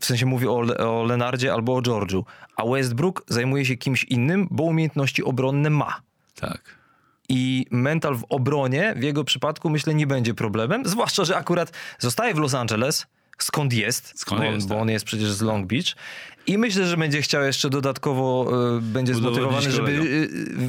W 0.00 0.04
sensie 0.06 0.26
mówię 0.26 0.50
o, 0.50 0.60
Le- 0.60 0.76
o 0.76 1.04
Lenardzie 1.04 1.52
albo 1.52 1.76
o 1.76 1.80
George'u. 1.80 2.22
A 2.56 2.64
Westbrook 2.66 3.24
zajmuje 3.28 3.64
się 3.64 3.76
kimś 3.76 4.04
innym, 4.04 4.48
bo 4.50 4.62
umiejętności 4.62 5.24
obronne 5.24 5.70
ma. 5.70 6.00
Tak. 6.34 6.83
I 7.28 7.66
mental 7.70 8.16
w 8.16 8.24
obronie 8.28 8.94
w 8.96 9.02
jego 9.02 9.24
przypadku 9.24 9.70
myślę 9.70 9.94
nie 9.94 10.06
będzie 10.06 10.34
problemem, 10.34 10.86
zwłaszcza, 10.86 11.24
że 11.24 11.36
akurat 11.36 11.72
zostaje 11.98 12.34
w 12.34 12.38
Los 12.38 12.54
Angeles, 12.54 13.06
skąd 13.38 13.72
jest, 13.72 14.12
Skąd 14.16 14.40
bo, 14.40 14.46
jest, 14.46 14.68
bo 14.68 14.74
tak. 14.74 14.82
on 14.82 14.90
jest 14.90 15.04
przecież 15.04 15.32
z 15.32 15.42
Long 15.42 15.66
Beach. 15.66 15.94
I 16.46 16.58
myślę, 16.58 16.86
że 16.86 16.96
będzie 16.96 17.22
chciał 17.22 17.44
jeszcze 17.44 17.70
dodatkowo, 17.70 18.50
y, 18.76 18.80
będzie 18.80 19.14
zmotywowany, 19.14 19.70
żeby 19.70 19.90
y, 19.92 20.28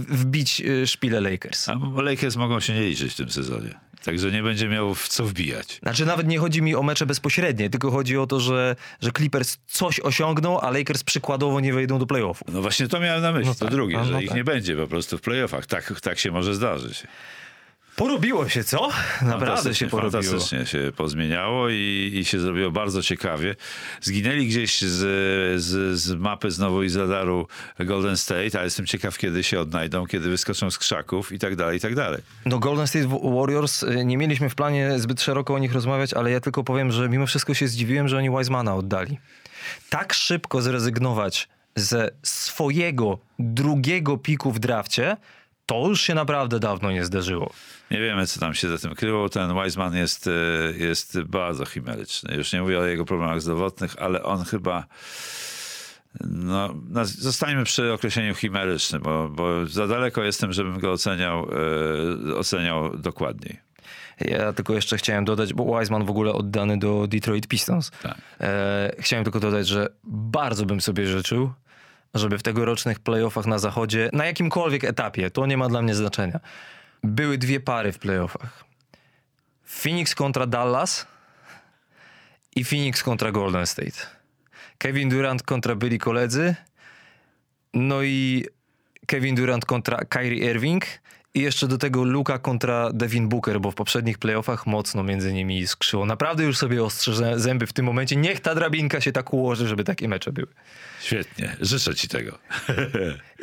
wbić 0.10 0.62
y, 0.62 0.88
szpilę 0.88 1.22
Lakers. 1.22 1.70
A 1.70 2.02
Lakers 2.02 2.36
mogą 2.36 2.60
się 2.60 2.74
nie 2.74 2.82
liczyć 2.82 3.14
w 3.14 3.16
tym 3.16 3.30
sezonie. 3.30 3.80
Także 4.06 4.32
nie 4.32 4.44
będzie 4.44 4.68
miał 4.70 4.96
w 4.96 5.08
co 5.08 5.26
wbijać. 5.26 5.80
Znaczy 5.84 6.06
nawet 6.06 6.28
nie 6.28 6.40
chodzi 6.40 6.62
mi 6.62 6.76
o 6.76 6.84
mecze 6.84 7.06
bezpośrednie, 7.06 7.70
tylko 7.70 7.92
chodzi 7.92 8.18
o 8.18 8.28
to, 8.28 8.40
że, 8.40 8.76
że 9.02 9.12
Clippers 9.12 9.58
coś 9.68 10.00
osiągną, 10.00 10.62
a 10.62 10.72
Lakers 10.72 11.04
przykładowo 11.04 11.60
nie 11.60 11.74
wejdą 11.74 12.00
do 12.00 12.06
playoffów. 12.06 12.48
No 12.54 12.62
właśnie 12.62 12.88
to 12.88 13.00
miałem 13.00 13.22
na 13.22 13.32
myśli, 13.32 13.48
No 13.48 13.54
to 13.54 13.66
tak, 13.66 13.72
drugie, 13.72 13.98
no, 13.98 14.06
że 14.06 14.12
no 14.12 14.20
ich 14.22 14.28
tak. 14.28 14.38
nie 14.38 14.44
będzie 14.44 14.76
po 14.76 14.88
prostu 14.88 15.18
w 15.18 15.22
playoffach. 15.22 15.66
Tak, 15.66 16.02
tak 16.02 16.20
się 16.20 16.32
może 16.32 16.56
zdarzyć. 16.56 17.04
Porobiło 17.96 18.50
się, 18.50 18.64
co? 18.64 18.90
Naprawdę 19.22 19.76
się 19.76 19.88
porobiło. 19.88 20.24
Fantastycznie 20.24 20.66
się 20.66 20.92
pozmieniało 20.98 21.70
i, 21.70 22.12
i 22.14 22.26
się 22.26 22.40
zrobiło 22.40 22.72
bardzo 22.72 23.02
ciekawie. 23.02 23.56
Zginęli 24.02 24.48
gdzieś 24.48 24.82
z, 24.82 25.62
z, 25.62 26.00
z 26.00 26.14
mapy 26.14 26.52
znowu 26.52 26.84
i 26.84 26.90
z 26.90 26.96
radaru 26.96 27.48
Golden 27.80 28.18
State, 28.18 28.60
a 28.60 28.64
jestem 28.64 28.86
ciekaw, 28.86 29.18
kiedy 29.18 29.44
się 29.44 29.60
odnajdą, 29.60 30.06
kiedy 30.06 30.30
wyskoczą 30.30 30.72
z 30.72 30.78
krzaków 30.78 31.32
i 31.32 31.40
tak 31.40 31.56
dalej, 31.56 31.78
i 31.78 31.82
tak 31.82 31.96
dalej. 31.96 32.22
No 32.46 32.60
Golden 32.60 32.88
State 32.88 33.08
Warriors, 33.24 33.84
y, 33.84 34.06
nie 34.06 34.18
mieliśmy 34.18 34.50
w 34.50 34.56
planie 34.56 35.00
zbyt 35.00 35.22
szeroko 35.22 35.54
o 35.54 35.60
nich 35.60 35.74
rozmawiać, 35.74 36.14
ale 36.14 36.32
ja 36.32 36.40
tylko 36.40 36.64
powiem, 36.64 36.92
że 36.92 37.10
mimo 37.10 37.26
wszystko 37.26 37.54
się 37.54 37.68
zdziwiłem, 37.68 38.08
że 38.08 38.18
oni 38.18 38.30
Wisemana 38.30 38.76
oddali. 38.76 39.20
Tak 39.90 40.14
szybko 40.14 40.62
zrezygnować 40.62 41.50
ze 41.76 42.10
swojego 42.24 43.20
drugiego 43.40 44.18
piku 44.18 44.52
w 44.52 44.60
drafcie, 44.60 45.18
to 45.66 45.88
już 45.88 46.02
się 46.02 46.16
naprawdę 46.16 46.60
dawno 46.60 46.92
nie 46.92 47.06
zdarzyło. 47.06 47.54
Nie 47.92 48.00
wiemy, 48.00 48.28
co 48.28 48.40
tam 48.40 48.54
się 48.54 48.70
za 48.70 48.78
tym 48.78 48.96
kryło. 48.96 49.30
Ten 49.30 49.64
Wiseman 49.64 49.96
jest, 49.96 50.28
e, 50.28 50.32
jest 50.78 51.22
bardzo 51.22 51.66
chimeryczny. 51.66 52.36
Już 52.36 52.54
nie 52.54 52.62
mówię 52.62 52.80
o 52.80 52.86
jego 52.86 53.06
problemach 53.06 53.42
zdrowotnych, 53.42 53.96
ale 54.00 54.24
on 54.24 54.44
chyba... 54.44 54.86
No, 56.26 56.70
zostańmy 57.04 57.64
przy 57.64 57.94
określeniu 57.94 58.36
chimeryczny, 58.36 59.00
bo, 59.00 59.30
bo 59.30 59.66
za 59.66 59.88
daleko 59.88 60.24
jestem, 60.24 60.54
żebym 60.54 60.80
go 60.80 60.92
oceniał, 60.92 61.48
e, 62.30 62.36
oceniał 62.36 62.98
dokładniej. 62.98 63.60
Ja 64.22 64.54
tylko 64.54 64.74
jeszcze 64.74 64.98
chciałem 64.98 65.26
dodać, 65.26 65.54
bo 65.54 65.80
Wiseman 65.80 66.06
w 66.06 66.10
ogóle 66.10 66.34
oddany 66.34 66.80
do 66.80 67.08
Detroit 67.08 67.48
Pistons. 67.48 67.92
Tak. 67.92 68.18
E, 68.40 68.96
chciałem 69.00 69.24
tylko 69.26 69.40
dodać, 69.40 69.68
że 69.68 69.88
bardzo 70.04 70.66
bym 70.66 70.82
sobie 70.82 71.08
życzył, 71.08 71.54
żeby 72.16 72.38
w 72.38 72.44
tegorocznych 72.44 73.00
playoffach 73.00 73.46
na 73.46 73.60
zachodzie, 73.60 74.10
na 74.14 74.26
jakimkolwiek 74.26 74.84
etapie, 74.84 75.32
to 75.32 75.46
nie 75.46 75.58
ma 75.58 75.70
dla 75.70 75.82
mnie 75.82 75.96
znaczenia, 75.96 76.40
były 77.04 77.38
dwie 77.38 77.60
pary 77.60 77.92
w 77.92 78.00
playoffach. 78.00 78.66
Phoenix 79.66 80.16
kontra 80.16 80.46
Dallas 80.48 81.08
i 82.56 82.64
Phoenix 82.64 83.04
kontra 83.04 83.32
Golden 83.32 83.68
State. 83.68 84.08
Kevin 84.78 85.10
Durant 85.10 85.44
kontra 85.44 85.76
byli 85.76 86.00
koledzy. 86.00 86.56
No 87.74 88.04
i 88.04 88.46
Kevin 89.06 89.36
Durant 89.36 89.66
kontra 89.66 89.98
Kyrie 89.98 90.52
Irving. 90.52 90.86
I 91.36 91.42
jeszcze 91.42 91.68
do 91.68 91.78
tego 91.78 92.04
Luka 92.04 92.40
kontra 92.40 92.90
Devin 92.94 93.30
Booker, 93.30 93.62
bo 93.62 93.72
w 93.72 93.76
poprzednich 93.76 94.18
playoffach 94.18 94.68
mocno 94.68 95.04
między 95.04 95.34
nimi 95.34 95.68
skrzyło. 95.68 96.06
Naprawdę 96.06 96.44
już 96.44 96.58
sobie 96.58 96.84
ostrze 96.84 97.40
zęby 97.40 97.68
w 97.68 97.74
tym 97.74 97.86
momencie. 97.86 98.16
Niech 98.16 98.40
ta 98.40 98.56
drabinka 98.56 99.02
się 99.02 99.12
tak 99.12 99.34
ułoży, 99.34 99.68
żeby 99.68 99.84
takie 99.84 100.08
mecze 100.08 100.32
były. 100.32 100.48
Świetnie, 101.02 101.56
życzę 101.62 101.96
ci 101.96 102.08
tego. 102.08 102.38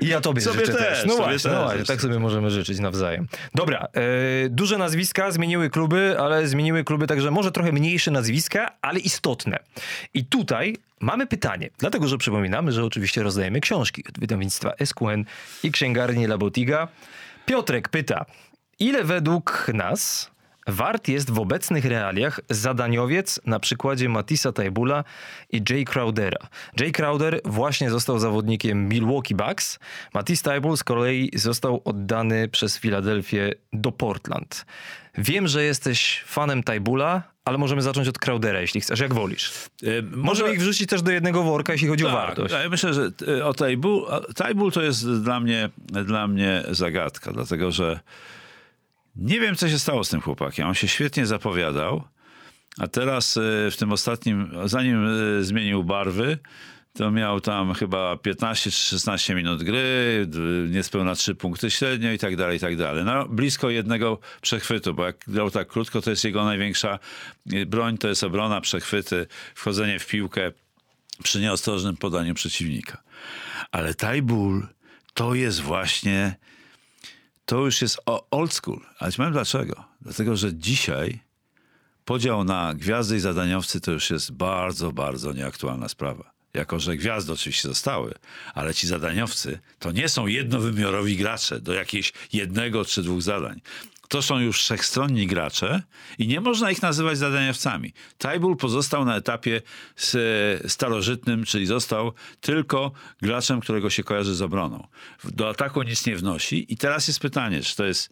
I 0.02 0.06
ja 0.06 0.20
tobie 0.20 0.40
Sobie 0.40 0.60
życzę 0.60 0.72
też, 0.72 0.82
też. 0.82 1.04
No 1.06 1.16
właśnie, 1.16 1.32
też 1.32 1.44
no 1.44 1.62
właśnie, 1.62 1.84
tak 1.84 2.00
sobie 2.00 2.18
możemy 2.18 2.50
życzyć 2.50 2.78
nawzajem. 2.78 3.28
Dobra, 3.54 3.88
e, 3.94 4.48
duże 4.48 4.78
nazwiska 4.78 5.30
zmieniły 5.30 5.70
kluby, 5.70 6.16
ale 6.18 6.48
zmieniły 6.48 6.84
kluby 6.84 7.06
także 7.06 7.30
może 7.30 7.52
trochę 7.52 7.72
mniejsze 7.72 8.10
nazwiska, 8.10 8.70
ale 8.82 9.00
istotne. 9.00 9.58
I 10.14 10.24
tutaj 10.24 10.76
mamy 11.00 11.26
pytanie, 11.26 11.70
dlatego 11.78 12.08
że 12.08 12.18
przypominamy, 12.18 12.72
że 12.72 12.84
oczywiście 12.84 13.22
rozdajemy 13.22 13.60
książki 13.60 14.04
od 14.08 14.18
wydawnictwa 14.18 14.72
SQN 14.84 15.24
i 15.62 15.72
księgarni 15.72 16.24
La 16.24 16.38
Botiga. 16.38 16.88
Piotrek 17.46 17.88
pyta, 17.88 18.24
ile 18.78 19.04
według 19.04 19.70
nas 19.74 20.31
wart 20.66 21.08
jest 21.08 21.30
w 21.30 21.38
obecnych 21.38 21.84
realiach 21.84 22.40
zadaniowiec 22.50 23.40
na 23.46 23.60
przykładzie 23.60 24.08
Matisa 24.08 24.52
Taibula 24.52 25.04
i 25.50 25.62
Jay 25.70 25.84
Crowdera. 25.84 26.48
Jay 26.80 26.92
Crowder 26.92 27.40
właśnie 27.44 27.90
został 27.90 28.18
zawodnikiem 28.18 28.88
Milwaukee 28.88 29.34
Bucks. 29.34 29.78
Matis 30.14 30.42
Taibul 30.42 30.76
z 30.76 30.84
kolei 30.84 31.30
został 31.34 31.82
oddany 31.84 32.48
przez 32.48 32.78
Filadelfię 32.78 33.52
do 33.72 33.92
Portland. 33.92 34.66
Wiem, 35.18 35.48
że 35.48 35.64
jesteś 35.64 36.22
fanem 36.26 36.62
Taibula, 36.62 37.22
ale 37.44 37.58
możemy 37.58 37.82
zacząć 37.82 38.08
od 38.08 38.18
Crowdera, 38.18 38.60
jeśli 38.60 38.80
chcesz, 38.80 39.00
jak 39.00 39.14
wolisz. 39.14 39.52
E, 39.82 39.86
Możemy 40.02 40.52
ich 40.52 40.60
wrzucić 40.60 40.90
też 40.90 41.02
do 41.02 41.10
jednego 41.10 41.42
worka, 41.42 41.72
jeśli 41.72 41.88
chodzi 41.88 42.06
o 42.06 42.10
wartość. 42.10 42.54
Ja 42.62 42.68
myślę, 42.68 42.94
że 42.94 43.10
e, 43.38 43.44
o 43.44 43.54
Tajbul, 43.54 44.06
Tajbul 44.36 44.72
to 44.72 44.82
jest 44.82 45.22
dla 45.22 45.40
mnie, 45.40 45.68
dla 46.04 46.26
mnie 46.26 46.62
zagadka, 46.70 47.32
dlatego 47.32 47.72
że 47.72 48.00
nie 49.16 49.40
wiem, 49.40 49.56
co 49.56 49.68
się 49.68 49.78
stało 49.78 50.04
z 50.04 50.08
tym 50.08 50.20
chłopakiem. 50.20 50.68
On 50.68 50.74
się 50.74 50.88
świetnie 50.88 51.26
zapowiadał, 51.26 52.02
a 52.78 52.88
teraz 52.88 53.36
e, 53.36 53.70
w 53.70 53.76
tym 53.76 53.92
ostatnim, 53.92 54.50
zanim 54.64 55.06
e, 55.06 55.42
zmienił 55.42 55.84
barwy, 55.84 56.38
to 56.92 57.10
miał 57.10 57.40
tam 57.40 57.74
chyba 57.74 58.16
15 58.16 58.70
czy 58.70 58.76
16 58.76 59.34
minut 59.34 59.62
gry, 59.62 60.26
niespełna 60.70 61.14
3 61.14 61.34
punkty 61.34 61.70
średnio 61.70 62.12
i 62.12 62.18
tak 62.18 62.36
dalej, 62.36 62.56
i 62.56 62.60
tak 62.60 62.76
dalej. 62.76 63.04
No, 63.04 63.28
blisko 63.28 63.70
jednego 63.70 64.18
przechwytu, 64.42 64.94
bo 64.94 65.06
jak 65.06 65.16
grał 65.26 65.50
tak 65.50 65.68
krótko, 65.68 66.00
to 66.00 66.10
jest 66.10 66.24
jego 66.24 66.44
największa 66.44 66.98
e, 67.52 67.66
broń, 67.66 67.98
to 67.98 68.08
jest 68.08 68.24
obrona, 68.24 68.60
przechwyty, 68.60 69.26
wchodzenie 69.54 69.98
w 69.98 70.06
piłkę 70.06 70.52
przy 71.22 71.40
nieostrożnym 71.40 71.96
podaniu 71.96 72.34
przeciwnika. 72.34 73.02
Ale 73.72 73.94
Tajbul 73.94 74.66
to 75.14 75.34
jest 75.34 75.60
właśnie, 75.60 76.36
to 77.44 77.64
już 77.64 77.82
jest 77.82 78.00
old 78.30 78.52
school. 78.54 78.80
Ale 78.98 79.12
ci 79.12 79.16
powiem 79.16 79.32
dlaczego. 79.32 79.84
Dlatego, 80.00 80.36
że 80.36 80.54
dzisiaj 80.54 81.18
podział 82.04 82.44
na 82.44 82.74
gwiazdy 82.74 83.16
i 83.16 83.20
zadaniowcy 83.20 83.80
to 83.80 83.92
już 83.92 84.10
jest 84.10 84.32
bardzo, 84.32 84.92
bardzo 84.92 85.32
nieaktualna 85.32 85.88
sprawa. 85.88 86.32
Jako, 86.54 86.80
że 86.80 86.96
gwiazdy 86.96 87.32
oczywiście 87.32 87.68
zostały, 87.68 88.14
ale 88.54 88.74
ci 88.74 88.86
zadaniowcy 88.86 89.58
to 89.78 89.92
nie 89.92 90.08
są 90.08 90.26
jednowymiarowi 90.26 91.16
gracze 91.16 91.60
do 91.60 91.72
jakiegoś 91.72 92.12
jednego 92.32 92.84
czy 92.84 93.02
dwóch 93.02 93.22
zadań. 93.22 93.60
To 94.12 94.22
są 94.22 94.38
już 94.38 94.60
wszechstronni 94.60 95.26
gracze 95.26 95.82
i 96.18 96.26
nie 96.26 96.40
można 96.40 96.70
ich 96.70 96.82
nazywać 96.82 97.18
zadaniowcami. 97.18 97.92
Tajbul 98.18 98.56
pozostał 98.56 99.04
na 99.04 99.16
etapie 99.16 99.60
starożytnym, 100.66 101.44
czyli 101.44 101.66
został 101.66 102.12
tylko 102.40 102.92
graczem, 103.22 103.60
którego 103.60 103.90
się 103.90 104.04
kojarzy 104.04 104.34
z 104.34 104.42
obroną. 104.42 104.86
Do 105.24 105.48
ataku 105.48 105.82
nic 105.82 106.06
nie 106.06 106.16
wnosi 106.16 106.72
i 106.72 106.76
teraz 106.76 107.08
jest 107.08 107.20
pytanie, 107.20 107.62
czy 107.62 107.76
to 107.76 107.84
jest 107.84 108.10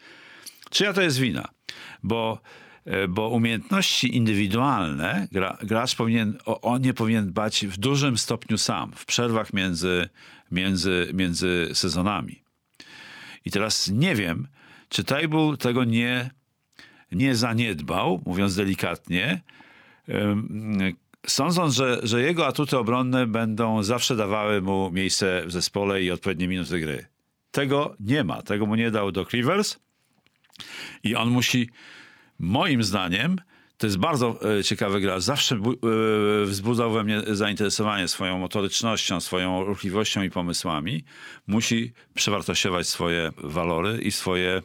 Czyja 0.71 0.93
to 0.93 1.03
jest 1.03 1.19
wina? 1.19 1.49
Bo, 2.03 2.41
e, 2.85 3.09
bo 3.09 3.29
umiejętności 3.29 4.17
indywidualne 4.17 5.29
gra, 5.33 5.59
gracz 5.63 5.97
powinien, 5.97 6.39
o, 6.45 6.79
nie 6.79 6.95
powinien 6.95 7.27
dbać 7.27 7.67
w 7.67 7.77
dużym 7.77 8.19
stopniu 8.19 8.59
sam, 8.59 8.93
w 8.97 9.05
przerwach 9.07 9.53
między, 9.53 10.09
między, 10.51 11.11
między 11.15 11.71
sezonami. 11.75 12.43
I 13.45 13.51
teraz 13.51 13.89
nie 13.89 14.15
wiem, 14.15 14.49
czy 14.91 15.05
Tajbul 15.05 15.57
tego 15.59 15.85
nie, 15.85 16.31
nie 17.13 17.35
zaniedbał, 17.35 18.23
mówiąc 18.27 18.57
delikatnie, 18.57 19.41
sądząc, 21.27 21.75
że, 21.75 22.01
że 22.03 22.23
jego 22.23 22.47
atuty 22.47 22.79
obronne 22.79 23.27
będą 23.27 23.83
zawsze 23.83 24.17
dawały 24.17 24.63
mu 24.63 24.91
miejsce 24.91 25.43
w 25.47 25.53
zespole 25.53 26.03
i 26.03 26.11
odpowiednie 26.11 26.49
minuty 26.49 26.81
gry. 26.81 27.07
Tego 27.51 27.95
nie 28.01 28.25
ma. 28.25 28.43
Tego 28.43 28.67
mu 28.67 28.75
nie 28.75 28.91
dał 28.91 29.13
Doc 29.13 29.31
Rivers. 29.31 29.79
I 31.03 31.15
on 31.15 31.29
musi, 31.31 31.69
moim 32.39 32.83
zdaniem, 32.83 33.37
to 33.81 33.87
jest 33.87 33.99
bardzo 33.99 34.39
e, 34.59 34.65
ciekawy 34.65 35.01
gracz. 35.01 35.23
Zawsze 35.23 35.55
e, 35.55 36.45
wzbudzał 36.45 36.93
we 36.93 37.05
mnie 37.05 37.23
zainteresowanie 37.27 38.09
swoją 38.09 38.39
motorycznością, 38.39 39.21
swoją 39.21 39.65
ruchliwością 39.65 40.23
i 40.23 40.31
pomysłami. 40.31 41.05
Musi 41.47 41.93
przewartościować 42.15 42.89
swoje 42.89 43.33
walory 43.37 43.99
i 43.99 44.13
swoje, 44.13 44.63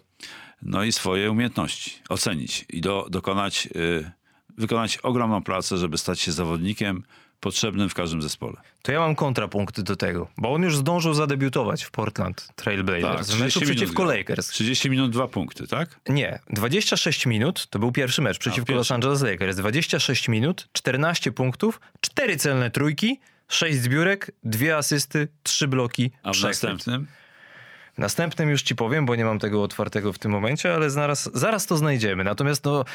no 0.62 0.84
i 0.84 0.92
swoje 0.92 1.32
umiejętności. 1.32 1.92
Ocenić 2.10 2.66
i 2.70 2.82
do, 2.82 3.08
dokonać, 3.10 3.68
e, 3.76 4.12
wykonać 4.58 4.98
ogromną 4.98 5.44
pracę, 5.44 5.78
żeby 5.78 5.98
stać 5.98 6.20
się 6.20 6.32
zawodnikiem 6.32 7.04
potrzebnym 7.40 7.90
w 7.90 7.94
każdym 7.94 8.22
zespole. 8.22 8.54
To 8.82 8.92
ja 8.92 9.00
mam 9.00 9.16
kontrapunkt 9.16 9.82
do 9.82 9.96
tego, 9.96 10.28
bo 10.38 10.54
on 10.54 10.64
już 10.64 10.78
zdążył 10.78 11.14
zadebiutować 11.14 11.84
w 11.84 11.92
Portland 11.92 12.48
Trailblazers 12.56 13.32
w 13.32 13.40
meczu 13.40 13.60
30 13.60 13.60
Tak, 13.60 13.62
minut 13.62 13.76
przeciwko 13.78 14.04
grał. 14.04 14.18
Lakers. 14.18 14.48
30 14.48 14.90
minut, 14.90 15.12
dwa 15.12 15.28
punkty, 15.28 15.68
tak? 15.68 16.00
Nie, 16.10 16.40
26 16.50 17.26
minut 17.26 17.68
to 17.70 17.80
był 17.80 17.92
pierwszy 17.92 18.22
mecz 18.22 18.38
przeciwko. 18.38 18.74
Los 18.74 18.92
Angeles 18.92 19.22
Lakers. 19.22 19.58
26 19.58 20.28
minut, 20.30 20.68
14 20.74 21.32
punktów, 21.32 21.80
4 22.02 22.38
celne 22.38 22.72
trójki, 22.72 23.20
6 23.48 23.78
zbiórek, 23.78 24.32
2 24.44 24.76
asysty, 24.78 25.28
3 25.44 25.68
bloki, 25.68 26.12
A 26.24 26.30
w 26.30 26.32
przechwyt. 26.32 26.64
następnym? 26.64 27.08
W 27.96 27.98
następnym 27.98 28.50
już 28.50 28.62
ci 28.62 28.76
powiem, 28.76 29.06
bo 29.06 29.16
nie 29.16 29.26
mam 29.26 29.40
tego 29.40 29.64
otwartego 29.64 30.14
w 30.14 30.20
tym 30.20 30.32
momencie, 30.32 30.74
ale 30.74 30.90
zaraz, 30.90 31.30
zaraz 31.34 31.66
to 31.66 31.78
znajdziemy. 31.78 32.24
Natomiast 32.24 32.66
no, 32.66 32.86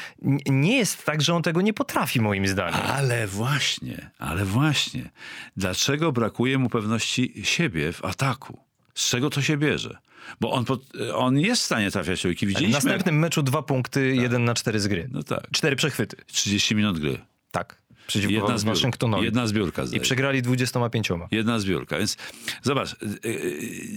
nie 0.45 0.77
jest 0.77 1.05
tak, 1.05 1.21
że 1.21 1.33
on 1.35 1.41
tego 1.41 1.61
nie 1.61 1.73
potrafi 1.73 2.21
moim 2.21 2.47
zdaniem. 2.47 2.79
Ale 2.87 3.27
właśnie, 3.27 4.11
ale 4.19 4.45
właśnie. 4.45 5.09
Dlaczego 5.57 6.11
brakuje 6.11 6.57
mu 6.57 6.69
pewności 6.69 7.33
siebie 7.43 7.93
w 7.93 8.05
ataku? 8.05 8.59
Z 8.93 9.09
czego 9.09 9.29
to 9.29 9.41
się 9.41 9.57
bierze? 9.57 9.97
Bo 10.39 10.51
on, 10.51 10.65
pod, 10.65 10.81
on 11.13 11.39
jest 11.39 11.61
w 11.61 11.65
stanie 11.65 11.91
trafiać. 11.91 12.21
W 12.21 12.27
Widzieliśmy. 12.27 12.69
następnym 12.69 13.19
meczu 13.19 13.43
dwa 13.43 13.61
punkty, 13.61 14.15
jeden 14.15 14.43
na 14.45 14.53
cztery 14.53 14.79
z 14.79 14.87
gry. 14.87 15.09
No 15.11 15.23
tak. 15.23 15.51
Cztery 15.51 15.75
przechwyty. 15.75 16.17
30 16.27 16.75
minut 16.75 16.99
gry. 16.99 17.17
Tak. 17.51 17.80
Przeciwko 18.07 18.33
Jedna 18.33 18.57
z 18.57 18.61
zbiórka. 18.61 18.75
Waszyngtonowi. 18.75 19.25
Jedna 19.25 19.47
zbiórka. 19.47 19.83
I 19.83 19.87
zdaje 19.87 19.99
się. 19.99 20.03
przegrali 20.03 20.41
25. 20.41 21.09
Jedna 21.31 21.59
zbiórka. 21.59 21.97
Więc 21.97 22.17
zobacz, 22.61 22.95
yy, 23.01 23.31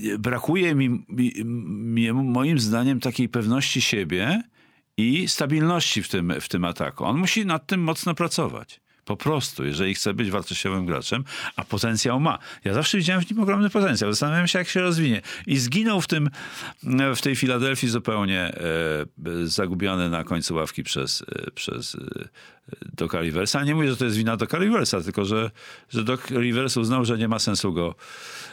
yy, 0.03 0.19
brakuje 0.19 0.75
mi, 0.75 1.05
mi, 1.09 1.33
mi, 1.45 2.13
moim 2.13 2.59
zdaniem 2.59 3.01
takiej 3.01 3.29
pewności 3.29 3.81
siebie 3.81 4.43
i 4.97 5.29
stabilności 5.29 6.03
w 6.03 6.09
tym, 6.09 6.33
w 6.41 6.49
tym 6.49 6.65
ataku. 6.65 7.05
On 7.05 7.17
musi 7.17 7.47
nad 7.47 7.67
tym 7.67 7.81
mocno 7.81 8.15
pracować. 8.15 8.81
Po 9.05 9.17
prostu, 9.17 9.65
jeżeli 9.65 9.95
chce 9.95 10.15
być 10.15 10.31
wartościowym 10.31 10.87
graczem, 10.87 11.25
a 11.57 11.65
potencjał 11.65 12.21
ma. 12.21 12.39
Ja 12.65 12.75
zawsze 12.75 12.99
widziałem 12.99 13.23
w 13.23 13.31
nim 13.31 13.41
ogromny 13.41 13.71
potencjał. 13.71 14.13
Zastanawiam 14.13 14.49
się, 14.49 14.59
jak 14.59 14.69
się 14.69 14.81
rozwinie. 14.81 15.21
I 15.47 15.59
zginął 15.59 16.01
w, 16.01 16.07
tym, 16.07 16.31
w 17.17 17.23
tej 17.23 17.37
Filadelfii 17.37 17.89
zupełnie 17.89 18.41
e, 18.41 18.55
zagubiony 19.45 20.11
na 20.11 20.25
końcu 20.25 20.55
ławki 20.55 20.83
przez, 20.83 21.23
e, 21.23 21.51
przez 21.51 21.95
e, 21.95 22.29
Doca 22.97 23.21
Riversa. 23.21 23.65
Nie 23.65 23.75
mówię, 23.75 23.91
że 23.91 23.97
to 23.97 24.05
jest 24.05 24.17
wina 24.17 24.37
Doca 24.37 24.59
Riversa, 24.59 25.01
tylko 25.01 25.25
że, 25.25 25.51
że 25.91 26.05
Doc 26.05 26.21
Rivers 26.31 26.77
uznał, 26.77 27.05
że 27.05 27.19
nie 27.19 27.29
ma 27.29 27.39
sensu 27.39 27.73
go 27.73 27.95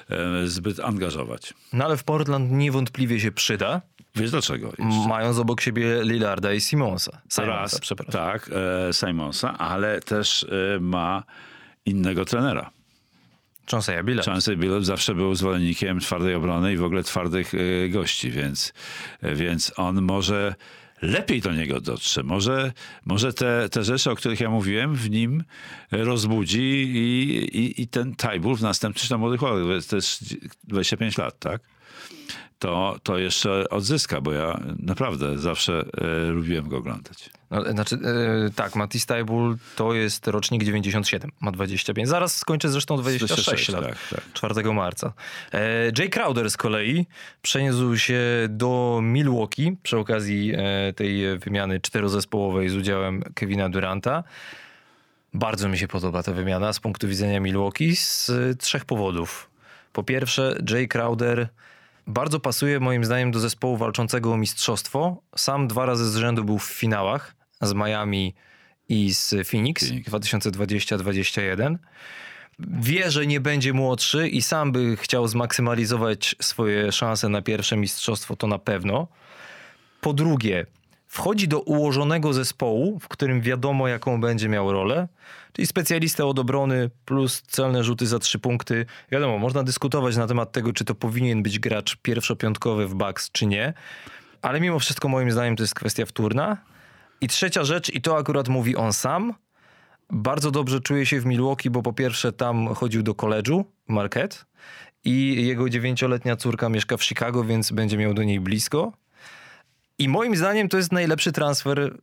e, 0.09 0.47
zbyt 0.47 0.79
angażować. 0.79 1.53
No 1.73 1.85
ale 1.85 1.97
w 1.97 2.03
Portland 2.03 2.51
niewątpliwie 2.51 3.19
się 3.19 3.31
przyda, 3.31 3.81
Wiesz 4.15 4.31
dlaczego? 4.31 4.67
jeszcze? 4.67 5.07
mając 5.07 5.37
obok 5.37 5.61
siebie 5.61 6.01
Lillarda 6.03 6.53
i 6.53 6.61
Simonsa. 6.61 7.11
Simonsa, 7.11 7.45
Raz, 7.45 7.79
przepraszam. 7.79 8.11
tak, 8.11 8.49
e, 8.89 8.93
Simonsa, 8.93 9.57
ale 9.57 10.01
też 10.01 10.43
e, 10.43 10.79
ma 10.79 11.23
innego 11.85 12.25
trenera. 12.25 12.71
Chauncey'a 13.71 14.03
Billa. 14.03 14.23
Chancey 14.23 14.57
Billups 14.57 14.85
zawsze 14.85 15.15
był 15.15 15.35
zwolennikiem 15.35 15.99
twardej 15.99 16.35
obrony 16.35 16.73
i 16.73 16.77
w 16.77 16.83
ogóle 16.83 17.03
twardych 17.03 17.53
e, 17.53 17.89
gości, 17.89 18.31
więc, 18.31 18.73
e, 19.21 19.35
więc 19.35 19.73
on 19.75 20.01
może 20.01 20.55
lepiej 21.01 21.41
do 21.41 21.51
niego 21.53 21.81
dotrze. 21.81 22.23
Może, 22.23 22.71
może 23.05 23.33
te, 23.33 23.69
te 23.69 23.83
rzeczy, 23.83 24.11
o 24.11 24.15
których 24.15 24.39
ja 24.39 24.49
mówiłem, 24.49 24.95
w 24.95 25.09
nim 25.09 25.43
rozbudzi 25.91 26.61
i, 26.95 27.37
i, 27.57 27.81
i 27.81 27.87
ten 27.87 28.15
Tajbul 28.15 28.55
w 28.55 28.61
następnym, 28.61 29.01
czy 29.01 29.09
to 29.09 29.17
młody 29.17 29.37
chłopak, 29.37 29.59
to 29.89 29.95
jest 29.95 30.35
25 30.63 31.17
lat, 31.17 31.39
tak? 31.39 31.61
To, 32.61 32.95
to 33.03 33.17
jeszcze 33.17 33.69
odzyska, 33.69 34.21
bo 34.21 34.31
ja 34.31 34.59
naprawdę 34.79 35.37
zawsze 35.37 35.85
e, 35.97 36.31
lubiłem 36.31 36.69
go 36.69 36.77
oglądać. 36.77 37.29
No, 37.51 37.71
znaczy, 37.71 37.95
e, 37.95 38.49
tak, 38.55 38.75
Mati 38.75 38.99
Stajbul 38.99 39.57
to 39.75 39.93
jest 39.93 40.27
rocznik 40.27 40.63
97, 40.63 41.31
ma 41.39 41.51
25. 41.51 42.07
Zaraz 42.07 42.37
skończy 42.37 42.69
zresztą 42.69 42.97
26 42.97 43.43
26, 43.43 43.69
lat, 43.69 43.85
tak, 43.85 43.97
tak. 44.09 44.33
4 44.33 44.73
marca. 44.73 45.13
E, 45.53 45.91
Jay 45.97 46.09
Crowder 46.09 46.51
z 46.51 46.57
kolei 46.57 47.05
przeniósł 47.41 47.97
się 47.97 48.21
do 48.49 48.99
Milwaukee 49.03 49.77
przy 49.83 49.97
okazji 49.97 50.53
e, 50.55 50.93
tej 50.93 51.39
wymiany 51.39 51.79
czterozespołowej 51.79 52.69
z 52.69 52.75
udziałem 52.75 53.23
Kevina 53.35 53.69
Duranta. 53.69 54.23
Bardzo 55.33 55.69
mi 55.69 55.77
się 55.77 55.87
podoba 55.87 56.23
ta 56.23 56.33
wymiana 56.33 56.73
z 56.73 56.79
punktu 56.79 57.07
widzenia 57.07 57.39
Milwaukee 57.39 57.95
z 57.95 58.29
e, 58.29 58.55
trzech 58.55 58.85
powodów. 58.85 59.49
Po 59.93 60.03
pierwsze, 60.03 60.57
Jay 60.69 60.87
Crowder 60.87 61.49
bardzo 62.07 62.39
pasuje 62.39 62.79
moim 62.79 63.05
zdaniem 63.05 63.31
do 63.31 63.39
zespołu 63.39 63.77
walczącego 63.77 64.33
o 64.33 64.37
mistrzostwo. 64.37 65.23
Sam 65.35 65.67
dwa 65.67 65.85
razy 65.85 66.11
z 66.11 66.15
rzędu 66.15 66.43
był 66.43 66.59
w 66.59 66.63
finałach 66.65 67.35
z 67.61 67.73
Miami 67.73 68.35
i 68.89 69.13
z 69.13 69.29
Phoenix, 69.29 69.87
Phoenix. 69.87 70.09
2020-2021. 70.09 71.77
Wie, 72.59 73.11
że 73.11 73.27
nie 73.27 73.39
będzie 73.39 73.73
młodszy 73.73 74.27
i 74.27 74.41
sam 74.41 74.71
by 74.71 74.97
chciał 74.97 75.27
zmaksymalizować 75.27 76.35
swoje 76.41 76.91
szanse 76.91 77.29
na 77.29 77.41
pierwsze 77.41 77.77
mistrzostwo, 77.77 78.35
to 78.35 78.47
na 78.47 78.59
pewno. 78.59 79.07
Po 80.01 80.13
drugie, 80.13 80.65
wchodzi 81.11 81.47
do 81.47 81.59
ułożonego 81.59 82.33
zespołu, 82.33 82.99
w 82.99 83.07
którym 83.07 83.41
wiadomo, 83.41 83.87
jaką 83.87 84.21
będzie 84.21 84.49
miał 84.49 84.71
rolę, 84.71 85.07
czyli 85.53 85.67
specjalista 85.67 86.25
od 86.25 86.39
obrony 86.39 86.89
plus 87.05 87.41
celne 87.41 87.83
rzuty 87.83 88.07
za 88.07 88.19
trzy 88.19 88.39
punkty. 88.39 88.85
Wiadomo, 89.11 89.37
można 89.37 89.63
dyskutować 89.63 90.17
na 90.17 90.27
temat 90.27 90.51
tego, 90.51 90.73
czy 90.73 90.85
to 90.85 90.95
powinien 90.95 91.43
być 91.43 91.59
gracz 91.59 91.95
pierwszopiątkowy 91.95 92.87
w 92.87 92.95
Bucks, 92.95 93.31
czy 93.31 93.45
nie, 93.45 93.73
ale 94.41 94.61
mimo 94.61 94.79
wszystko 94.79 95.07
moim 95.07 95.31
zdaniem 95.31 95.55
to 95.55 95.63
jest 95.63 95.75
kwestia 95.75 96.05
wtórna. 96.05 96.57
I 97.21 97.27
trzecia 97.27 97.63
rzecz, 97.63 97.93
i 97.93 98.01
to 98.01 98.17
akurat 98.17 98.49
mówi 98.49 98.75
on 98.75 98.93
sam, 98.93 99.33
bardzo 100.09 100.51
dobrze 100.51 100.79
czuje 100.79 101.05
się 101.05 101.19
w 101.19 101.25
Milwaukee, 101.25 101.69
bo 101.69 101.81
po 101.81 101.93
pierwsze 101.93 102.31
tam 102.31 102.67
chodził 102.67 103.03
do 103.03 103.15
koledżu 103.15 103.65
Marquette 103.87 104.37
i 105.03 105.45
jego 105.47 105.69
dziewięcioletnia 105.69 106.35
córka 106.35 106.69
mieszka 106.69 106.97
w 106.97 107.03
Chicago, 107.03 107.43
więc 107.43 107.71
będzie 107.71 107.97
miał 107.97 108.13
do 108.13 108.23
niej 108.23 108.39
blisko. 108.39 109.00
I 110.01 110.09
moim 110.09 110.35
zdaniem 110.35 110.69
to 110.69 110.77
jest 110.77 110.91
najlepszy 110.91 111.31
transfer, 111.31 111.97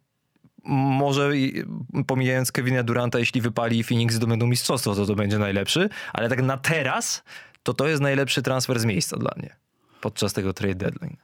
może 0.65 1.37
i- 1.37 1.65
pomijając 2.07 2.53
Kevina 2.53 2.83
Duranta, 2.83 3.19
jeśli 3.19 3.41
wypali 3.41 3.79
i 3.79 3.85
Phoenix 3.85 4.15
zdobędą 4.15 4.47
mistrzostwo, 4.47 4.95
to 4.95 5.07
to 5.07 5.15
będzie 5.15 5.39
najlepszy, 5.39 5.89
ale 6.13 6.29
tak 6.29 6.43
na 6.43 6.57
teraz, 6.57 7.23
to 7.63 7.75
to 7.75 7.89
jest 7.89 8.03
najlepszy 8.03 8.43
transfer 8.43 8.81
z 8.81 8.85
miejsca 8.85 9.17
dla 9.17 9.31
mnie 9.37 9.57
podczas 10.01 10.33
tego 10.33 10.53
trade 10.53 10.75
deadline. 10.75 11.17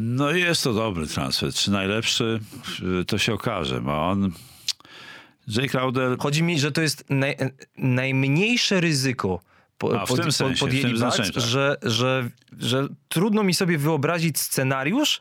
No 0.00 0.30
jest 0.30 0.64
to 0.64 0.72
dobry 0.72 1.06
transfer. 1.06 1.52
Czy 1.52 1.70
najlepszy, 1.70 2.40
to 3.06 3.18
się 3.18 3.34
okaże, 3.34 3.80
bo 3.80 4.08
on... 4.08 4.32
Jay 5.48 5.68
Crowder 5.68 6.18
Chodzi 6.18 6.42
mi, 6.42 6.60
że 6.60 6.72
to 6.72 6.82
jest 6.82 7.04
naj, 7.10 7.36
najmniejsze 7.76 8.80
ryzyko 8.80 9.40
po, 9.78 10.00
A, 10.00 10.06
w 10.06 10.14
tym 10.14 10.32
sensie, 10.32 10.56
w 10.56 10.60
podjęli 10.60 10.82
tym 10.82 10.92
Bucks, 10.92 11.00
znaczeniu, 11.16 11.32
tak. 11.32 11.42
że, 11.42 11.76
że, 11.82 12.30
że 12.58 12.88
trudno 13.08 13.42
mi 13.42 13.54
sobie 13.54 13.78
wyobrazić 13.78 14.38
scenariusz, 14.38 15.20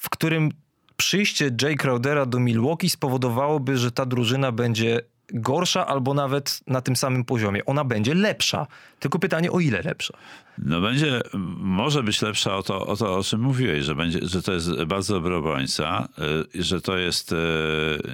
w 0.00 0.10
którym 0.10 0.50
przyjście 0.96 1.50
Jay 1.62 1.76
Crowdera 1.76 2.26
do 2.26 2.40
Milwaukee 2.40 2.90
spowodowałoby, 2.90 3.78
że 3.78 3.90
ta 3.90 4.06
drużyna 4.06 4.52
będzie 4.52 5.00
gorsza 5.34 5.86
albo 5.86 6.14
nawet 6.14 6.60
na 6.66 6.80
tym 6.80 6.96
samym 6.96 7.24
poziomie. 7.24 7.64
Ona 7.64 7.84
będzie 7.84 8.14
lepsza. 8.14 8.66
Tylko 9.00 9.18
pytanie, 9.18 9.52
o 9.52 9.60
ile 9.60 9.82
lepsza? 9.82 10.18
No 10.58 10.80
będzie, 10.80 11.20
może 11.58 12.02
być 12.02 12.22
lepsza 12.22 12.56
o 12.56 12.62
to, 12.62 12.86
o 12.86 12.96
to, 12.96 13.16
o 13.16 13.22
czym 13.22 13.40
mówiłeś, 13.40 13.84
że, 13.84 13.94
będzie, 13.94 14.18
że 14.22 14.42
to 14.42 14.52
jest 14.52 14.84
bardzo 14.84 15.14
dobry 15.14 15.34
obrońca, 15.34 16.08
y, 16.54 16.62
że 16.62 16.80
to 16.80 16.98
jest 16.98 17.32
y, 17.32 17.36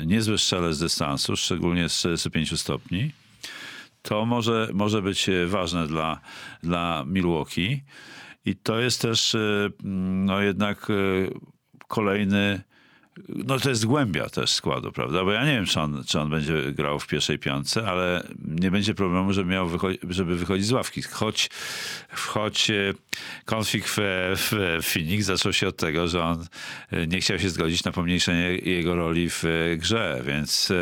niezły 0.06 0.38
strzelec 0.38 0.76
z 0.76 0.80
dystansu, 0.80 1.36
szczególnie 1.36 1.88
z 1.88 1.98
45 1.98 2.60
stopni. 2.60 3.12
To 4.02 4.26
może, 4.26 4.68
może 4.72 5.02
być 5.02 5.28
y, 5.28 5.46
ważne 5.46 5.86
dla, 5.86 6.20
dla 6.62 7.04
Milwaukee. 7.06 7.82
I 8.44 8.56
to 8.56 8.80
jest 8.80 9.02
też 9.02 9.36
no 10.24 10.40
jednak 10.40 10.88
kolejny 11.88 12.60
no 13.28 13.58
to 13.58 13.68
jest 13.68 13.86
głębia 13.86 14.28
też 14.28 14.50
składu, 14.50 14.92
prawda? 14.92 15.24
Bo 15.24 15.32
ja 15.32 15.44
nie 15.44 15.52
wiem, 15.52 15.66
czy 15.66 15.80
on, 15.80 16.04
czy 16.06 16.20
on 16.20 16.30
będzie 16.30 16.72
grał 16.72 16.98
w 16.98 17.06
pierwszej 17.06 17.38
piątce, 17.38 17.88
ale 17.88 18.26
nie 18.44 18.70
będzie 18.70 18.94
problemu, 18.94 19.32
żeby, 19.32 19.50
miał 19.50 19.68
wycho- 19.68 19.96
żeby 20.10 20.36
wychodzić 20.36 20.66
z 20.66 20.72
ławki. 20.72 21.02
Choć, 21.02 21.50
choć 22.12 22.70
e, 22.70 22.94
konflikt 23.44 23.88
w, 23.88 23.96
w 24.36 24.86
Phoenix 24.86 25.26
zaczął 25.26 25.52
się 25.52 25.68
od 25.68 25.76
tego, 25.76 26.08
że 26.08 26.22
on 26.22 26.46
e, 26.90 27.06
nie 27.06 27.20
chciał 27.20 27.38
się 27.38 27.50
zgodzić 27.50 27.84
na 27.84 27.92
pomniejszenie 27.92 28.50
jego 28.56 28.94
roli 28.94 29.30
w 29.30 29.44
e, 29.44 29.76
grze, 29.76 30.22
więc 30.26 30.72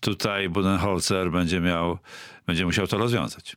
tutaj 0.00 0.48
Budenholzer 0.48 1.30
będzie 1.30 1.60
miał, 1.60 1.98
będzie 2.46 2.64
musiał 2.64 2.86
to 2.86 2.98
rozwiązać. 2.98 3.56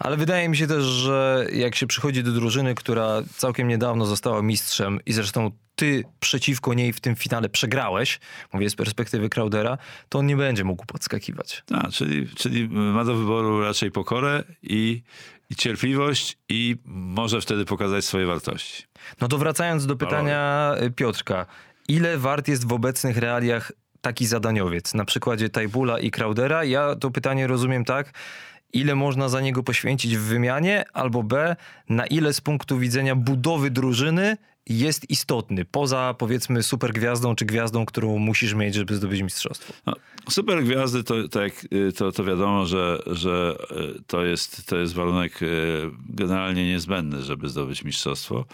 Ale 0.00 0.16
wydaje 0.16 0.48
mi 0.48 0.56
się 0.56 0.66
też, 0.66 0.84
że 0.84 1.46
jak 1.52 1.74
się 1.74 1.86
przychodzi 1.86 2.22
do 2.22 2.32
drużyny, 2.32 2.74
która 2.74 3.22
całkiem 3.36 3.68
niedawno 3.68 4.06
została 4.06 4.42
mistrzem 4.42 5.00
i 5.06 5.12
zresztą 5.12 5.50
ty 5.74 6.04
przeciwko 6.20 6.74
niej 6.74 6.92
w 6.92 7.00
tym 7.00 7.16
finale 7.16 7.48
przegrałeś, 7.48 8.20
mówię 8.52 8.70
z 8.70 8.74
perspektywy 8.76 9.28
Crowdera, 9.28 9.78
to 10.08 10.18
on 10.18 10.26
nie 10.26 10.36
będzie 10.36 10.64
mógł 10.64 10.86
podskakiwać. 10.86 11.62
A, 11.72 11.90
czyli, 11.90 12.28
czyli 12.28 12.68
ma 12.68 13.04
do 13.04 13.14
wyboru 13.14 13.60
raczej 13.60 13.90
pokorę 13.90 14.44
i, 14.62 15.02
i 15.50 15.54
cierpliwość 15.54 16.38
i 16.48 16.76
może 16.84 17.40
wtedy 17.40 17.64
pokazać 17.64 18.04
swoje 18.04 18.26
wartości. 18.26 18.84
No 19.20 19.28
to 19.28 19.38
wracając 19.38 19.86
do 19.86 19.96
pytania 19.96 20.74
Piotrka. 20.96 21.46
Ile 21.88 22.18
wart 22.18 22.48
jest 22.48 22.68
w 22.68 22.72
obecnych 22.72 23.16
realiach 23.16 23.72
taki 24.00 24.26
zadaniowiec? 24.26 24.94
Na 24.94 25.04
przykładzie 25.04 25.48
Tajbula 25.48 25.98
i 25.98 26.10
Crowdera. 26.10 26.64
Ja 26.64 26.96
to 26.96 27.10
pytanie 27.10 27.46
rozumiem 27.46 27.84
tak, 27.84 28.12
ile 28.72 28.94
można 28.94 29.28
za 29.28 29.40
niego 29.40 29.62
poświęcić 29.62 30.16
w 30.16 30.20
wymianie, 30.20 30.84
albo 30.92 31.22
B, 31.22 31.56
na 31.88 32.06
ile 32.06 32.32
z 32.32 32.40
punktu 32.40 32.78
widzenia 32.78 33.14
budowy 33.16 33.70
drużyny 33.70 34.36
jest 34.68 35.10
istotny, 35.10 35.64
poza 35.64 36.14
powiedzmy 36.18 36.62
super 36.62 36.92
gwiazdą 36.92 37.34
czy 37.34 37.44
gwiazdą, 37.44 37.86
którą 37.86 38.18
musisz 38.18 38.54
mieć, 38.54 38.74
żeby 38.74 38.96
zdobyć 38.96 39.22
mistrzostwo. 39.22 39.72
No, 39.86 39.92
super 40.30 40.64
gwiazdy 40.64 41.04
to, 41.04 41.28
tak, 41.28 41.52
to, 41.96 42.12
to 42.12 42.24
wiadomo, 42.24 42.66
że, 42.66 43.02
że 43.06 43.56
y, 43.98 44.02
to, 44.06 44.24
jest, 44.24 44.66
to 44.66 44.76
jest 44.76 44.94
warunek 44.94 45.42
y, 45.42 45.46
generalnie 46.08 46.66
niezbędny, 46.66 47.22
żeby 47.22 47.48
zdobyć 47.48 47.84
mistrzostwo. 47.84 48.44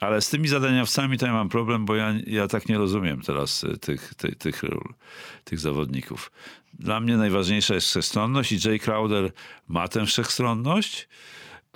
Ale 0.00 0.20
z 0.20 0.30
tymi 0.30 0.48
zadaniowcami 0.48 1.18
to 1.18 1.26
ja 1.26 1.32
mam 1.32 1.48
problem, 1.48 1.84
bo 1.84 1.96
ja, 1.96 2.14
ja 2.26 2.48
tak 2.48 2.68
nie 2.68 2.78
rozumiem 2.78 3.20
teraz 3.20 3.64
tych, 3.80 4.14
tych, 4.14 4.38
tych 4.38 4.62
ról, 4.62 4.94
tych 5.44 5.58
zawodników. 5.60 6.30
Dla 6.74 7.00
mnie 7.00 7.16
najważniejsza 7.16 7.74
jest 7.74 7.86
wszechstronność 7.86 8.52
i 8.52 8.68
Jay 8.68 8.78
Crowder 8.78 9.32
ma 9.68 9.88
tę 9.88 10.06
wszechstronność. 10.06 11.08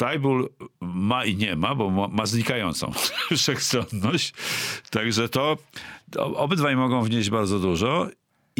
Tajbul 0.00 0.48
ma 0.80 1.24
i 1.24 1.36
nie 1.36 1.56
ma, 1.56 1.74
bo 1.74 1.90
ma, 1.90 2.08
ma 2.08 2.26
znikającą 2.26 2.92
wszechstronność. 3.36 4.32
Także 4.90 5.28
to, 5.28 5.56
obydwaj 6.16 6.76
mogą 6.76 7.02
wnieść 7.02 7.30
bardzo 7.30 7.58
dużo. 7.58 8.08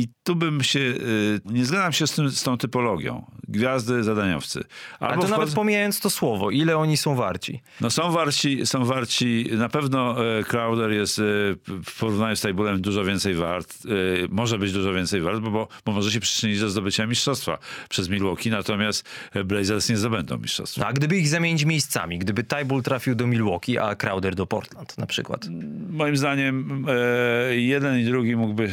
I 0.01 0.09
tu 0.23 0.37
bym 0.37 0.63
się, 0.63 0.81
y, 0.81 1.41
nie 1.45 1.65
zgadzam 1.65 1.93
się 1.93 2.07
z, 2.07 2.13
tym, 2.15 2.31
z 2.31 2.43
tą 2.43 2.59
typologią. 2.59 3.27
Gwiazdy, 3.49 4.03
zadaniowcy. 4.05 4.65
Ale 5.01 5.11
Albo 5.11 5.23
to 5.23 5.29
nawet 5.29 5.49
wchodzą- 5.49 5.55
pomijając 5.55 6.01
to 6.01 6.11
słowo, 6.11 6.51
ile 6.51 6.77
oni 6.77 6.97
są 6.97 7.15
warci. 7.15 7.61
no 7.81 7.91
są 7.91 8.13
warci, 8.13 8.67
są 8.67 8.85
warci, 8.85 9.47
na 9.53 9.69
pewno 9.69 10.27
e, 10.39 10.45
Crowder 10.45 10.91
jest 10.91 11.19
e, 11.19 11.23
w 11.85 11.99
porównaniu 12.01 12.37
z 12.37 12.41
Tajbulem 12.41 12.81
dużo 12.81 13.05
więcej 13.05 13.35
wart, 13.35 13.79
może 14.29 14.59
być 14.59 14.73
dużo 14.73 14.93
więcej 14.93 15.21
wart, 15.21 15.41
bo, 15.41 15.69
bo, 15.85 15.93
może 15.93 16.11
się 16.13 16.21
przyczynić 16.21 16.61
do 16.61 16.71
zdobycia 16.71 17.07
mistrzostwa 17.07 17.59
przez 17.89 18.09
Milwaukee, 18.09 18.51
natomiast 18.51 19.09
Blazers 19.45 19.89
nie 19.89 19.97
zdobędą 19.97 20.39
mistrzostwa. 20.39 20.81
No, 20.81 20.87
a 20.87 20.93
gdyby 20.93 21.17
ich 21.19 21.29
zamienić 21.29 21.65
miejscami, 21.65 22.19
gdyby 22.19 22.45
Tajbul 22.45 22.83
trafił 22.83 23.15
do 23.15 23.27
Milwaukee, 23.27 23.79
a 23.79 23.95
Crowder 23.95 24.35
do 24.35 24.47
Portland 24.47 24.99
na 24.99 25.07
przykład. 25.07 25.47
Moim 25.91 26.17
zdaniem 26.17 26.87
jeden 27.51 27.99
i 28.01 28.05
drugi 28.05 28.37
mógłby 28.37 28.69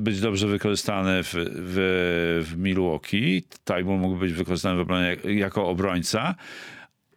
być 0.00 0.20
dobrze 0.20 0.46
wykorzystany 0.46 0.69
w, 1.22 1.30
w, 1.32 2.46
w 2.50 2.56
Milwaukee. 2.56 3.42
Tajbul 3.64 3.98
mógłby 3.98 4.20
być 4.20 4.32
wykorzystany 4.32 4.76
w 4.76 4.80
obronie 4.80 5.16
jako 5.24 5.68
obrońca. 5.68 6.34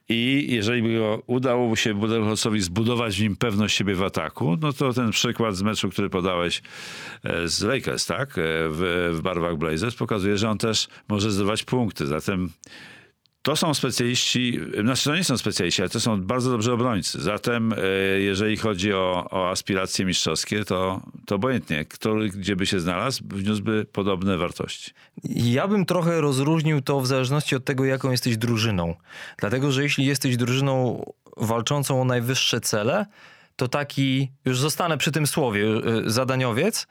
I 0.10 0.48
jeżeli 0.50 0.82
by 0.82 0.98
go 0.98 1.24
udało 1.28 1.76
się 1.76 1.94
Budenholzowi 1.94 2.62
zbudować 2.62 3.18
w 3.18 3.22
nim 3.22 3.36
pewność 3.36 3.78
siebie 3.78 3.96
w 3.96 4.04
ataku, 4.04 4.58
no 4.62 4.74
to 4.74 4.94
ten 4.94 5.12
przykład 5.12 5.56
z 5.56 5.62
meczu, 5.62 5.90
który 5.90 6.10
podałeś 6.10 6.62
e, 7.24 7.48
z 7.48 7.62
Lakers, 7.62 8.06
tak, 8.06 8.30
e, 8.30 8.42
w, 8.70 9.12
w 9.14 9.22
barwach 9.22 9.58
Blazers, 9.58 9.96
pokazuje, 9.96 10.38
że 10.38 10.50
on 10.50 10.58
też 10.58 10.88
może 11.10 11.32
zdobywać 11.32 11.64
punkty. 11.64 12.06
Zatem 12.06 12.50
to 13.44 13.56
są 13.56 13.74
specjaliści, 13.74 14.60
znaczy 14.82 15.04
to 15.04 15.16
nie 15.16 15.24
są 15.24 15.38
specjaliści, 15.38 15.82
ale 15.82 15.90
to 15.90 16.00
są 16.00 16.22
bardzo 16.22 16.52
dobrzy 16.52 16.74
obrońcy. 16.74 17.22
Zatem 17.22 17.74
e, 17.74 17.78
jeżeli 18.20 18.58
chodzi 18.58 18.94
o, 18.94 19.28
o 19.32 19.50
aspiracje 19.50 20.06
mistrzowskie, 20.06 20.66
to, 20.66 21.02
to 21.26 21.36
obojętnie, 21.36 21.86
kto 21.86 22.16
gdzie 22.16 22.56
by 22.56 22.66
się 22.66 22.80
znalazł, 22.80 23.24
wniósłby 23.28 23.86
podobne 23.92 24.38
wartości. 24.38 24.92
Ja 25.24 25.68
bym 25.68 25.86
trochę 25.86 26.22
rozróżnił 26.22 26.82
to 26.82 27.00
w 27.02 27.08
zależności 27.08 27.56
od 27.56 27.66
tego, 27.66 27.86
jaką 27.86 28.12
jesteś 28.12 28.38
drużyną. 28.38 28.96
Dlatego, 29.38 29.72
że 29.72 29.84
jeśli 29.84 30.06
jesteś 30.06 30.38
drużyną 30.38 31.04
walczącą 31.38 32.02
o 32.02 32.06
najwyższe 32.06 32.62
cele, 32.62 33.06
to 33.56 33.68
taki, 33.68 34.32
już 34.46 34.60
zostanę 34.60 34.98
przy 34.98 35.12
tym 35.12 35.28
słowie, 35.28 35.66
y, 36.06 36.10
zadaniowiec, 36.10 36.88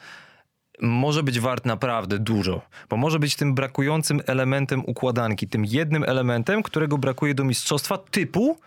może 0.83 1.22
być 1.22 1.41
wart 1.41 1.66
naprawdę 1.66 2.18
dużo, 2.18 2.62
bo 2.91 2.97
może 2.97 3.18
być 3.18 3.37
tym 3.37 3.55
brakującym 3.55 4.20
elementem 4.26 4.83
układanki, 4.87 5.49
tym 5.49 5.64
jednym 5.64 6.05
elementem, 6.05 6.62
którego 6.62 6.99
brakuje 6.99 7.35
do 7.35 7.45
mistrzostwa 7.45 7.99
typu 7.99 8.59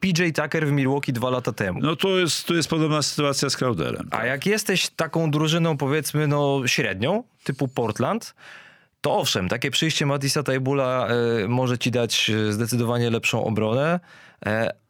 PJ 0.00 0.22
Tucker 0.34 0.66
w 0.66 0.72
Milwaukee 0.72 1.12
dwa 1.12 1.30
lata 1.30 1.52
temu. 1.52 1.80
No 1.82 1.96
to 1.96 2.18
jest, 2.18 2.46
to 2.46 2.54
jest 2.54 2.68
podobna 2.68 3.02
sytuacja 3.02 3.50
z 3.50 3.56
Crowderem. 3.56 4.08
A 4.10 4.26
jak 4.26 4.46
jesteś 4.46 4.88
taką 4.88 5.30
drużyną 5.30 5.76
powiedzmy 5.76 6.26
no 6.26 6.62
średnią, 6.66 7.22
typu 7.44 7.68
Portland, 7.68 8.34
to 9.00 9.16
owszem, 9.16 9.48
takie 9.48 9.70
przyjście 9.70 10.06
Matisa 10.06 10.42
Tajbula 10.42 11.08
y, 11.44 11.48
może 11.48 11.78
ci 11.78 11.90
dać 11.90 12.30
e, 12.30 12.52
zdecydowanie 12.52 13.10
lepszą 13.10 13.44
obronę, 13.44 14.00
E, 14.33 14.33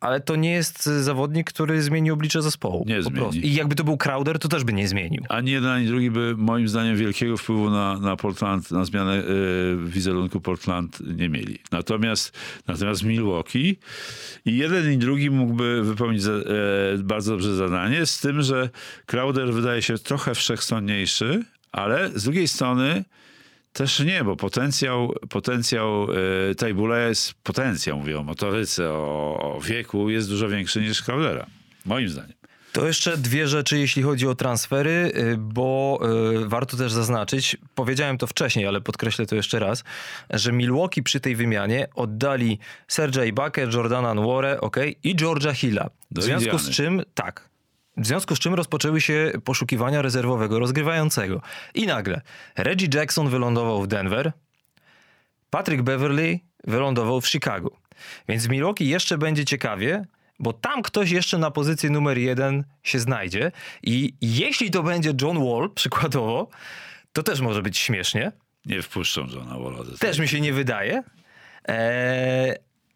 ale 0.01 0.21
to 0.21 0.37
nie 0.37 0.51
jest 0.51 0.85
zawodnik, 0.85 1.51
który 1.51 1.83
zmieni 1.83 2.11
oblicze 2.11 2.43
zespołu. 2.43 2.85
Nie 2.89 3.03
zmieni. 3.03 3.47
I 3.47 3.55
jakby 3.55 3.75
to 3.75 3.85
był 3.85 3.97
Crowder, 3.97 4.39
to 4.39 4.49
też 4.49 4.65
by 4.65 4.73
nie 4.73 4.89
zmienił. 4.89 5.23
Ani 5.29 5.51
jeden, 5.51 5.71
ani 5.71 5.87
drugi 5.87 6.11
by 6.11 6.35
moim 6.37 6.69
zdaniem 6.69 6.97
wielkiego 6.97 7.37
wpływu 7.37 7.71
na, 7.71 7.99
na 7.99 8.17
Portland, 8.17 8.71
na 8.71 8.85
zmianę 8.85 9.19
y, 9.19 9.77
wizerunku 9.87 10.41
Portland 10.41 10.99
nie 11.17 11.29
mieli. 11.29 11.59
Natomiast, 11.73 12.39
natomiast 12.67 13.03
Milwaukee 13.03 13.79
i 14.45 14.57
jeden 14.57 14.93
i 14.93 14.99
drugi 14.99 15.31
mógłby 15.31 15.83
wypełnić 15.83 16.23
za, 16.23 16.33
y, 16.33 16.43
bardzo 16.99 17.33
dobrze 17.33 17.57
zadanie, 17.57 18.07
z 18.07 18.21
tym, 18.21 18.43
że 18.43 18.71
Crowder 19.07 19.53
wydaje 19.53 19.83
się 19.83 19.99
trochę 19.99 20.35
wszechstronniejszy, 20.35 21.45
ale 21.73 22.11
z 22.15 22.25
drugiej 22.25 22.49
strony 22.49 23.05
też 23.75 24.01
nie, 24.01 24.25
bo 24.25 24.37
potencjał, 24.37 25.15
potencjał 25.29 26.07
e, 26.51 26.55
Tajbula 26.55 26.99
jest 26.99 27.35
potencjał, 27.35 27.99
mówię 27.99 28.19
o 28.19 28.23
motoryce, 28.23 28.91
o, 28.91 29.55
o 29.57 29.61
wieku, 29.61 30.11
jest 30.11 30.29
dużo 30.29 30.49
większy 30.49 30.81
niż 30.81 31.03
Crowdera. 31.03 31.47
Moim 31.87 32.09
zdaniem. 32.09 32.35
To 32.73 32.87
jeszcze 32.87 33.17
dwie 33.17 33.49
rzeczy, 33.49 33.79
jeśli 33.79 34.03
chodzi 34.03 34.27
o 34.27 34.35
transfery, 34.35 35.13
y, 35.17 35.37
bo 35.39 36.01
y, 36.45 36.49
warto 36.49 36.77
też 36.77 36.93
zaznaczyć, 36.93 37.57
powiedziałem 37.75 38.19
to 38.19 38.27
wcześniej, 38.27 38.67
ale 38.67 38.81
podkreślę 38.81 39.27
to 39.27 39.37
jeszcze 39.37 39.59
raz, 39.59 39.85
że 40.31 40.53
Milwaukee 40.53 41.03
przy 41.03 41.21
tej 41.21 41.37
wymianie 41.37 41.89
oddali 41.95 42.59
Serge'a 42.89 43.27
Ibakę, 43.27 43.63
Jordana 43.63 44.15
Nwore, 44.15 44.61
ok, 44.61 44.77
i 45.05 45.17
George'a 45.17 45.55
Hilla. 45.55 45.91
W 46.11 46.23
związku 46.23 46.59
z 46.59 46.71
czym, 46.71 47.03
tak, 47.15 47.49
w 47.97 48.07
związku 48.07 48.37
z 48.37 48.39
czym 48.39 48.55
rozpoczęły 48.55 49.01
się 49.01 49.33
poszukiwania 49.45 50.03
rezerwowego 50.03 50.59
rozgrywającego. 50.59 51.43
I 51.75 51.87
nagle 51.87 52.21
Reggie 52.57 52.89
Jackson 52.95 53.29
wylądował 53.29 53.83
w 53.83 53.87
Denver, 53.87 54.33
Patrick 55.51 55.83
Beverly 55.83 56.41
wylądował 56.65 57.21
w 57.21 57.29
Chicago. 57.29 57.71
Więc 58.29 58.47
w 58.47 58.49
Milwaukee 58.49 58.89
jeszcze 58.89 59.19
będzie 59.19 59.45
ciekawie, 59.45 60.05
bo 60.39 60.53
tam 60.53 60.83
ktoś 60.83 61.11
jeszcze 61.11 61.39
na 61.39 61.51
pozycji 61.51 61.91
numer 61.91 62.19
jeden 62.19 62.65
się 62.83 62.99
znajdzie. 62.99 63.53
I 63.83 64.15
jeśli 64.21 64.71
to 64.71 64.83
będzie 64.83 65.13
John 65.23 65.45
Wall, 65.45 65.71
przykładowo, 65.75 66.49
to 67.13 67.23
też 67.23 67.41
może 67.41 67.63
być 67.63 67.79
śmiesznie. 67.79 68.33
Nie 68.67 68.83
wpuszczą 68.83 69.27
Johna 69.35 69.59
Walla. 69.59 69.79
Też 69.99 70.19
mi 70.19 70.29
się 70.29 70.41
nie 70.41 70.53
wydaje. 70.53 71.03
Eee, 71.65 72.55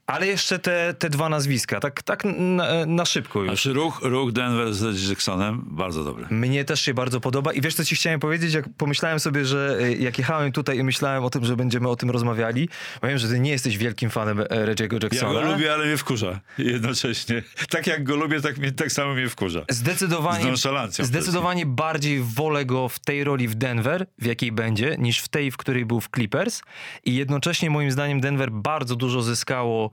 ale 0.09 0.27
jeszcze 0.27 0.59
te, 0.59 0.95
te 0.99 1.11
dwa 1.11 1.29
nazwiska, 1.29 1.81
tak, 1.81 2.03
tak 2.03 2.25
na, 2.39 2.87
na 2.87 3.05
szybko 3.05 3.39
już. 3.39 3.49
Znaczy 3.49 3.73
ruch, 3.73 4.01
ruch 4.03 4.33
Denver 4.33 4.75
z 4.75 5.09
Jacksonem, 5.09 5.65
bardzo 5.67 6.05
dobry. 6.05 6.27
Mnie 6.31 6.65
też 6.65 6.81
się 6.81 6.95
bardzo 6.95 7.21
podoba 7.21 7.53
i 7.53 7.61
wiesz 7.61 7.75
co 7.75 7.85
ci 7.85 7.97
chciałem 7.97 8.21
powiedzieć, 8.21 8.55
jak 8.55 8.65
pomyślałem 8.77 9.21
sobie, 9.21 9.45
że 9.45 9.79
e, 9.81 9.93
jak 9.93 10.19
jechałem 10.19 10.53
tutaj 10.53 10.79
i 10.79 10.85
myślałem 10.85 11.25
o 11.25 11.31
tym, 11.31 11.45
że 11.45 11.57
będziemy 11.57 11.89
o 11.89 11.97
tym 11.97 12.11
rozmawiali, 12.11 12.69
wiem, 13.03 13.19
że 13.19 13.29
ty 13.29 13.41
nie 13.41 13.51
jesteś 13.51 13.79
wielkim 13.79 14.11
fanem 14.11 14.41
e, 14.41 14.45
Reggie'ego 14.45 15.03
Jacksona. 15.03 15.33
Ja 15.33 15.45
go 15.45 15.53
lubię, 15.53 15.73
ale 15.73 15.87
mnie 15.87 15.97
wkurza 15.97 16.41
jednocześnie. 16.59 17.43
Tak 17.71 17.87
jak 17.87 18.05
go 18.05 18.17
lubię, 18.17 18.41
tak, 18.41 18.59
mnie, 18.59 18.73
tak 18.73 18.93
samo 18.93 19.15
mnie 19.15 19.29
wkurza. 19.29 19.61
Zdecydowanie, 19.71 20.57
zdecydowanie 21.01 21.67
bardziej 21.67 22.23
wolę 22.23 22.65
go 22.65 22.89
w 22.89 22.99
tej 22.99 23.25
roli 23.25 23.49
w 23.49 23.55
Denver, 23.55 24.07
w 24.19 24.27
jakiej 24.27 24.53
będzie, 24.53 24.97
niż 24.99 25.19
w 25.19 25.29
tej, 25.29 25.51
w 25.51 25.57
której 25.57 25.87
był 25.87 26.01
w 26.01 26.09
Clippers 26.15 26.63
i 27.05 27.15
jednocześnie 27.15 27.71
moim 27.71 27.91
zdaniem 27.91 28.21
Denver 28.21 28.53
bardzo 28.53 28.97
dużo 28.97 29.23
zyskało 29.23 29.91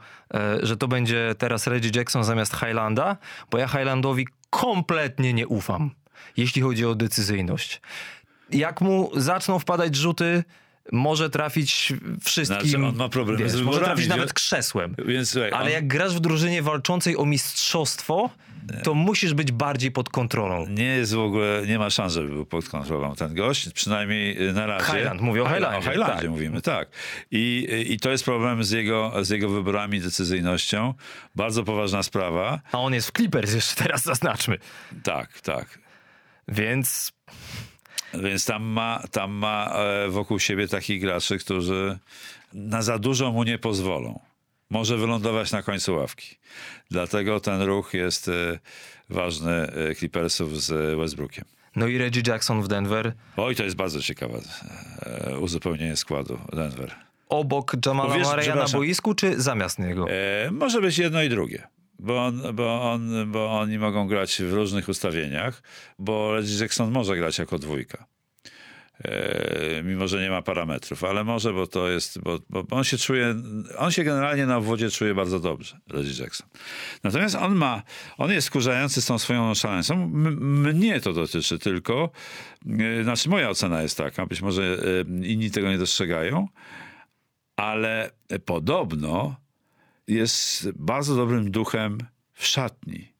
że 0.64 0.78
to 0.78 0.88
będzie 0.88 1.36
teraz 1.38 1.68
Reggie 1.68 1.92
Jackson 1.96 2.24
zamiast 2.24 2.56
Highlanda, 2.56 3.18
bo 3.52 3.58
ja 3.58 3.68
Highlandowi 3.68 4.28
kompletnie 4.50 5.34
nie 5.34 5.48
ufam, 5.48 5.92
jeśli 6.38 6.62
chodzi 6.62 6.86
o 6.86 6.96
decyzyjność. 6.96 7.82
Jak 8.52 8.82
mu 8.82 9.12
zaczną 9.16 9.60
wpadać 9.60 9.96
rzuty, 9.96 10.44
może 10.92 11.30
trafić 11.30 11.94
wszystkim. 12.24 12.70
Znaczy 12.70 12.86
on 12.88 12.96
ma 12.96 13.10
problemy 13.10 13.44
wiesz, 13.44 13.62
Może 13.62 13.80
trafić 13.80 14.08
nawet 14.08 14.34
krzesłem. 14.34 14.96
Więc, 15.06 15.38
Ale 15.38 15.66
on... 15.66 15.72
jak 15.72 15.88
grasz 15.88 16.16
w 16.16 16.20
drużynie 16.20 16.62
walczącej 16.62 17.18
o 17.18 17.26
mistrzostwo, 17.26 18.30
to 18.84 18.94
musisz 18.94 19.34
być 19.34 19.52
bardziej 19.52 19.92
pod 19.92 20.10
kontrolą. 20.10 20.68
Nie 20.70 20.86
jest 20.86 21.14
w 21.14 21.20
ogóle, 21.20 21.64
nie 21.68 21.80
ma 21.80 21.90
szans, 21.90 22.14
żeby 22.14 22.28
był 22.28 22.46
pod 22.46 22.70
kontrolą 22.70 23.16
ten 23.16 23.36
gość, 23.36 23.70
przynajmniej 23.70 24.54
na 24.54 24.66
razie. 24.66 24.86
Highland, 24.86 25.22
mówię 25.22 25.44
o 25.44 25.50
Highlandzie. 25.50 25.90
O 25.90 25.92
Highlandzie 25.92 26.22
tak. 26.22 26.30
mówimy, 26.32 26.62
tak. 26.62 26.90
I, 27.32 27.68
I 27.90 28.00
to 28.00 28.12
jest 28.12 28.26
problem 28.26 28.64
z 28.64 28.72
jego, 28.72 29.14
z 29.22 29.30
jego 29.30 29.50
wyborami, 29.50 30.02
decyzyjnością. 30.02 30.94
Bardzo 31.36 31.64
poważna 31.64 32.04
sprawa. 32.04 32.62
A 32.72 32.80
on 32.80 32.94
jest 32.94 33.08
w 33.08 33.12
Clippers 33.12 33.54
jeszcze 33.54 33.76
teraz, 33.84 34.04
zaznaczmy. 34.04 34.58
Tak, 35.04 35.42
tak. 35.42 35.80
Więc... 36.48 37.14
Więc 38.24 38.46
tam 38.46 38.64
ma, 38.64 39.04
tam 39.12 39.32
ma 39.32 39.76
e, 39.76 40.10
wokół 40.10 40.40
siebie 40.40 40.68
takich 40.68 41.02
graczy, 41.02 41.38
którzy 41.38 41.98
na 42.54 42.82
za 42.82 43.00
dużo 43.00 43.32
mu 43.32 43.44
nie 43.44 43.58
pozwolą 43.58 44.20
może 44.70 44.98
wylądować 44.98 45.52
na 45.52 45.64
końcu 45.64 45.96
ławki. 45.96 46.36
Dlatego 46.92 47.40
ten 47.40 47.62
ruch 47.62 47.94
jest 47.94 48.28
e, 48.28 48.60
ważny 49.10 49.52
e, 49.52 49.96
Clippersów 49.96 50.62
z 50.62 50.98
Westbrookiem. 51.00 51.46
No 51.76 51.88
i 51.88 51.98
Reggie 51.98 52.22
Jackson 52.28 52.62
w 52.62 52.68
Denver. 52.68 53.14
Oj, 53.38 53.56
to 53.56 53.64
jest 53.64 53.76
bardzo 53.76 54.02
ciekawe 54.02 54.40
uzupełnienie 55.40 55.96
składu 55.96 56.40
Denver. 56.54 56.96
Obok 57.30 57.76
Jamala 57.86 58.16
Murray'a 58.16 58.56
na 58.56 58.78
boisku, 58.78 59.14
czy 59.14 59.42
zamiast 59.42 59.80
niego? 59.80 60.06
E, 60.10 60.52
może 60.52 60.82
być 60.82 60.98
jedno 60.98 61.24
i 61.24 61.30
drugie. 61.30 61.68
Bo, 62.00 62.26
on, 62.26 62.42
bo, 62.54 62.92
on, 62.92 63.32
bo 63.32 63.60
oni 63.60 63.78
mogą 63.78 64.08
grać 64.08 64.42
w 64.42 64.54
różnych 64.54 64.90
ustawieniach, 64.90 65.64
bo 66.00 66.36
Reggie 66.36 66.58
Jackson 66.62 66.92
może 66.92 67.16
grać 67.16 67.38
jako 67.38 67.60
dwójka. 67.60 68.06
E, 69.04 69.84
mimo 69.84 70.08
że 70.08 70.22
nie 70.22 70.30
ma 70.30 70.42
parametrów, 70.42 71.04
ale 71.04 71.24
może, 71.24 71.54
bo 71.54 71.68
to 71.68 71.90
jest, 71.90 72.20
bo, 72.22 72.40
bo 72.50 72.66
on 72.70 72.84
się 72.84 72.98
czuje, 72.98 73.36
on 73.78 73.92
się 73.92 74.04
generalnie 74.04 74.46
na 74.46 74.60
wodzie 74.60 74.90
czuje 74.92 75.16
bardzo 75.16 75.40
dobrze, 75.40 75.78
Reggie 75.88 76.24
Jackson. 76.24 76.48
Natomiast 77.04 77.36
on 77.36 77.56
ma, 77.56 77.84
on 78.18 78.32
jest 78.32 78.48
skurzający 78.48 79.02
z 79.02 79.06
tą 79.06 79.20
swoją 79.20 79.54
szaleńcą. 79.54 80.08
Mnie 80.08 81.02
to 81.02 81.14
dotyczy 81.14 81.60
tylko, 81.60 82.12
e, 83.00 83.04
znaczy 83.04 83.30
moja 83.30 83.50
ocena 83.50 83.82
jest 83.82 83.98
taka, 83.98 84.26
być 84.26 84.42
może 84.42 84.64
e, 84.64 85.28
inni 85.28 85.52
tego 85.52 85.70
nie 85.70 85.78
dostrzegają, 85.78 86.48
ale 87.56 88.12
podobno 88.46 89.36
jest 90.08 90.72
bardzo 90.72 91.16
dobrym 91.16 91.52
duchem 91.52 91.98
w 92.34 92.46
szatni 92.46 93.14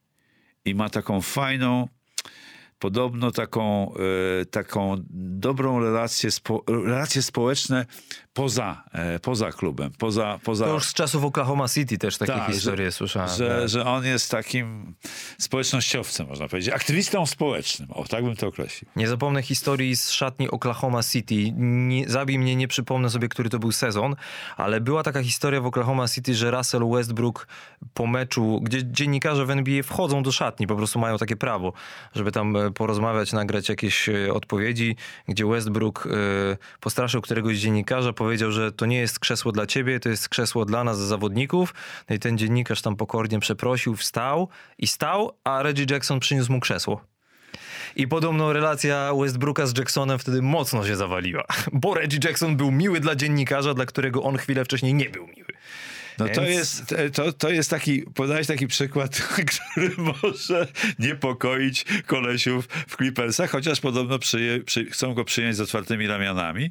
i 0.64 0.74
ma 0.74 0.90
taką 0.90 1.20
fajną, 1.20 1.88
podobno 2.78 3.30
taką, 3.30 3.94
e, 4.40 4.44
taką 4.44 4.96
dobrą 5.10 5.80
relację, 5.80 6.30
spo, 6.30 6.64
relacje 6.68 7.22
społeczne 7.22 7.86
poza, 8.36 8.82
e, 8.92 9.18
poza 9.18 9.52
klubem. 9.52 9.90
Poza, 9.98 10.38
poza... 10.44 10.64
To 10.64 10.74
już 10.74 10.84
z 10.84 10.94
czasów 10.94 11.24
Oklahoma 11.24 11.68
City 11.68 11.98
też 11.98 12.18
takie 12.18 12.32
tak, 12.32 12.52
historie 12.52 12.86
że, 12.86 12.92
słyszałem. 12.92 13.28
Że, 13.36 13.58
tak. 13.60 13.68
że 13.68 13.86
on 13.86 14.04
jest 14.04 14.30
takim 14.30 14.94
społecznościowcem, 15.38 16.26
można 16.26 16.48
powiedzieć. 16.48 16.74
Aktywistą 16.74 17.26
społecznym. 17.26 17.88
O, 17.92 18.04
tak 18.04 18.24
bym 18.24 18.36
to 18.36 18.46
określił. 18.46 18.90
Nie 18.96 19.08
zapomnę 19.08 19.42
historii 19.42 19.96
z 19.96 20.10
szatni 20.10 20.50
Oklahoma 20.50 21.02
City. 21.02 21.52
Nie, 21.56 22.08
zabij 22.08 22.38
mnie, 22.38 22.56
nie 22.56 22.68
przypomnę 22.68 23.10
sobie, 23.10 23.28
który 23.28 23.50
to 23.50 23.58
był 23.58 23.72
sezon, 23.72 24.16
ale 24.56 24.80
była 24.80 25.02
taka 25.02 25.22
historia 25.22 25.60
w 25.60 25.66
Oklahoma 25.66 26.08
City, 26.08 26.34
że 26.34 26.50
Russell 26.50 26.90
Westbrook 26.90 27.48
po 27.94 28.06
meczu, 28.06 28.60
gdzie 28.62 28.84
dziennikarze 28.84 29.46
w 29.46 29.50
NBA 29.50 29.82
wchodzą 29.82 30.22
do 30.22 30.32
szatni, 30.32 30.66
po 30.66 30.76
prostu 30.76 30.98
mają 30.98 31.18
takie 31.18 31.36
prawo, 31.36 31.72
żeby 32.14 32.32
tam 32.32 32.56
e, 32.56 32.70
porozmawiać, 32.70 33.32
nagrać 33.32 33.68
jakieś 33.68 34.08
e, 34.08 34.32
odpowiedzi, 34.32 34.96
gdzie 35.28 35.46
Westbrook 35.46 36.08
postraszył 36.80 37.20
któregoś 37.20 37.56
dziennikarza, 37.56 38.12
powiedział, 38.26 38.52
że 38.52 38.72
to 38.72 38.86
nie 38.86 38.98
jest 38.98 39.18
krzesło 39.18 39.52
dla 39.52 39.66
ciebie, 39.66 40.00
to 40.00 40.08
jest 40.08 40.28
krzesło 40.28 40.64
dla 40.64 40.84
nas, 40.84 40.98
zawodników. 40.98 41.74
No 42.10 42.16
i 42.16 42.18
ten 42.18 42.38
dziennikarz 42.38 42.82
tam 42.82 42.96
pokornie 42.96 43.40
przeprosił, 43.40 43.96
wstał 43.96 44.48
i 44.78 44.86
stał, 44.86 45.32
a 45.44 45.62
Reggie 45.62 45.86
Jackson 45.90 46.20
przyniósł 46.20 46.52
mu 46.52 46.60
krzesło. 46.60 47.00
I 47.96 48.08
podobno 48.08 48.52
relacja 48.52 49.12
Westbrooka 49.20 49.66
z 49.66 49.78
Jacksonem 49.78 50.18
wtedy 50.18 50.42
mocno 50.42 50.86
się 50.86 50.96
zawaliła, 50.96 51.44
bo 51.72 51.94
Reggie 51.94 52.18
Jackson 52.24 52.56
był 52.56 52.70
miły 52.70 53.00
dla 53.00 53.16
dziennikarza, 53.16 53.74
dla 53.74 53.86
którego 53.86 54.22
on 54.22 54.36
chwilę 54.36 54.64
wcześniej 54.64 54.94
nie 54.94 55.10
był 55.10 55.26
miły. 55.26 55.52
No 56.18 56.28
to 56.28 56.40
Więc- 56.40 56.54
jest, 56.54 56.94
to, 57.12 57.32
to 57.32 57.50
jest 57.50 57.70
taki, 57.70 58.02
podałeś 58.02 58.46
taki 58.46 58.66
przykład, 58.66 59.20
który 59.50 59.90
może 59.98 60.66
niepokoić 60.98 61.84
kolesiów 62.06 62.68
w 62.88 62.96
Clippersach, 62.96 63.50
chociaż 63.50 63.80
podobno 63.80 64.18
przyje, 64.18 64.60
przy, 64.60 64.84
chcą 64.84 65.14
go 65.14 65.24
przyjąć 65.24 65.56
z 65.56 65.60
otwartymi 65.60 66.06
ramionami. 66.06 66.70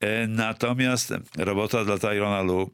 E, 0.00 0.26
natomiast 0.26 1.14
robota 1.38 1.84
dla 1.84 1.98
Tyrona 1.98 2.42
Lu, 2.42 2.70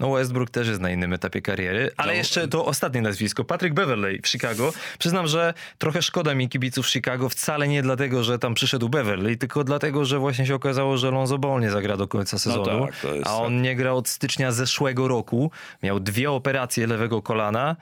No 0.00 0.12
Westbrook 0.12 0.50
też 0.50 0.68
jest 0.68 0.80
na 0.80 0.90
innym 0.90 1.12
etapie 1.12 1.42
kariery, 1.42 1.90
ale 1.96 2.12
No. 2.12 2.18
jeszcze 2.18 2.48
to 2.48 2.64
ostatnie 2.66 3.02
nazwisko, 3.02 3.44
Patrick 3.44 3.74
Beverley 3.74 4.20
w 4.22 4.28
Chicago. 4.28 4.72
Przyznam, 4.98 5.26
że 5.26 5.54
trochę 5.78 6.02
szkoda 6.02 6.34
mi 6.34 6.48
kibiców 6.48 6.88
Chicago, 6.88 7.28
wcale 7.28 7.68
nie 7.68 7.82
dlatego, 7.82 8.22
że 8.24 8.38
tam 8.38 8.54
przyszedł 8.54 8.88
Beverley, 8.88 9.38
tylko 9.38 9.64
dlatego, 9.64 10.04
że 10.04 10.18
właśnie 10.18 10.46
się 10.46 10.54
okazało, 10.54 10.96
że 10.96 11.10
Lonzo 11.10 11.38
Ball 11.38 11.60
nie 11.60 11.70
zagra 11.70 11.96
do 11.96 12.08
końca 12.08 12.38
sezonu, 12.38 12.86
tak, 12.86 12.96
to 13.00 13.14
jest 13.14 13.26
a 13.26 13.36
on 13.36 13.62
nie 13.62 13.76
gra 13.76 13.92
od 13.92 14.08
stycznia 14.08 14.52
zeszłego 14.52 15.08
roku. 15.08 15.50
Miał 15.82 16.00
dwie 16.00 16.30
operacje 16.30 16.86
lewego 16.86 17.22
kolana 17.22 17.76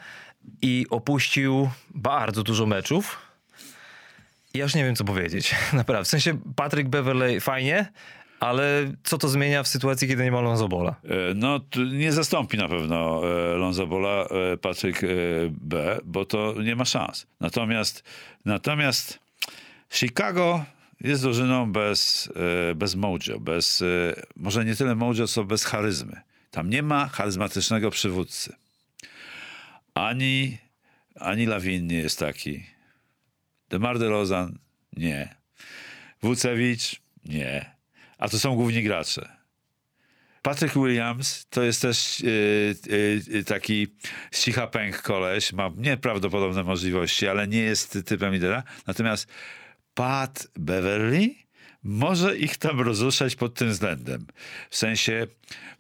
i 0.63 0.87
opuścił 0.91 1.71
bardzo 1.95 2.43
dużo 2.43 2.67
meczów. 2.67 3.19
I 4.55 4.63
aż 4.63 4.75
nie 4.75 4.85
wiem, 4.85 4.97
co 4.97 5.05
powiedzieć. 5.05 5.55
Naprawdę. 5.73 6.05
W 6.05 6.09
sensie 6.09 6.39
Patrick 6.57 6.89
Beverley 6.89 7.41
fajnie, 7.41 7.93
ale 8.41 8.93
co 9.05 9.19
to 9.19 9.29
zmienia 9.29 9.63
w 9.63 9.69
sytuacji, 9.69 10.09
kiedy 10.09 10.25
nie 10.25 10.33
ma 10.33 10.41
Lonzo 10.41 10.69
Balla? 10.69 10.97
E, 11.05 11.35
No, 11.35 11.61
nie 11.93 12.13
zastąpi 12.13 12.57
na 12.57 12.69
pewno 12.69 13.23
e, 13.53 13.57
Lonzo 13.57 13.87
Bola 13.87 14.27
e, 14.53 14.57
Patryk 14.57 15.01
B, 15.51 15.99
bo 16.05 16.25
to 16.25 16.55
nie 16.63 16.77
ma 16.77 16.85
szans. 16.85 17.27
Natomiast, 17.41 18.05
natomiast 18.45 19.19
Chicago 19.91 20.65
jest 21.01 21.23
drużyną 21.23 21.73
bez, 21.73 22.33
bez 22.77 22.95
mojo, 22.95 23.41
bez, 23.41 23.85
może 24.37 24.65
nie 24.65 24.77
tyle 24.77 24.95
mojo, 24.95 25.27
co 25.27 25.45
bez 25.45 25.65
charyzmy. 25.65 26.21
Tam 26.51 26.71
nie 26.71 26.83
ma 26.83 27.09
charyzmatycznego 27.09 27.91
przywódcy. 27.91 28.55
Ani, 29.95 30.59
ani 31.21 31.47
Lawin 31.47 31.87
nie 31.87 31.97
jest 31.97 32.19
taki. 32.19 32.67
Demar 33.69 33.99
DeRozan 33.99 34.59
nie. 34.97 35.35
Wucewicz 36.23 37.01
nie. 37.25 37.76
A 38.19 38.29
to 38.29 38.39
są 38.39 38.55
główni 38.55 38.83
gracze. 38.83 39.37
Patrick 40.43 40.75
Williams 40.75 41.47
to 41.51 41.63
jest 41.63 41.83
też 41.83 42.21
yy, 42.21 42.75
yy, 43.29 43.45
taki 43.45 43.87
cichapęk 44.35 45.03
koleś, 45.03 45.53
ma 45.53 45.71
nieprawdopodobne 45.77 46.63
możliwości, 46.63 47.29
ale 47.29 47.49
nie 47.49 47.59
jest 47.59 47.99
typem 48.05 48.33
lidera. 48.33 48.63
Natomiast 48.87 49.29
Pat 49.95 50.49
Beverly 50.55 51.35
może 51.83 52.37
ich 52.37 52.57
tam 52.57 52.81
rozruszać 52.81 53.37
pod 53.37 53.55
tym 53.55 53.71
względem. 53.71 54.27
W 54.71 54.77
sensie 54.77 55.27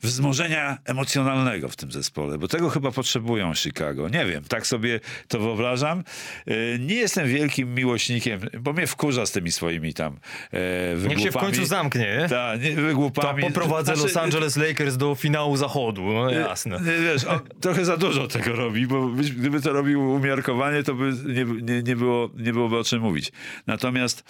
wzmożenia 0.02 0.78
emocjonalnego 0.84 1.68
w 1.68 1.76
tym 1.76 1.92
zespole, 1.92 2.38
bo 2.38 2.48
tego 2.48 2.70
chyba 2.70 2.90
potrzebują 2.90 3.54
Chicago. 3.54 4.08
Nie 4.08 4.26
wiem, 4.26 4.44
tak 4.44 4.66
sobie 4.66 5.00
to 5.28 5.38
wyobrażam. 5.40 6.04
Yy, 6.46 6.78
Nie 6.80 6.94
jestem 6.94 7.28
wielkim 7.28 7.74
miłośnikiem, 7.74 8.40
bo 8.60 8.72
mnie 8.72 8.86
wkurza 8.86 9.26
z 9.26 9.32
tymi 9.32 9.52
swoimi 9.52 9.94
tam 9.94 10.12
e, 10.52 10.96
wygłupami. 10.96 11.16
Niech 11.16 11.24
się 11.24 11.30
w 11.30 11.36
końcu 11.42 11.64
zamknie, 11.64 12.16
nie? 12.22 12.28
Tak, 12.28 12.62
nie, 12.62 12.74
To 12.76 12.80
wygłupami. 12.82 13.42
poprowadzę 13.42 13.84
Znaczy, 13.96 14.02
Los 14.14 14.16
Angeles 14.16 14.56
Lakers 14.56 14.96
do 14.96 15.14
finału 15.14 15.56
zachodu, 15.56 16.02
no 16.12 16.30
jasne. 16.30 16.80
nie, 16.80 16.98
Wiesz, 17.06 17.24
on 17.24 17.40
trochę 17.60 17.84
za 17.84 17.96
dużo 17.96 18.28
tego 18.28 18.52
robi, 18.52 18.86
bo 18.86 19.08
gdyby 19.08 19.60
to 19.60 19.72
robił 19.72 20.10
umiarkowanie, 20.14 20.82
to 20.82 20.94
by 20.94 21.12
nie, 21.26 21.44
nie, 21.44 21.82
nie, 21.82 21.96
było, 21.96 22.30
nie 22.36 22.52
byłoby 22.52 22.78
o 22.78 22.84
czym 22.84 23.00
mówić. 23.02 23.32
Natomiast, 23.66 24.24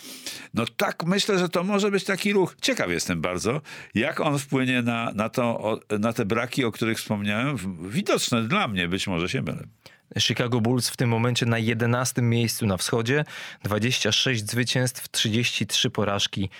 no 0.54 0.64
tak, 0.76 1.04
myślę, 1.06 1.38
że 1.38 1.48
to 1.48 1.64
może 1.64 1.90
być 1.90 2.04
taki 2.04 2.32
ruch. 2.32 2.56
Ciekaw 2.62 2.90
jestem 2.90 3.20
bardzo, 3.20 3.60
jak 3.94 4.20
on 4.20 4.38
wpłynie 4.38 4.82
na, 4.82 5.12
na, 5.14 5.25
to, 5.28 5.42
o, 5.42 5.80
na 5.98 6.12
te 6.12 6.24
braki, 6.24 6.64
o 6.64 6.72
których 6.72 6.98
wspomniałem. 6.98 7.56
Widoczne 7.90 8.42
dla 8.42 8.68
mnie, 8.68 8.88
być 8.88 9.06
może 9.06 9.28
się 9.28 9.42
mylę. 9.42 9.62
Chicago 10.18 10.60
Bulls 10.60 10.88
w 10.88 10.96
tym 10.96 11.08
momencie 11.10 11.46
na 11.46 11.58
11 11.58 12.22
miejscu 12.22 12.66
na 12.66 12.76
wschodzie, 12.76 13.24
26 13.64 14.50
zwycięstw, 14.50 15.08
33 15.08 15.90
porażki, 15.90 16.50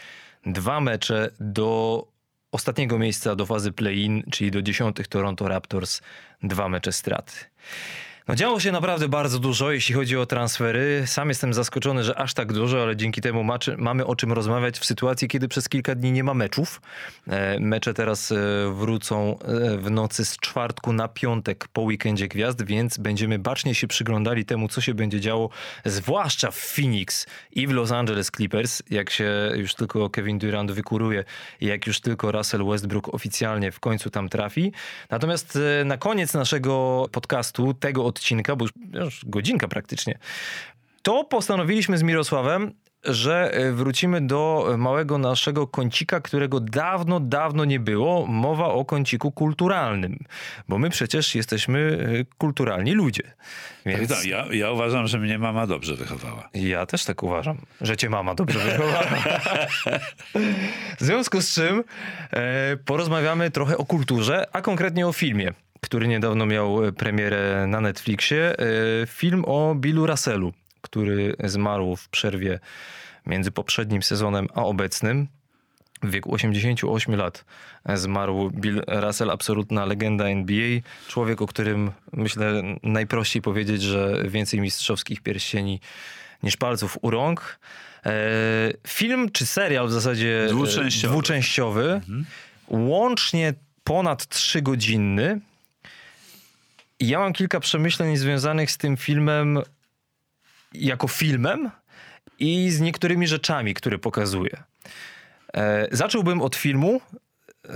dwa 0.47 0.81
mecze 0.81 1.31
do 1.41 2.07
ostatniego 2.53 2.99
miejsca 2.99 3.37
do 3.37 3.47
fazy 3.47 3.73
play-in, 3.73 4.23
czyli 4.31 4.51
do 4.51 4.63
dziesiątych 4.63 5.09
Toronto 5.09 5.49
Raptors, 5.49 6.01
dwa 6.43 6.69
mecze 6.69 6.93
straty. 6.93 7.33
No 8.29 8.35
działo 8.35 8.61
się 8.61 8.73
naprawdę 8.73 9.09
bardzo 9.09 9.39
dużo, 9.39 9.73
jeśli 9.73 9.95
chodzi 9.95 10.17
o 10.17 10.27
transfery. 10.27 11.03
Sam 11.07 11.29
jestem 11.29 11.55
zaskoczony, 11.55 12.05
że 12.05 12.19
aż 12.19 12.35
tak 12.35 12.53
dużo, 12.53 12.83
ale 12.83 12.97
dzięki 12.97 13.21
temu 13.21 13.45
mamy 13.79 14.07
o 14.07 14.17
czym 14.17 14.33
rozmawiać 14.33 14.79
w 14.79 14.85
sytuacji, 14.85 15.29
kiedy 15.29 15.49
przez 15.49 15.69
kilka 15.69 15.95
dni 15.95 16.13
nie 16.13 16.25
ma 16.25 16.35
meczów. 16.35 16.81
E, 17.27 17.61
mecze 17.61 17.95
teraz 17.95 18.33
e, 18.33 18.37
wrócą 18.75 19.39
e, 19.39 19.77
w 19.77 19.91
nocy 19.91 20.25
z 20.25 20.37
czwartku 20.37 20.93
na 20.93 21.09
piątek 21.09 21.69
po 21.69 21.83
weekendzie 21.83 22.29
gwiazd, 22.29 22.65
więc 22.65 22.99
będziemy 22.99 23.39
bacznie 23.39 23.75
się 23.75 23.87
przyglądali 23.87 24.45
temu, 24.45 24.69
co 24.69 24.81
się 24.81 24.95
będzie 24.95 25.21
działo, 25.21 25.51
zwłaszcza 25.85 26.51
w 26.51 26.57
Phoenix 26.57 27.27
i 27.53 27.67
w 27.67 27.71
Los 27.71 27.93
Angeles 27.93 28.31
Clippers, 28.31 28.83
jak 28.91 29.11
się 29.11 29.53
już 29.55 29.75
tylko 29.75 30.11
Kevin 30.11 30.39
Durant 30.39 30.73
wykuruje, 30.73 31.25
jak 31.61 31.87
już 31.87 32.01
tylko 32.01 32.33
Russell 32.33 32.65
Westbrook 32.65 33.15
oficjalnie 33.15 33.73
w 33.73 33.81
końcu 33.81 34.11
tam 34.11 34.29
trafi. 34.29 34.73
Natomiast 35.11 35.59
e, 35.81 35.85
na 35.85 35.97
koniec 35.97 36.35
naszego 36.35 37.07
podcastu, 37.13 37.75
tego 37.75 38.16
odcinka, 38.17 38.57
bo 38.57 38.67
już, 38.93 39.25
godzinka 39.27 39.69
praktycznie, 39.69 40.19
to 41.03 41.25
postanowiliśmy 41.25 41.99
z 41.99 42.03
Mirosławem, 42.03 42.73
że 43.05 43.51
e, 43.55 43.73
wrócimy 43.73 44.27
do 44.27 44.75
małego 44.79 45.19
naszego 45.19 45.67
kącika, 45.67 46.21
którego 46.21 46.61
dawno, 46.61 47.21
dawno 47.21 47.65
nie 47.65 47.81
było. 47.81 48.27
Mowa 48.27 48.67
o 48.67 48.85
kąciku 48.85 49.33
kulturalnym, 49.33 50.19
bo 50.69 50.79
my 50.79 50.91
przecież 50.91 51.35
jesteśmy 51.35 52.09
e, 52.21 52.37
kulturalni 52.39 52.93
ludzie. 52.93 53.23
Więc 53.87 54.09
Tak, 54.09 54.25
ja, 54.25 54.47
ja 54.51 54.71
uważam, 54.71 55.07
że 55.07 55.19
mnie 55.19 55.39
mama 55.39 55.67
dobrze 55.67 55.95
wychowała. 55.95 56.49
ja 56.55 56.87
też 56.87 57.05
tak 57.05 57.23
uważam, 57.23 57.57
że 57.81 57.97
cię 57.97 58.11
mama 58.11 58.35
dobrze 58.35 58.59
wychowała. 58.59 59.03
w 61.01 61.05
związku 61.05 61.41
z 61.41 61.55
czym 61.55 61.85
e, 62.31 62.77
porozmawiamy 62.77 63.51
trochę 63.51 63.79
o 63.79 63.85
kulturze, 63.85 64.47
a 64.53 64.63
konkretnie 64.63 65.07
o 65.07 65.13
filmie, 65.13 65.53
który 65.87 66.09
niedawno 66.09 66.47
miał 66.47 66.79
premierę 66.97 67.67
na 67.69 67.81
Netflixie. 67.81 68.59
E, 68.59 68.65
film 69.07 69.45
o 69.47 69.75
Billu 69.75 70.07
Russellu, 70.07 70.53
który 70.81 71.37
zmarł 71.45 71.97
w 71.97 72.09
przerwie 72.09 72.59
między 73.27 73.51
poprzednim 73.51 74.03
sezonem 74.03 74.49
a 74.55 74.65
obecnym. 74.65 75.29
W 76.03 76.11
wieku 76.11 76.35
88 76.35 77.15
lat 77.17 77.45
zmarł 77.95 78.51
Bill 78.51 78.83
Russell, 78.87 79.31
absolutna 79.31 79.85
legenda 79.85 80.25
NBA. 80.25 80.81
Człowiek, 81.09 81.43
o 81.43 81.47
którym 81.47 81.91
myślę 82.13 82.63
najprościej 82.83 83.43
powiedzieć, 83.43 83.83
że 83.83 84.23
więcej 84.29 84.61
mistrzowskich 84.61 85.21
pierścieni 85.21 85.81
niż 86.43 86.57
palców 86.57 86.99
u 87.03 87.11
rąk. 87.11 87.59
E, 88.07 88.13
film 88.87 89.31
czy 89.33 89.47
serial 89.47 89.89
w 89.89 89.93
zasadzie 89.93 90.45
e, 90.45 90.49
Dwuczęściowy. 90.49 91.13
dwuczęściowy 91.13 92.01
łącznie 92.69 93.55
ponad 93.85 94.27
trzygodzinny. 94.27 95.41
I 95.41 95.56
ja 97.01 97.19
mam 97.19 97.33
kilka 97.33 97.61
przemyśleń 97.61 98.17
związanych 98.17 98.71
z 98.71 98.79
tym 98.79 98.97
filmem 98.97 99.59
jako 100.75 101.09
filmem 101.09 101.71
i 102.39 102.71
z 102.71 102.81
niektórymi 102.81 103.27
rzeczami, 103.27 103.75
które 103.75 103.99
pokazuje. 103.99 104.63
E, 105.55 105.89
zacząłbym 105.93 106.43
od 106.43 106.57
filmu. 106.57 107.01
E, 107.69 107.71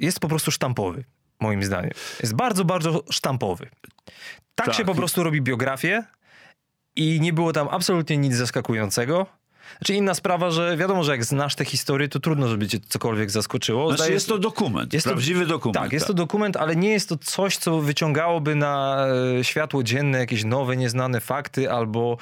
jest 0.00 0.20
po 0.20 0.28
prostu 0.28 0.50
sztampowy, 0.50 1.04
moim 1.40 1.62
zdaniem. 1.64 1.90
Jest 2.20 2.34
bardzo, 2.34 2.64
bardzo 2.64 3.02
sztampowy. 3.10 3.68
Tak, 4.54 4.66
Tak. 4.66 4.74
się 4.74 4.84
po 4.84 4.94
prostu 4.94 5.22
robi 5.22 5.42
biografię 5.42 6.04
i 6.96 7.20
nie 7.20 7.32
było 7.32 7.52
tam 7.52 7.68
absolutnie 7.70 8.16
nic 8.16 8.34
zaskakującego. 8.34 9.26
Znaczy 9.78 9.94
inna 9.94 10.14
sprawa, 10.14 10.50
że 10.50 10.76
wiadomo, 10.76 11.04
że 11.04 11.12
jak 11.12 11.24
znasz 11.24 11.54
tę 11.54 11.64
historię, 11.64 12.08
to 12.08 12.20
trudno, 12.20 12.48
żeby 12.48 12.68
cię 12.68 12.78
cokolwiek 12.88 13.30
zaskoczyło. 13.30 13.86
Znaczy 13.88 14.02
Zdaję- 14.02 14.14
jest 14.14 14.28
to 14.28 14.38
dokument, 14.38 14.92
jest 14.92 15.04
to- 15.04 15.10
prawdziwy 15.10 15.46
dokument. 15.46 15.74
tak, 15.84 15.92
jest 15.92 16.06
to 16.06 16.14
dokument, 16.14 16.56
ale 16.56 16.76
nie 16.76 16.90
jest 16.90 17.08
to 17.08 17.16
coś, 17.16 17.56
co 17.56 17.80
wyciągałoby 17.80 18.54
na 18.54 19.06
e, 19.38 19.44
światło 19.44 19.82
dzienne 19.82 20.18
jakieś 20.18 20.44
nowe, 20.44 20.76
nieznane 20.76 21.20
fakty, 21.20 21.70
albo 21.70 22.18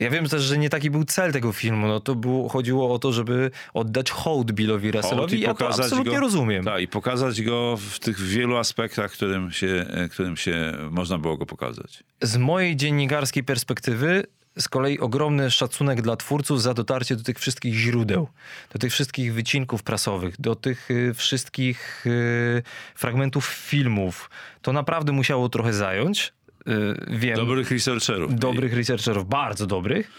ja 0.00 0.10
wiem 0.10 0.28
też, 0.28 0.42
że 0.42 0.58
nie 0.58 0.70
taki 0.70 0.90
był 0.90 1.04
cel 1.04 1.32
tego 1.32 1.52
filmu. 1.52 1.86
No 1.86 2.00
to 2.00 2.14
było, 2.14 2.48
chodziło 2.48 2.94
o 2.94 2.98
to, 2.98 3.12
żeby 3.12 3.50
oddać 3.74 4.10
hołd 4.10 4.52
Billowi 4.52 4.90
Russellowi. 4.92 5.36
i 5.36 5.40
Ja 5.40 5.48
to 5.48 5.54
pokazać 5.54 5.86
absolutnie 5.86 6.12
go- 6.14 6.20
rozumiem. 6.20 6.64
Tak, 6.64 6.82
i 6.82 6.88
pokazać 6.88 7.42
go 7.42 7.76
w 7.90 7.98
tych 7.98 8.20
wielu 8.20 8.56
aspektach, 8.56 9.12
którym 9.12 9.50
się, 9.52 9.86
e, 9.90 10.08
którym 10.08 10.36
się 10.36 10.72
można 10.90 11.18
było 11.18 11.36
go 11.36 11.46
pokazać. 11.46 12.04
Z 12.22 12.36
mojej 12.36 12.76
dziennikarskiej 12.76 13.44
perspektywy 13.44 14.24
z 14.58 14.68
kolei 14.68 14.98
ogromny 14.98 15.50
szacunek 15.50 16.02
dla 16.02 16.16
twórców 16.16 16.62
za 16.62 16.74
dotarcie 16.74 17.16
do 17.16 17.22
tych 17.22 17.38
wszystkich 17.38 17.74
źródeł, 17.74 18.28
do 18.72 18.78
tych 18.78 18.92
wszystkich 18.92 19.34
wycinków 19.34 19.82
prasowych, 19.82 20.40
do 20.40 20.54
tych 20.54 20.90
y, 20.90 21.14
wszystkich 21.14 22.06
y, 22.06 22.62
fragmentów 22.94 23.46
filmów. 23.46 24.30
To 24.62 24.72
naprawdę 24.72 25.12
musiało 25.12 25.48
trochę 25.48 25.72
zająć. 25.72 26.32
Y, 26.68 26.72
wiem. 27.08 27.36
Dobrych 27.36 27.70
researcherów. 27.70 28.34
dobrych 28.34 28.74
researcherów, 28.74 29.28
bardzo 29.28 29.66
dobrych. 29.66 30.10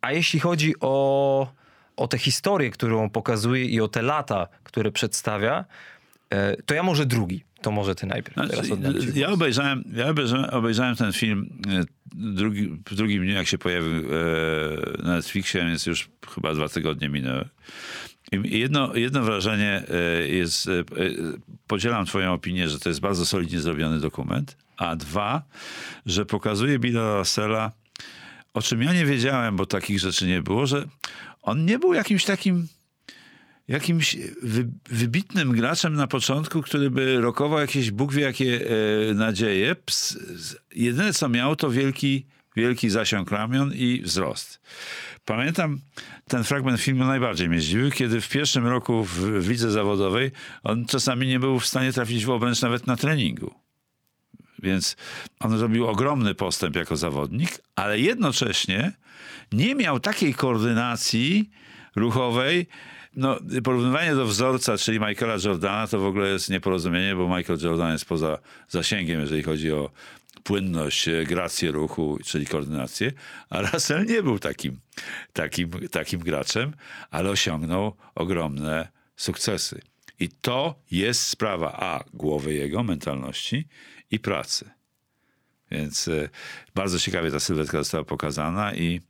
A 0.00 0.12
jeśli 0.12 0.40
chodzi 0.40 0.74
o, 0.80 1.52
o 1.96 2.08
tę 2.08 2.18
historię, 2.18 2.70
którą 2.70 3.10
pokazuje 3.10 3.64
i 3.64 3.80
o 3.80 3.88
te 3.88 4.02
lata, 4.02 4.48
które 4.64 4.92
przedstawia, 4.92 5.64
E, 6.30 6.56
to 6.66 6.74
ja 6.74 6.82
może 6.82 7.06
drugi. 7.06 7.44
To 7.62 7.70
może 7.70 7.94
ty 7.94 8.06
najpierw. 8.06 8.34
Znaczy, 8.34 9.12
ja 9.14 9.28
obejrzałem, 9.28 9.84
ja 9.92 10.08
obejrzałem, 10.08 10.50
obejrzałem 10.50 10.96
ten 10.96 11.12
film 11.12 11.62
e, 11.68 11.84
drugi, 12.14 12.68
w 12.90 12.94
drugim 12.94 13.22
dniu, 13.24 13.32
jak 13.32 13.46
się 13.46 13.58
pojawił 13.58 13.92
e, 13.92 14.02
na 15.02 15.14
Netflixie, 15.16 15.64
więc 15.64 15.86
już 15.86 16.08
chyba 16.34 16.54
dwa 16.54 16.68
tygodnie 16.68 17.08
minęły. 17.08 17.48
I 18.32 18.58
jedno, 18.58 18.94
jedno 18.94 19.22
wrażenie 19.22 19.82
jest, 20.26 20.70
podzielam 21.66 22.06
twoją 22.06 22.32
opinię, 22.32 22.68
że 22.68 22.78
to 22.78 22.88
jest 22.88 23.00
bardzo 23.00 23.26
solidnie 23.26 23.60
zrobiony 23.60 24.00
dokument, 24.00 24.56
a 24.76 24.96
dwa, 24.96 25.42
że 26.06 26.26
pokazuje 26.26 26.78
Billa 26.78 27.18
Russella, 27.18 27.72
o 28.54 28.62
czym 28.62 28.82
ja 28.82 28.92
nie 28.92 29.06
wiedziałem, 29.06 29.56
bo 29.56 29.66
takich 29.66 30.00
rzeczy 30.00 30.26
nie 30.26 30.42
było, 30.42 30.66
że 30.66 30.84
on 31.42 31.64
nie 31.64 31.78
był 31.78 31.94
jakimś 31.94 32.24
takim 32.24 32.68
jakimś 33.70 34.16
wy, 34.42 34.68
wybitnym 34.88 35.52
graczem 35.52 35.94
na 35.94 36.06
początku, 36.06 36.62
który 36.62 36.90
by 36.90 37.20
rokował 37.20 37.60
jakieś 37.60 37.90
Bóg 37.90 38.12
wie 38.12 38.22
jakie 38.22 38.60
e, 39.10 39.14
nadzieje. 39.14 39.74
Ps, 39.74 40.18
jedyne 40.74 41.12
co 41.12 41.28
miał 41.28 41.56
to 41.56 41.70
wielki, 41.70 42.26
wielki 42.56 42.90
zasiąg 42.90 43.30
ramion 43.30 43.72
i 43.74 44.02
wzrost. 44.02 44.60
Pamiętam 45.24 45.80
ten 46.28 46.44
fragment 46.44 46.80
filmu 46.80 47.04
najbardziej 47.04 47.48
mnie 47.48 47.60
zdziwił, 47.60 47.90
kiedy 47.90 48.20
w 48.20 48.28
pierwszym 48.28 48.66
roku 48.66 49.04
w, 49.04 49.20
w 49.20 49.48
lidze 49.48 49.70
zawodowej 49.70 50.30
on 50.62 50.86
czasami 50.86 51.26
nie 51.26 51.40
był 51.40 51.60
w 51.60 51.66
stanie 51.66 51.92
trafić 51.92 52.24
w 52.24 52.30
obręcz 52.30 52.62
nawet 52.62 52.86
na 52.86 52.96
treningu. 52.96 53.54
Więc 54.62 54.96
on 55.40 55.58
zrobił 55.58 55.86
ogromny 55.86 56.34
postęp 56.34 56.76
jako 56.76 56.96
zawodnik, 56.96 57.50
ale 57.76 58.00
jednocześnie 58.00 58.92
nie 59.52 59.74
miał 59.74 60.00
takiej 60.00 60.34
koordynacji 60.34 61.50
ruchowej, 61.96 62.66
no, 63.16 63.38
porównywanie 63.64 64.14
do 64.14 64.26
wzorca, 64.26 64.78
czyli 64.78 65.00
Michaela 65.00 65.36
Jordana, 65.44 65.86
to 65.86 65.98
w 65.98 66.04
ogóle 66.04 66.28
jest 66.28 66.50
nieporozumienie, 66.50 67.16
bo 67.16 67.36
Michael 67.36 67.58
Jordan 67.62 67.92
jest 67.92 68.04
poza 68.04 68.38
zasięgiem, 68.68 69.20
jeżeli 69.20 69.42
chodzi 69.42 69.72
o 69.72 69.90
płynność, 70.44 71.08
e, 71.08 71.24
grację 71.24 71.70
ruchu, 71.70 72.18
czyli 72.24 72.46
koordynację, 72.46 73.12
a 73.50 73.62
Russell 73.62 74.06
nie 74.06 74.22
był 74.22 74.38
takim, 74.38 74.80
takim, 75.32 75.70
takim 75.90 76.20
graczem, 76.20 76.72
ale 77.10 77.30
osiągnął 77.30 77.96
ogromne 78.14 78.88
sukcesy. 79.16 79.80
I 80.20 80.28
to 80.28 80.74
jest 80.90 81.26
sprawa 81.26 81.72
A, 81.72 82.04
głowy 82.14 82.54
jego, 82.54 82.82
mentalności 82.82 83.68
i 84.10 84.18
pracy. 84.18 84.70
Więc 85.70 86.08
y, 86.08 86.28
bardzo 86.74 86.98
ciekawie 86.98 87.30
ta 87.30 87.40
sylwetka 87.40 87.78
została 87.78 88.04
pokazana 88.04 88.74
i 88.74 89.00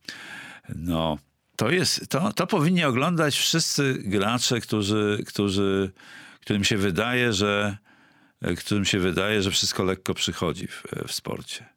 no, 0.69 1.19
to 1.61 1.71
jest, 1.71 2.09
to, 2.09 2.33
to 2.33 2.47
powinni 2.47 2.85
oglądać 2.85 3.39
wszyscy 3.39 3.95
gracze, 3.99 4.61
którzy, 4.61 5.25
którzy, 5.27 5.93
którym 6.41 6.65
się 6.65 6.77
wydaje, 6.77 7.33
że 7.33 7.77
którym 8.59 8.85
się 8.85 8.99
wydaje, 8.99 9.43
że 9.43 9.51
wszystko 9.51 9.85
lekko 9.85 10.15
przychodzi 10.15 10.67
w, 10.67 10.83
w 11.07 11.13
sporcie. 11.13 11.69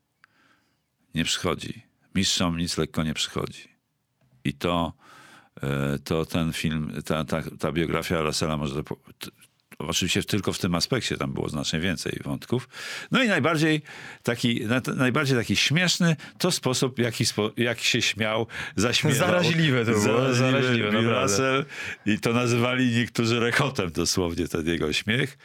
Nie 1.16 1.26
przychodzi. 1.26 1.84
Mistrzom 2.16 2.58
nic 2.58 2.78
lekko 2.78 3.04
nie 3.04 3.14
przychodzi. 3.14 3.70
I 4.44 4.54
to, 4.54 4.94
e, 5.64 6.00
to 6.04 6.26
ten 6.26 6.54
film, 6.54 6.94
ta, 7.06 7.24
ta, 7.24 7.42
ta 7.60 7.72
biografia 7.72 8.22
Russella 8.22 8.58
może 8.58 8.84
Oczywiście 9.78 10.24
tylko 10.24 10.54
w 10.54 10.60
tym 10.60 10.76
aspekcie 10.76 11.18
tam 11.18 11.34
było 11.34 11.50
znacznie 11.50 11.80
więcej 11.80 12.20
wątków. 12.24 12.70
No 13.12 13.24
i 13.24 13.28
najbardziej 13.28 13.82
taki, 14.24 14.62
najbardziej 14.96 15.38
taki 15.38 15.56
śmieszny 15.56 16.16
to 16.38 16.52
sposób, 16.52 17.00
jaki, 17.00 17.26
spo, 17.26 17.52
jak 17.58 17.80
się 17.80 18.02
śmiał, 18.02 18.48
zaśmiewał. 18.76 19.20
Zaraźliwe 19.20 19.86
to 19.86 19.92
było. 19.92 20.04
Zaraźliwe, 20.04 20.34
zaraźliwe 20.34 21.22
Russell, 21.22 21.66
I 22.06 22.20
to 22.20 22.34
nazywali 22.34 22.96
niektórzy 22.96 23.40
rechotem 23.40 23.92
dosłownie 23.92 24.48
ten 24.48 24.68
jego 24.68 24.94
śmiech. 24.94 25.38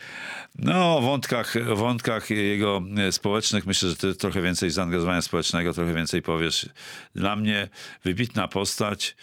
No, 0.59 0.97
o 0.97 1.01
wątkach, 1.01 1.55
wątkach 1.77 2.31
jego 2.31 2.83
społecznych 3.11 3.67
myślę, 3.67 3.89
że 3.89 3.97
ty 3.97 4.15
trochę 4.15 4.43
więcej 4.43 4.71
zaangażowania 4.71 5.23
społecznego, 5.23 5.73
trochę 5.73 5.95
więcej 5.95 6.23
powiesz. 6.23 6.69
Dla 7.15 7.37
mnie 7.37 7.69
wybitna 8.05 8.49
postać 8.49 9.17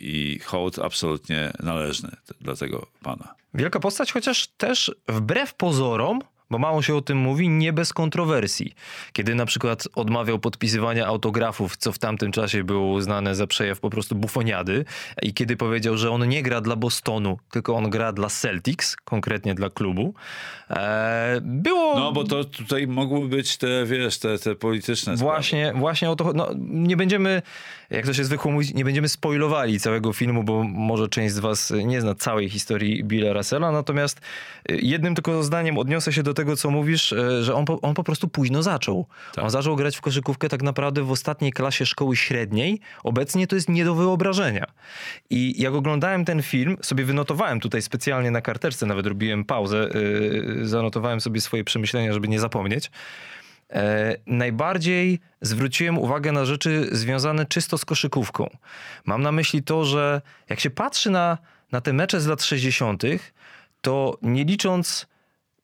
i 0.00 0.38
hołd 0.38 0.78
absolutnie 0.78 1.52
należny 1.62 2.10
dla 2.40 2.56
tego 2.56 2.86
pana. 3.02 3.34
Wielka 3.54 3.80
postać, 3.80 4.12
chociaż 4.12 4.46
też 4.46 4.94
wbrew 5.08 5.54
pozorom 5.54 6.20
bo 6.50 6.58
mało 6.58 6.82
się 6.82 6.94
o 6.94 7.00
tym 7.00 7.18
mówi, 7.18 7.48
nie 7.48 7.72
bez 7.72 7.92
kontrowersji. 7.92 8.74
Kiedy 9.12 9.34
na 9.34 9.46
przykład 9.46 9.88
odmawiał 9.94 10.38
podpisywania 10.38 11.06
autografów, 11.06 11.76
co 11.76 11.92
w 11.92 11.98
tamtym 11.98 12.32
czasie 12.32 12.64
było 12.64 12.92
uznane 12.92 13.34
za 13.34 13.46
przejaw 13.46 13.80
po 13.80 13.90
prostu 13.90 14.14
bufoniady, 14.14 14.84
i 15.22 15.34
kiedy 15.34 15.56
powiedział, 15.56 15.96
że 15.96 16.10
on 16.10 16.28
nie 16.28 16.42
gra 16.42 16.60
dla 16.60 16.76
Bostonu, 16.76 17.38
tylko 17.50 17.74
on 17.74 17.90
gra 17.90 18.12
dla 18.12 18.28
Celtics, 18.28 18.96
konkretnie 18.96 19.54
dla 19.54 19.70
klubu, 19.70 20.14
e, 20.70 21.40
było... 21.42 21.94
No, 21.94 22.12
bo 22.12 22.24
to 22.24 22.44
tutaj 22.44 22.86
mogły 22.86 23.28
być 23.28 23.56
te, 23.56 23.86
wiesz, 23.86 24.18
te, 24.18 24.38
te 24.38 24.54
polityczne 24.54 25.16
Właśnie, 25.16 25.64
sprawy. 25.64 25.80
właśnie 25.80 26.10
o 26.10 26.16
to... 26.16 26.32
No, 26.32 26.50
nie 26.58 26.96
będziemy, 26.96 27.42
jak 27.90 28.06
to 28.06 28.14
się 28.14 28.24
zwykło 28.24 28.52
mówić, 28.52 28.74
nie 28.74 28.84
będziemy 28.84 29.08
spoilowali 29.08 29.80
całego 29.80 30.12
filmu, 30.12 30.44
bo 30.44 30.62
może 30.64 31.08
część 31.08 31.34
z 31.34 31.38
was 31.38 31.72
nie 31.84 32.00
zna 32.00 32.14
całej 32.14 32.50
historii 32.50 33.04
Billa 33.04 33.32
Russella, 33.32 33.72
natomiast 33.72 34.20
jednym 34.68 35.14
tylko 35.14 35.42
zdaniem 35.42 35.78
odniosę 35.78 36.12
się 36.12 36.22
do 36.22 36.34
tego, 36.34 36.39
co 36.56 36.70
mówisz, 36.70 37.12
e, 37.12 37.42
że 37.42 37.54
on 37.54 37.64
po, 37.64 37.80
on 37.80 37.94
po 37.94 38.04
prostu 38.04 38.28
późno 38.28 38.62
zaczął. 38.62 39.06
Tak. 39.34 39.44
On 39.44 39.50
zaczął 39.50 39.76
grać 39.76 39.96
w 39.96 40.00
koszykówkę 40.00 40.48
tak 40.48 40.62
naprawdę 40.62 41.02
w 41.02 41.10
ostatniej 41.10 41.52
klasie 41.52 41.86
szkoły 41.86 42.16
średniej. 42.16 42.80
Obecnie 43.04 43.46
to 43.46 43.54
jest 43.54 43.68
nie 43.68 43.84
do 43.84 43.94
wyobrażenia. 43.94 44.66
I 45.30 45.62
jak 45.62 45.74
oglądałem 45.74 46.24
ten 46.24 46.42
film, 46.42 46.76
sobie 46.82 47.04
wynotowałem 47.04 47.60
tutaj 47.60 47.82
specjalnie 47.82 48.30
na 48.30 48.40
karteczce, 48.40 48.86
nawet 48.86 49.06
robiłem 49.06 49.44
pauzę, 49.44 49.88
yy, 49.94 50.68
zanotowałem 50.68 51.20
sobie 51.20 51.40
swoje 51.40 51.64
przemyślenia, 51.64 52.12
żeby 52.12 52.28
nie 52.28 52.40
zapomnieć. 52.40 52.90
E, 53.72 54.16
najbardziej 54.26 55.20
zwróciłem 55.40 55.98
uwagę 55.98 56.32
na 56.32 56.44
rzeczy 56.44 56.88
związane 56.92 57.46
czysto 57.46 57.78
z 57.78 57.84
koszykówką. 57.84 58.50
Mam 59.04 59.22
na 59.22 59.32
myśli 59.32 59.62
to, 59.62 59.84
że 59.84 60.20
jak 60.48 60.60
się 60.60 60.70
patrzy 60.70 61.10
na, 61.10 61.38
na 61.72 61.80
te 61.80 61.92
mecze 61.92 62.20
z 62.20 62.26
lat 62.26 62.42
60., 62.42 63.02
to 63.80 64.18
nie 64.22 64.44
licząc 64.44 65.06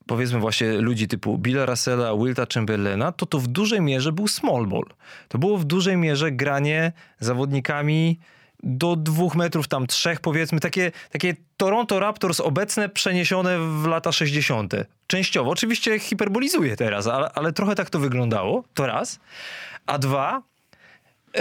powiedzmy 0.07 0.39
właśnie 0.39 0.73
ludzi 0.73 1.09
typu 1.09 1.39
Billa 1.39 1.67
Russella, 1.67 2.17
Wilta 2.17 2.47
Chamberlaina, 2.55 3.13
to 3.13 3.27
to 3.27 3.39
w 3.39 3.47
dużej 3.47 3.81
mierze 3.81 4.13
był 4.13 4.29
small 4.29 4.67
ball. 4.67 4.85
To 5.29 5.39
było 5.39 5.59
w 5.59 5.65
dużej 5.65 5.97
mierze 5.97 6.33
granie 6.33 6.93
zawodnikami 7.21 8.19
do 8.63 8.97
dwóch 8.97 9.35
metrów, 9.35 9.69
tam 9.69 9.87
trzech 9.87 10.21
powiedzmy, 10.21 10.61
takie, 10.61 10.93
takie 11.11 11.35
Toronto 11.57 12.01
Raptors 12.01 12.41
obecne 12.41 12.89
przeniesione 12.89 13.59
w 13.59 13.87
lata 13.87 14.13
60. 14.13 14.75
Częściowo, 15.07 15.51
oczywiście 15.51 15.99
hiperbolizuję 15.99 16.77
teraz, 16.77 17.07
ale, 17.07 17.31
ale 17.35 17.53
trochę 17.53 17.75
tak 17.75 17.91
to 17.91 17.99
wyglądało, 17.99 18.65
to 18.75 18.87
raz. 18.87 19.21
A 19.87 19.99
dwa, 19.99 20.43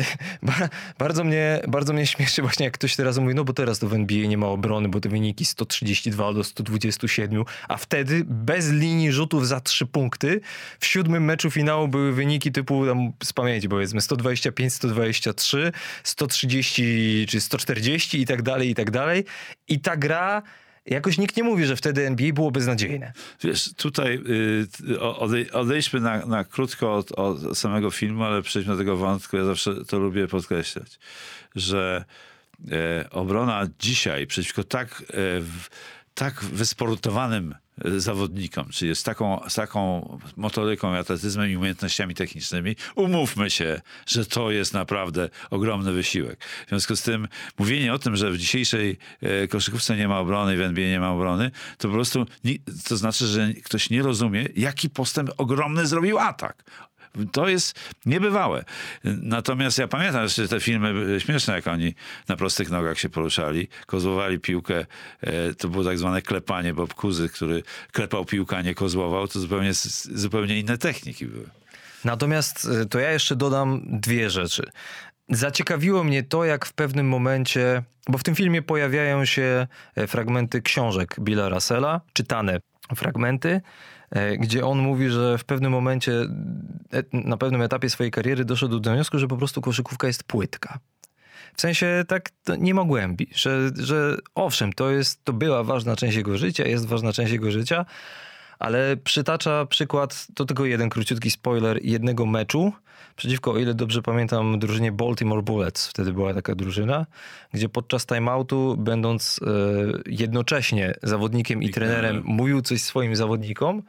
bardzo 0.99 1.23
mnie, 1.23 1.61
bardzo 1.67 1.93
mnie 1.93 2.07
śmieszy 2.07 2.41
właśnie 2.41 2.65
jak 2.65 2.73
ktoś 2.73 2.95
teraz 2.95 3.17
mówi, 3.17 3.35
no 3.35 3.43
bo 3.43 3.53
teraz 3.53 3.79
to 3.79 3.87
w 3.87 3.93
NBA 3.93 4.27
nie 4.27 4.37
ma 4.37 4.47
obrony, 4.47 4.89
bo 4.89 4.99
te 4.99 5.09
wyniki 5.09 5.45
132 5.45 6.33
do 6.33 6.43
127, 6.43 7.43
a 7.67 7.77
wtedy 7.77 8.23
bez 8.25 8.71
linii 8.71 9.11
rzutów 9.11 9.47
za 9.47 9.61
trzy 9.61 9.85
punkty 9.85 10.41
w 10.79 10.85
siódmym 10.85 11.25
meczu 11.25 11.51
finału 11.51 11.87
były 11.87 12.13
wyniki 12.13 12.51
typu 12.51 12.85
tam 12.85 13.13
z 13.23 13.33
pamięci 13.33 13.69
powiedzmy 13.69 14.01
125, 14.01 14.73
123, 14.73 15.71
130 16.03 17.25
czy 17.29 17.41
140 17.41 18.21
i 18.21 18.25
tak 18.25 18.41
dalej, 18.41 18.69
i 18.69 18.75
tak 18.75 18.91
dalej. 18.91 19.25
I 19.67 19.79
ta 19.79 19.97
gra 19.97 20.41
jakoś 20.85 21.17
nikt 21.17 21.37
nie 21.37 21.43
mówi, 21.43 21.65
że 21.65 21.75
wtedy 21.75 22.07
NBA 22.07 22.33
było 22.33 22.51
beznadziejne. 22.51 23.13
Wiesz, 23.43 23.73
tutaj 23.73 24.21
y, 24.89 25.51
odejdźmy 25.51 25.99
na, 25.99 26.25
na 26.25 26.43
krótko 26.43 26.95
od, 26.95 27.11
od, 27.11 27.57
samego 27.57 27.91
filmu, 27.91 28.23
ale 28.23 28.41
przejdźmy 28.41 28.73
do 28.73 28.77
tego 28.77 28.97
wątku. 28.97 29.37
Ja 29.37 29.45
zawsze 29.45 29.85
to 29.85 29.99
lubię 29.99 30.27
podkreślać, 30.27 30.99
że 31.55 32.05
e, 32.71 33.09
obrona 33.09 33.67
dzisiaj 33.79 34.27
przeciwko 34.27 34.63
tak, 34.63 35.03
e, 35.13 35.15
tak 36.13 36.43
wysportowanym 36.43 37.55
zawodnikom, 37.83 38.69
czyli 38.69 38.95
z 38.95 39.03
taką, 39.03 39.49
z 39.49 39.55
taką 39.55 40.09
motoryką, 40.37 40.95
atletyzmem 40.95 41.51
i 41.51 41.55
umiejętnościami 41.57 42.15
technicznymi, 42.15 42.75
umówmy 42.95 43.49
się, 43.49 43.81
że 44.05 44.25
to 44.25 44.51
jest 44.51 44.73
naprawdę 44.73 45.29
ogromny 45.49 45.91
wysiłek. 45.91 46.43
W 46.65 46.69
związku 46.69 46.95
z 46.95 47.01
tym 47.01 47.27
mówienie 47.57 47.93
o 47.93 47.99
tym, 47.99 48.15
że 48.15 48.31
w 48.31 48.37
dzisiejszej 48.37 48.97
e, 49.21 49.47
koszykówce 49.47 49.97
nie 49.97 50.07
ma 50.07 50.19
obrony, 50.19 50.57
w 50.57 50.61
NBA 50.61 50.89
nie 50.89 50.99
ma 50.99 51.11
obrony, 51.11 51.51
to 51.77 51.87
po 51.87 51.93
prostu 51.93 52.25
to 52.87 52.97
znaczy, 52.97 53.27
że 53.27 53.53
ktoś 53.53 53.89
nie 53.89 54.01
rozumie, 54.01 54.47
jaki 54.55 54.89
postęp 54.89 55.29
ogromny 55.37 55.87
zrobił 55.87 56.19
atak. 56.19 56.63
To 57.31 57.49
jest 57.49 57.79
niebywałe. 58.05 58.63
Natomiast 59.03 59.77
ja 59.77 59.87
pamiętam 59.87 60.23
jeszcze 60.23 60.47
te 60.47 60.59
filmy 60.59 61.19
śmieszne, 61.19 61.53
jak 61.53 61.67
oni 61.67 61.95
na 62.27 62.35
prostych 62.35 62.69
nogach 62.69 62.99
się 62.99 63.09
poruszali, 63.09 63.67
kozłowali 63.85 64.39
piłkę. 64.39 64.85
E, 65.21 65.53
to 65.53 65.69
było 65.69 65.83
tak 65.83 65.97
zwane 65.97 66.21
klepanie 66.21 66.73
Bob 66.73 66.93
Kuzy, 66.93 67.29
który 67.29 67.63
klepał 67.91 68.25
piłkę, 68.25 68.57
a 68.57 68.61
nie 68.61 68.75
kozłował. 68.75 69.27
To 69.27 69.39
zupełnie, 69.39 69.71
zupełnie 70.13 70.59
inne 70.59 70.77
techniki 70.77 71.25
były. 71.25 71.49
Natomiast 72.05 72.67
e, 72.81 72.85
to 72.85 72.99
ja 72.99 73.11
jeszcze 73.11 73.35
dodam 73.35 73.81
dwie 73.85 74.29
rzeczy. 74.29 74.69
Zaciekawiło 75.29 76.03
mnie 76.03 76.23
to, 76.23 76.45
jak 76.45 76.65
w 76.65 76.73
pewnym 76.73 77.07
momencie, 77.07 77.83
bo 78.09 78.17
w 78.17 78.23
tym 78.23 78.35
filmie 78.35 78.61
pojawiają 78.61 79.25
się 79.25 79.67
e, 79.95 80.07
fragmenty 80.07 80.61
książek 80.61 81.15
Billa 81.19 81.49
Russella, 81.49 82.01
czytane 82.13 82.59
fragmenty, 82.95 83.61
gdzie 84.39 84.65
on 84.65 84.79
mówi, 84.79 85.09
że 85.09 85.37
w 85.37 85.43
pewnym 85.43 85.71
momencie, 85.71 86.11
e, 86.93 87.03
na 87.13 87.37
pewnym 87.37 87.61
etapie 87.61 87.89
swojej 87.89 88.11
kariery 88.11 88.45
doszedł 88.45 88.79
do 88.79 88.91
wniosku, 88.91 89.19
że 89.19 89.27
po 89.27 89.37
prostu 89.37 89.61
koszykówka 89.61 90.07
jest 90.07 90.23
płytka. 90.23 90.79
W 91.55 91.61
sensie 91.61 92.03
tak 92.07 92.29
nie 92.57 92.73
ma 92.73 92.83
głębi, 92.83 93.27
że, 93.35 93.71
że 93.77 94.17
owszem, 94.35 94.73
to, 94.73 94.91
jest, 94.91 95.23
to 95.23 95.33
była 95.33 95.63
ważna 95.63 95.95
część 95.95 96.17
jego 96.17 96.37
życia, 96.37 96.67
jest 96.67 96.85
ważna 96.85 97.13
część 97.13 97.31
jego 97.31 97.51
życia, 97.51 97.85
ale 98.59 98.97
przytacza 98.97 99.65
przykład, 99.65 100.27
to 100.35 100.45
tylko 100.45 100.65
jeden 100.65 100.89
króciutki 100.89 101.31
spoiler, 101.31 101.79
jednego 101.83 102.25
meczu 102.25 102.73
przeciwko, 103.15 103.51
o 103.51 103.57
ile 103.57 103.73
dobrze 103.73 104.01
pamiętam, 104.01 104.59
drużynie 104.59 104.91
Baltimore 104.91 105.41
Bullets. 105.41 105.87
Wtedy 105.87 106.13
była 106.13 106.33
taka 106.33 106.55
drużyna, 106.55 107.05
gdzie 107.53 107.69
podczas 107.69 108.05
timeoutu, 108.05 108.75
będąc 108.77 109.39
e, 109.43 109.51
jednocześnie 110.05 110.93
zawodnikiem 111.03 111.63
i, 111.63 111.65
I 111.65 111.69
trenerem, 111.69 112.21
mówił 112.25 112.61
coś 112.61 112.81
swoim 112.81 113.15
zawodnikom, 113.15 113.83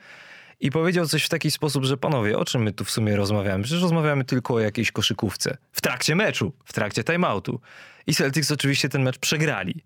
i 0.60 0.70
powiedział 0.70 1.06
coś 1.06 1.24
w 1.24 1.28
taki 1.28 1.51
sposób, 1.51 1.84
że 1.84 1.97
panowie, 1.97 2.38
o 2.38 2.44
czym 2.44 2.62
my 2.62 2.72
tu 2.72 2.84
w 2.84 2.90
sumie 2.90 3.16
rozmawiamy? 3.16 3.64
Przecież 3.64 3.82
rozmawiamy 3.82 4.24
tylko 4.24 4.55
o 4.55 4.60
jakiejś 4.60 4.93
koszykówce. 4.93 5.56
W 5.72 5.80
trakcie 5.80 6.14
meczu, 6.14 6.52
w 6.64 6.72
trakcie 6.72 7.05
timeoutu. 7.05 7.60
I 8.06 8.14
Celtics 8.14 8.51
oczywiście 8.51 8.88
ten 8.88 9.02
mecz 9.02 9.18
przegrali. 9.18 9.84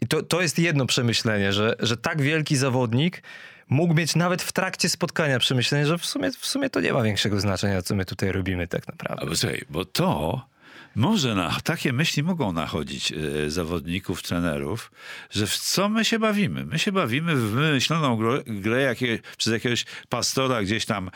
I 0.00 0.06
to, 0.06 0.22
to 0.22 0.42
jest 0.42 0.58
jedno 0.58 0.86
przemyślenie, 0.86 1.52
że, 1.52 1.74
że 1.78 1.96
tak 1.96 2.22
wielki 2.22 2.56
zawodnik 2.56 3.22
mógł 3.68 3.94
mieć 3.94 4.16
nawet 4.16 4.42
w 4.42 4.52
trakcie 4.52 4.88
spotkania 4.88 5.38
przemyślenie, 5.38 5.86
że 5.86 5.98
w 5.98 6.06
sumie, 6.06 6.30
w 6.30 6.46
sumie 6.46 6.70
to 6.70 6.80
nie 6.80 6.92
ma 6.92 7.02
większego 7.02 7.40
znaczenia, 7.40 7.82
co 7.82 7.94
my 7.94 8.04
tutaj 8.04 8.32
robimy 8.32 8.68
tak 8.68 8.88
naprawdę. 8.88 9.22
Ale 9.22 9.36
słuchaj, 9.36 9.64
bo 9.70 9.84
to 9.84 10.52
może 10.94 11.34
na, 11.34 11.56
takie 11.64 11.92
myśli 11.92 12.22
mogą 12.22 12.52
nachodzić 12.52 13.12
e, 13.12 13.50
zawodników, 13.50 14.22
trenerów, 14.22 14.92
że 15.30 15.46
w 15.46 15.58
co 15.58 15.88
my 15.88 16.04
się 16.04 16.18
bawimy? 16.18 16.66
My 16.66 16.78
się 16.78 16.92
bawimy 16.92 17.36
w 17.36 17.40
wymyśloną 17.40 18.16
grę, 18.16 18.42
grę 18.46 18.82
jakie, 18.82 19.18
przez 19.36 19.52
jakiegoś 19.52 19.84
pastora 20.08 20.62
gdzieś 20.62 20.84
tam 20.84 21.08
e, 21.08 21.10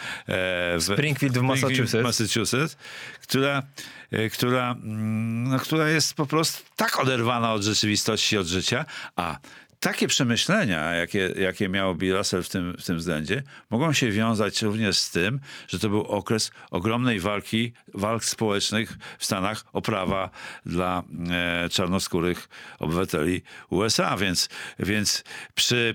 w 0.78 0.82
Springfield 0.82 1.38
w 1.38 1.42
Massachusetts, 1.42 2.04
Massachusetts 2.04 2.76
która, 3.22 3.62
e, 4.10 4.30
która, 4.30 4.72
mm, 4.72 5.44
no, 5.48 5.58
która 5.58 5.88
jest 5.88 6.14
po 6.14 6.26
prostu 6.26 6.62
tak 6.76 7.00
oderwana 7.00 7.52
od 7.52 7.62
rzeczywistości, 7.62 8.38
od 8.38 8.46
życia, 8.46 8.84
a 9.16 9.38
takie 9.80 10.08
przemyślenia, 10.08 10.94
jakie, 10.94 11.34
jakie 11.36 11.68
miał 11.68 11.94
Bill 11.94 12.16
Russell 12.16 12.42
w 12.42 12.48
tym, 12.48 12.76
w 12.78 12.84
tym 12.84 12.96
względzie, 12.96 13.42
mogą 13.70 13.92
się 13.92 14.10
wiązać 14.10 14.62
również 14.62 14.98
z 14.98 15.10
tym, 15.10 15.40
że 15.68 15.78
to 15.78 15.88
był 15.88 16.02
okres 16.02 16.50
ogromnej 16.70 17.20
walki, 17.20 17.72
walk 17.94 18.24
społecznych 18.24 18.98
w 19.18 19.24
Stanach 19.24 19.64
o 19.72 19.82
prawa 19.82 20.30
dla 20.66 21.02
e, 21.30 21.68
czarnoskórych 21.68 22.48
obywateli 22.78 23.42
USA. 23.70 24.16
Więc, 24.16 24.48
więc 24.78 25.24
przy, 25.54 25.94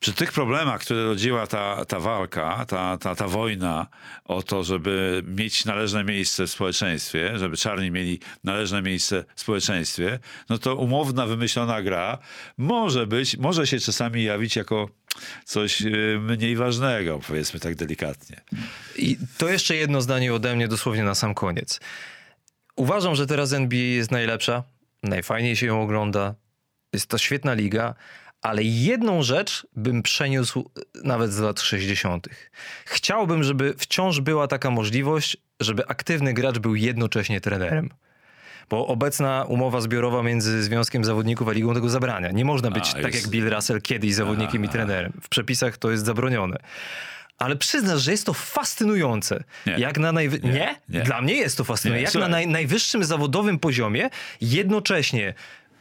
przy 0.00 0.12
tych 0.12 0.32
problemach, 0.32 0.80
które 0.80 1.04
rodziła 1.04 1.46
ta, 1.46 1.84
ta 1.84 2.00
walka, 2.00 2.64
ta, 2.68 2.98
ta, 2.98 3.14
ta 3.14 3.28
wojna 3.28 3.86
o 4.24 4.42
to, 4.42 4.64
żeby 4.64 5.22
mieć 5.26 5.64
należne 5.64 6.04
miejsce 6.04 6.46
w 6.46 6.50
społeczeństwie, 6.50 7.38
żeby 7.38 7.56
czarni 7.56 7.90
mieli 7.90 8.20
należne 8.44 8.82
miejsce 8.82 9.24
w 9.34 9.40
społeczeństwie, 9.40 10.18
no 10.48 10.58
to 10.58 10.74
umowna, 10.74 11.26
wymyślona 11.26 11.82
gra 11.82 12.18
może 12.58 13.06
być 13.06 13.17
być, 13.18 13.36
może 13.36 13.66
się 13.66 13.80
czasami 13.80 14.24
jawić 14.24 14.56
jako 14.56 14.88
coś 15.44 15.82
y, 15.82 16.18
mniej 16.20 16.56
ważnego, 16.56 17.20
powiedzmy 17.26 17.60
tak 17.60 17.74
delikatnie. 17.74 18.40
I 18.96 19.18
to 19.38 19.48
jeszcze 19.48 19.76
jedno 19.76 20.00
zdanie 20.00 20.34
ode 20.34 20.56
mnie 20.56 20.68
dosłownie 20.68 21.04
na 21.04 21.14
sam 21.14 21.34
koniec. 21.34 21.80
Uważam, 22.76 23.14
że 23.14 23.26
teraz 23.26 23.52
NBA 23.52 23.80
jest 23.80 24.10
najlepsza, 24.10 24.62
najfajniej 25.02 25.56
się 25.56 25.66
ją 25.66 25.82
ogląda, 25.82 26.34
jest 26.92 27.06
to 27.06 27.18
świetna 27.18 27.54
liga, 27.54 27.94
ale 28.42 28.62
jedną 28.62 29.22
rzecz 29.22 29.66
bym 29.76 30.02
przeniósł 30.02 30.70
nawet 31.04 31.32
z 31.32 31.38
lat 31.38 31.60
60. 31.60 32.28
Chciałbym, 32.84 33.42
żeby 33.42 33.74
wciąż 33.78 34.20
była 34.20 34.46
taka 34.46 34.70
możliwość, 34.70 35.36
żeby 35.60 35.86
aktywny 35.86 36.34
gracz 36.34 36.58
był 36.58 36.74
jednocześnie 36.74 37.40
trenerem. 37.40 37.90
Bo 38.70 38.86
obecna 38.86 39.44
umowa 39.48 39.80
zbiorowa 39.80 40.22
między 40.22 40.62
Związkiem 40.62 41.04
Zawodników 41.04 41.48
a 41.48 41.52
Ligą 41.52 41.74
tego 41.74 41.88
zabrania. 41.88 42.30
Nie 42.30 42.44
można 42.44 42.70
być 42.70 42.90
a, 42.90 42.92
tak 42.92 43.14
jest... 43.14 43.24
jak 43.24 43.30
Bill 43.30 43.50
Russell 43.50 43.82
kiedyś 43.82 44.14
zawodnikiem 44.14 44.64
i 44.64 44.68
trenerem. 44.68 45.12
W 45.22 45.28
przepisach 45.28 45.76
to 45.76 45.90
jest 45.90 46.04
zabronione. 46.04 46.58
Ale 47.38 47.56
przyznasz, 47.56 48.02
że 48.02 48.10
jest 48.10 48.26
to 48.26 48.34
fascynujące. 48.34 49.44
Nie. 49.66 49.72
Jak 49.72 49.98
na 49.98 50.12
najwy... 50.12 50.40
nie. 50.40 50.52
nie? 50.52 50.76
nie? 50.88 51.00
Dla 51.00 51.22
mnie 51.22 51.34
jest 51.34 51.56
to 51.56 51.64
fascynujące. 51.64 52.18
Jak 52.18 52.28
na 52.28 52.36
naj... 52.36 52.46
najwyższym 52.46 53.04
zawodowym 53.04 53.58
poziomie 53.58 54.10
jednocześnie 54.40 55.34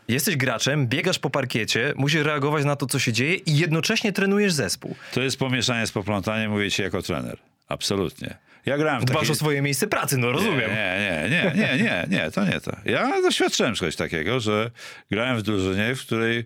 jesteś 0.08 0.38
graczem, 0.38 0.88
biegasz 0.88 1.20
po 1.20 1.30
parkiecie, 1.30 1.94
musisz 1.96 2.26
reagować 2.26 2.66
na 2.66 2.76
to, 2.76 2.86
co 2.86 3.00
się 3.00 3.14
dzieje 3.14 3.36
i 3.36 3.58
jednocześnie 3.58 4.14
trenujesz 4.14 4.54
zespół. 4.54 4.96
To 5.14 5.22
jest 5.22 5.40
pomieszanie 5.40 5.88
z 5.88 5.92
poplątaniem, 5.92 6.52
mówię 6.52 6.72
ci 6.72 6.82
jako 6.82 7.02
trener. 7.02 7.38
Absolutnie. 7.68 8.38
Ja 8.68 8.78
grałem 8.78 9.02
w 9.02 9.06
Dbasz 9.06 9.30
o 9.30 9.36
swoje 9.36 9.62
miejsce 9.62 9.88
pracy, 9.88 10.18
no 10.18 10.32
rozumiem. 10.32 10.70
Nie, 10.72 11.30
nie, 11.30 11.30
nie, 11.30 11.56
nie, 11.56 11.84
nie, 11.84 12.06
nie, 12.10 12.32
to 12.32 12.46
nie 12.46 12.62
to. 12.62 12.72
Ja 12.86 13.22
doświadczyłem 13.22 13.76
czegoś 13.76 13.96
takiego, 13.96 14.40
że 14.40 14.72
grałem 15.12 15.38
w 15.38 15.42
drużynie, 15.42 15.96
w 15.96 16.02
której 16.02 16.46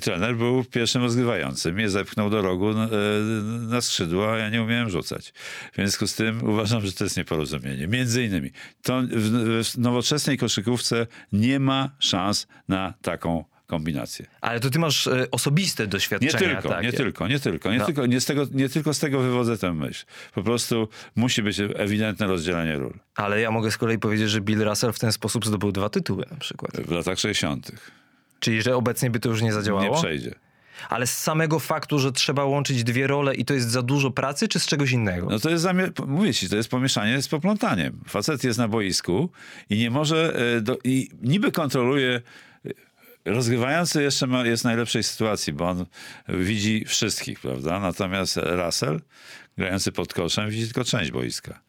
trener 0.00 0.36
był 0.36 0.64
pierwszym 0.64 1.02
rozgrywającym. 1.02 1.74
Mnie 1.74 1.88
zepchnął 1.88 2.30
do 2.30 2.42
rogu 2.42 2.72
na, 2.74 2.88
na 3.68 3.80
skrzydło, 3.80 4.32
a 4.32 4.38
ja 4.38 4.48
nie 4.48 4.62
umiałem 4.62 4.90
rzucać. 4.90 5.32
W 5.72 5.74
związku 5.74 6.06
z 6.06 6.14
tym 6.14 6.48
uważam, 6.48 6.86
że 6.86 6.92
to 6.92 7.04
jest 7.04 7.16
nieporozumienie. 7.16 7.86
Między 7.86 8.24
innymi, 8.24 8.50
to 8.82 9.02
w, 9.10 9.64
w 9.64 9.78
nowoczesnej 9.78 10.38
koszykówce 10.38 11.06
nie 11.32 11.60
ma 11.60 11.90
szans 11.98 12.46
na 12.68 12.94
taką 13.02 13.44
kombinacje. 13.70 14.26
Ale 14.40 14.60
to 14.60 14.70
ty 14.70 14.78
masz 14.78 15.06
e, 15.06 15.30
osobiste 15.30 15.86
doświadczenia. 15.86 16.32
Nie 16.32 16.38
tylko, 16.38 16.68
takie. 16.68 16.86
nie 16.86 16.92
tylko, 16.92 17.28
nie 17.28 17.40
tylko. 17.40 17.72
Nie, 17.72 17.78
no. 17.78 17.86
tylko 17.86 18.06
nie, 18.06 18.20
z 18.20 18.24
tego, 18.24 18.46
nie 18.52 18.68
tylko 18.68 18.94
z 18.94 18.98
tego 18.98 19.20
wywodzę 19.20 19.58
tę 19.58 19.74
myśl. 19.74 20.04
Po 20.34 20.42
prostu 20.42 20.88
musi 21.16 21.42
być 21.42 21.60
ewidentne 21.60 22.26
rozdzielenie 22.26 22.76
ról. 22.76 22.94
Ale 23.16 23.40
ja 23.40 23.50
mogę 23.50 23.70
z 23.70 23.76
kolei 23.76 23.98
powiedzieć, 23.98 24.30
że 24.30 24.40
Bill 24.40 24.64
Russell 24.64 24.92
w 24.92 24.98
ten 24.98 25.12
sposób 25.12 25.46
zdobył 25.46 25.72
dwa 25.72 25.88
tytuły 25.88 26.24
na 26.30 26.36
przykład. 26.36 26.76
W 26.76 26.90
latach 26.90 27.18
60. 27.18 27.72
Czyli, 28.40 28.62
że 28.62 28.76
obecnie 28.76 29.10
by 29.10 29.20
to 29.20 29.28
już 29.28 29.42
nie 29.42 29.52
zadziałało? 29.52 29.94
Nie 29.94 30.02
przejdzie. 30.02 30.34
Ale 30.88 31.06
z 31.06 31.18
samego 31.18 31.58
faktu, 31.58 31.98
że 31.98 32.12
trzeba 32.12 32.44
łączyć 32.44 32.84
dwie 32.84 33.06
role 33.06 33.34
i 33.34 33.44
to 33.44 33.54
jest 33.54 33.70
za 33.70 33.82
dużo 33.82 34.10
pracy, 34.10 34.48
czy 34.48 34.58
z 34.58 34.66
czegoś 34.66 34.92
innego? 34.92 35.26
No 35.30 35.38
to 35.38 35.50
jest, 35.50 35.66
mówię 36.06 36.34
ci, 36.34 36.48
to 36.48 36.56
jest 36.56 36.68
pomieszanie 36.68 37.22
z 37.22 37.28
poplątaniem. 37.28 38.00
Facet 38.08 38.44
jest 38.44 38.58
na 38.58 38.68
boisku 38.68 39.30
i 39.70 39.78
nie 39.78 39.90
może, 39.90 40.34
e, 40.56 40.60
do, 40.60 40.78
i 40.84 41.08
niby 41.22 41.52
kontroluje 41.52 42.20
Rozgrywający 43.24 44.02
jeszcze 44.02 44.26
ma, 44.26 44.46
jest 44.46 44.62
w 44.62 44.64
najlepszej 44.64 45.02
sytuacji, 45.02 45.52
bo 45.52 45.68
on 45.68 45.86
widzi 46.28 46.84
wszystkich, 46.84 47.40
prawda? 47.40 47.80
Natomiast 47.80 48.36
Russell, 48.42 49.00
grający 49.58 49.92
pod 49.92 50.14
koszem, 50.14 50.50
widzi 50.50 50.64
tylko 50.64 50.84
część 50.84 51.10
boiska. 51.10 51.60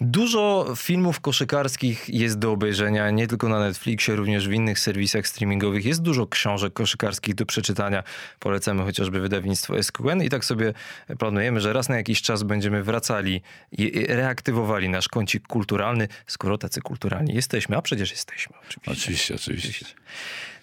Dużo 0.00 0.74
filmów 0.76 1.20
koszykarskich 1.20 2.08
jest 2.08 2.38
do 2.38 2.52
obejrzenia, 2.52 3.10
nie 3.10 3.26
tylko 3.26 3.48
na 3.48 3.60
Netflixie, 3.60 4.16
również 4.16 4.48
w 4.48 4.52
innych 4.52 4.78
serwisach 4.78 5.26
streamingowych. 5.26 5.84
Jest 5.84 6.02
dużo 6.02 6.26
książek 6.26 6.72
koszykarskich 6.72 7.34
do 7.34 7.46
przeczytania. 7.46 8.02
Polecamy 8.38 8.82
chociażby 8.82 9.20
wydawnictwo 9.20 9.82
SQN 9.82 10.22
i 10.22 10.28
tak 10.28 10.44
sobie 10.44 10.72
planujemy, 11.18 11.60
że 11.60 11.72
raz 11.72 11.88
na 11.88 11.96
jakiś 11.96 12.22
czas 12.22 12.42
będziemy 12.42 12.82
wracali 12.82 13.42
i 13.72 14.06
reaktywowali 14.08 14.88
nasz 14.88 15.08
kącik 15.08 15.48
kulturalny, 15.48 16.08
skoro 16.26 16.58
tacy 16.58 16.80
kulturalni 16.80 17.34
jesteśmy, 17.34 17.76
a 17.76 17.82
przecież 17.82 18.10
jesteśmy. 18.10 18.56
Oczywiście, 18.86 19.34
oczywiście. 19.34 19.68
oczywiście. 19.68 19.86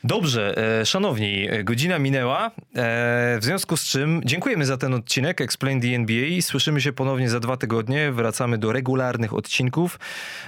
Dobrze, 0.06 0.58
e, 0.82 0.86
szanowni, 0.86 1.48
e, 1.50 1.64
godzina 1.64 2.00
minęła, 2.00 2.48
e, 2.48 2.52
w 3.40 3.44
związku 3.44 3.78
z 3.78 3.84
czym 3.84 4.22
dziękujemy 4.26 4.66
za 4.66 4.78
ten 4.78 4.94
odcinek 4.94 5.42
Explain 5.42 5.82
the 5.82 5.88
NBA. 5.88 6.42
Słyszymy 6.42 6.82
się 6.82 6.94
ponownie 6.94 7.30
za 7.30 7.40
dwa 7.40 7.58
tygodnie, 7.58 8.12
wracamy 8.12 8.58
do 8.58 8.72
regularnych 8.72 9.34
odcinków. 9.34 10.00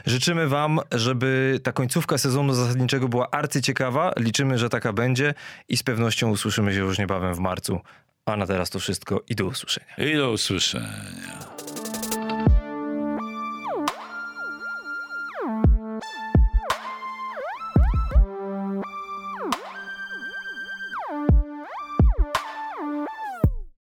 Życzymy 0.05 0.47
wam, 0.47 0.79
żeby 0.91 1.59
ta 1.63 1.71
końcówka 1.71 2.17
sezonu 2.17 2.53
zasadniczego 2.53 3.07
była 3.07 3.31
arcyciekawa. 3.31 4.13
Liczymy, 4.17 4.57
że 4.57 4.69
taka 4.69 4.93
będzie 4.93 5.33
i 5.69 5.77
z 5.77 5.83
pewnością 5.83 6.29
usłyszymy 6.29 6.73
się 6.73 6.79
już 6.79 6.99
niebawem 6.99 7.33
w 7.33 7.39
marcu. 7.39 7.79
A 8.25 8.35
na 8.35 8.47
teraz 8.47 8.69
to 8.69 8.79
wszystko 8.79 9.23
i 9.29 9.35
do 9.35 9.45
usłyszenia. 9.45 9.95
I 9.97 10.17
do 10.17 10.31
usłyszenia. 10.31 11.56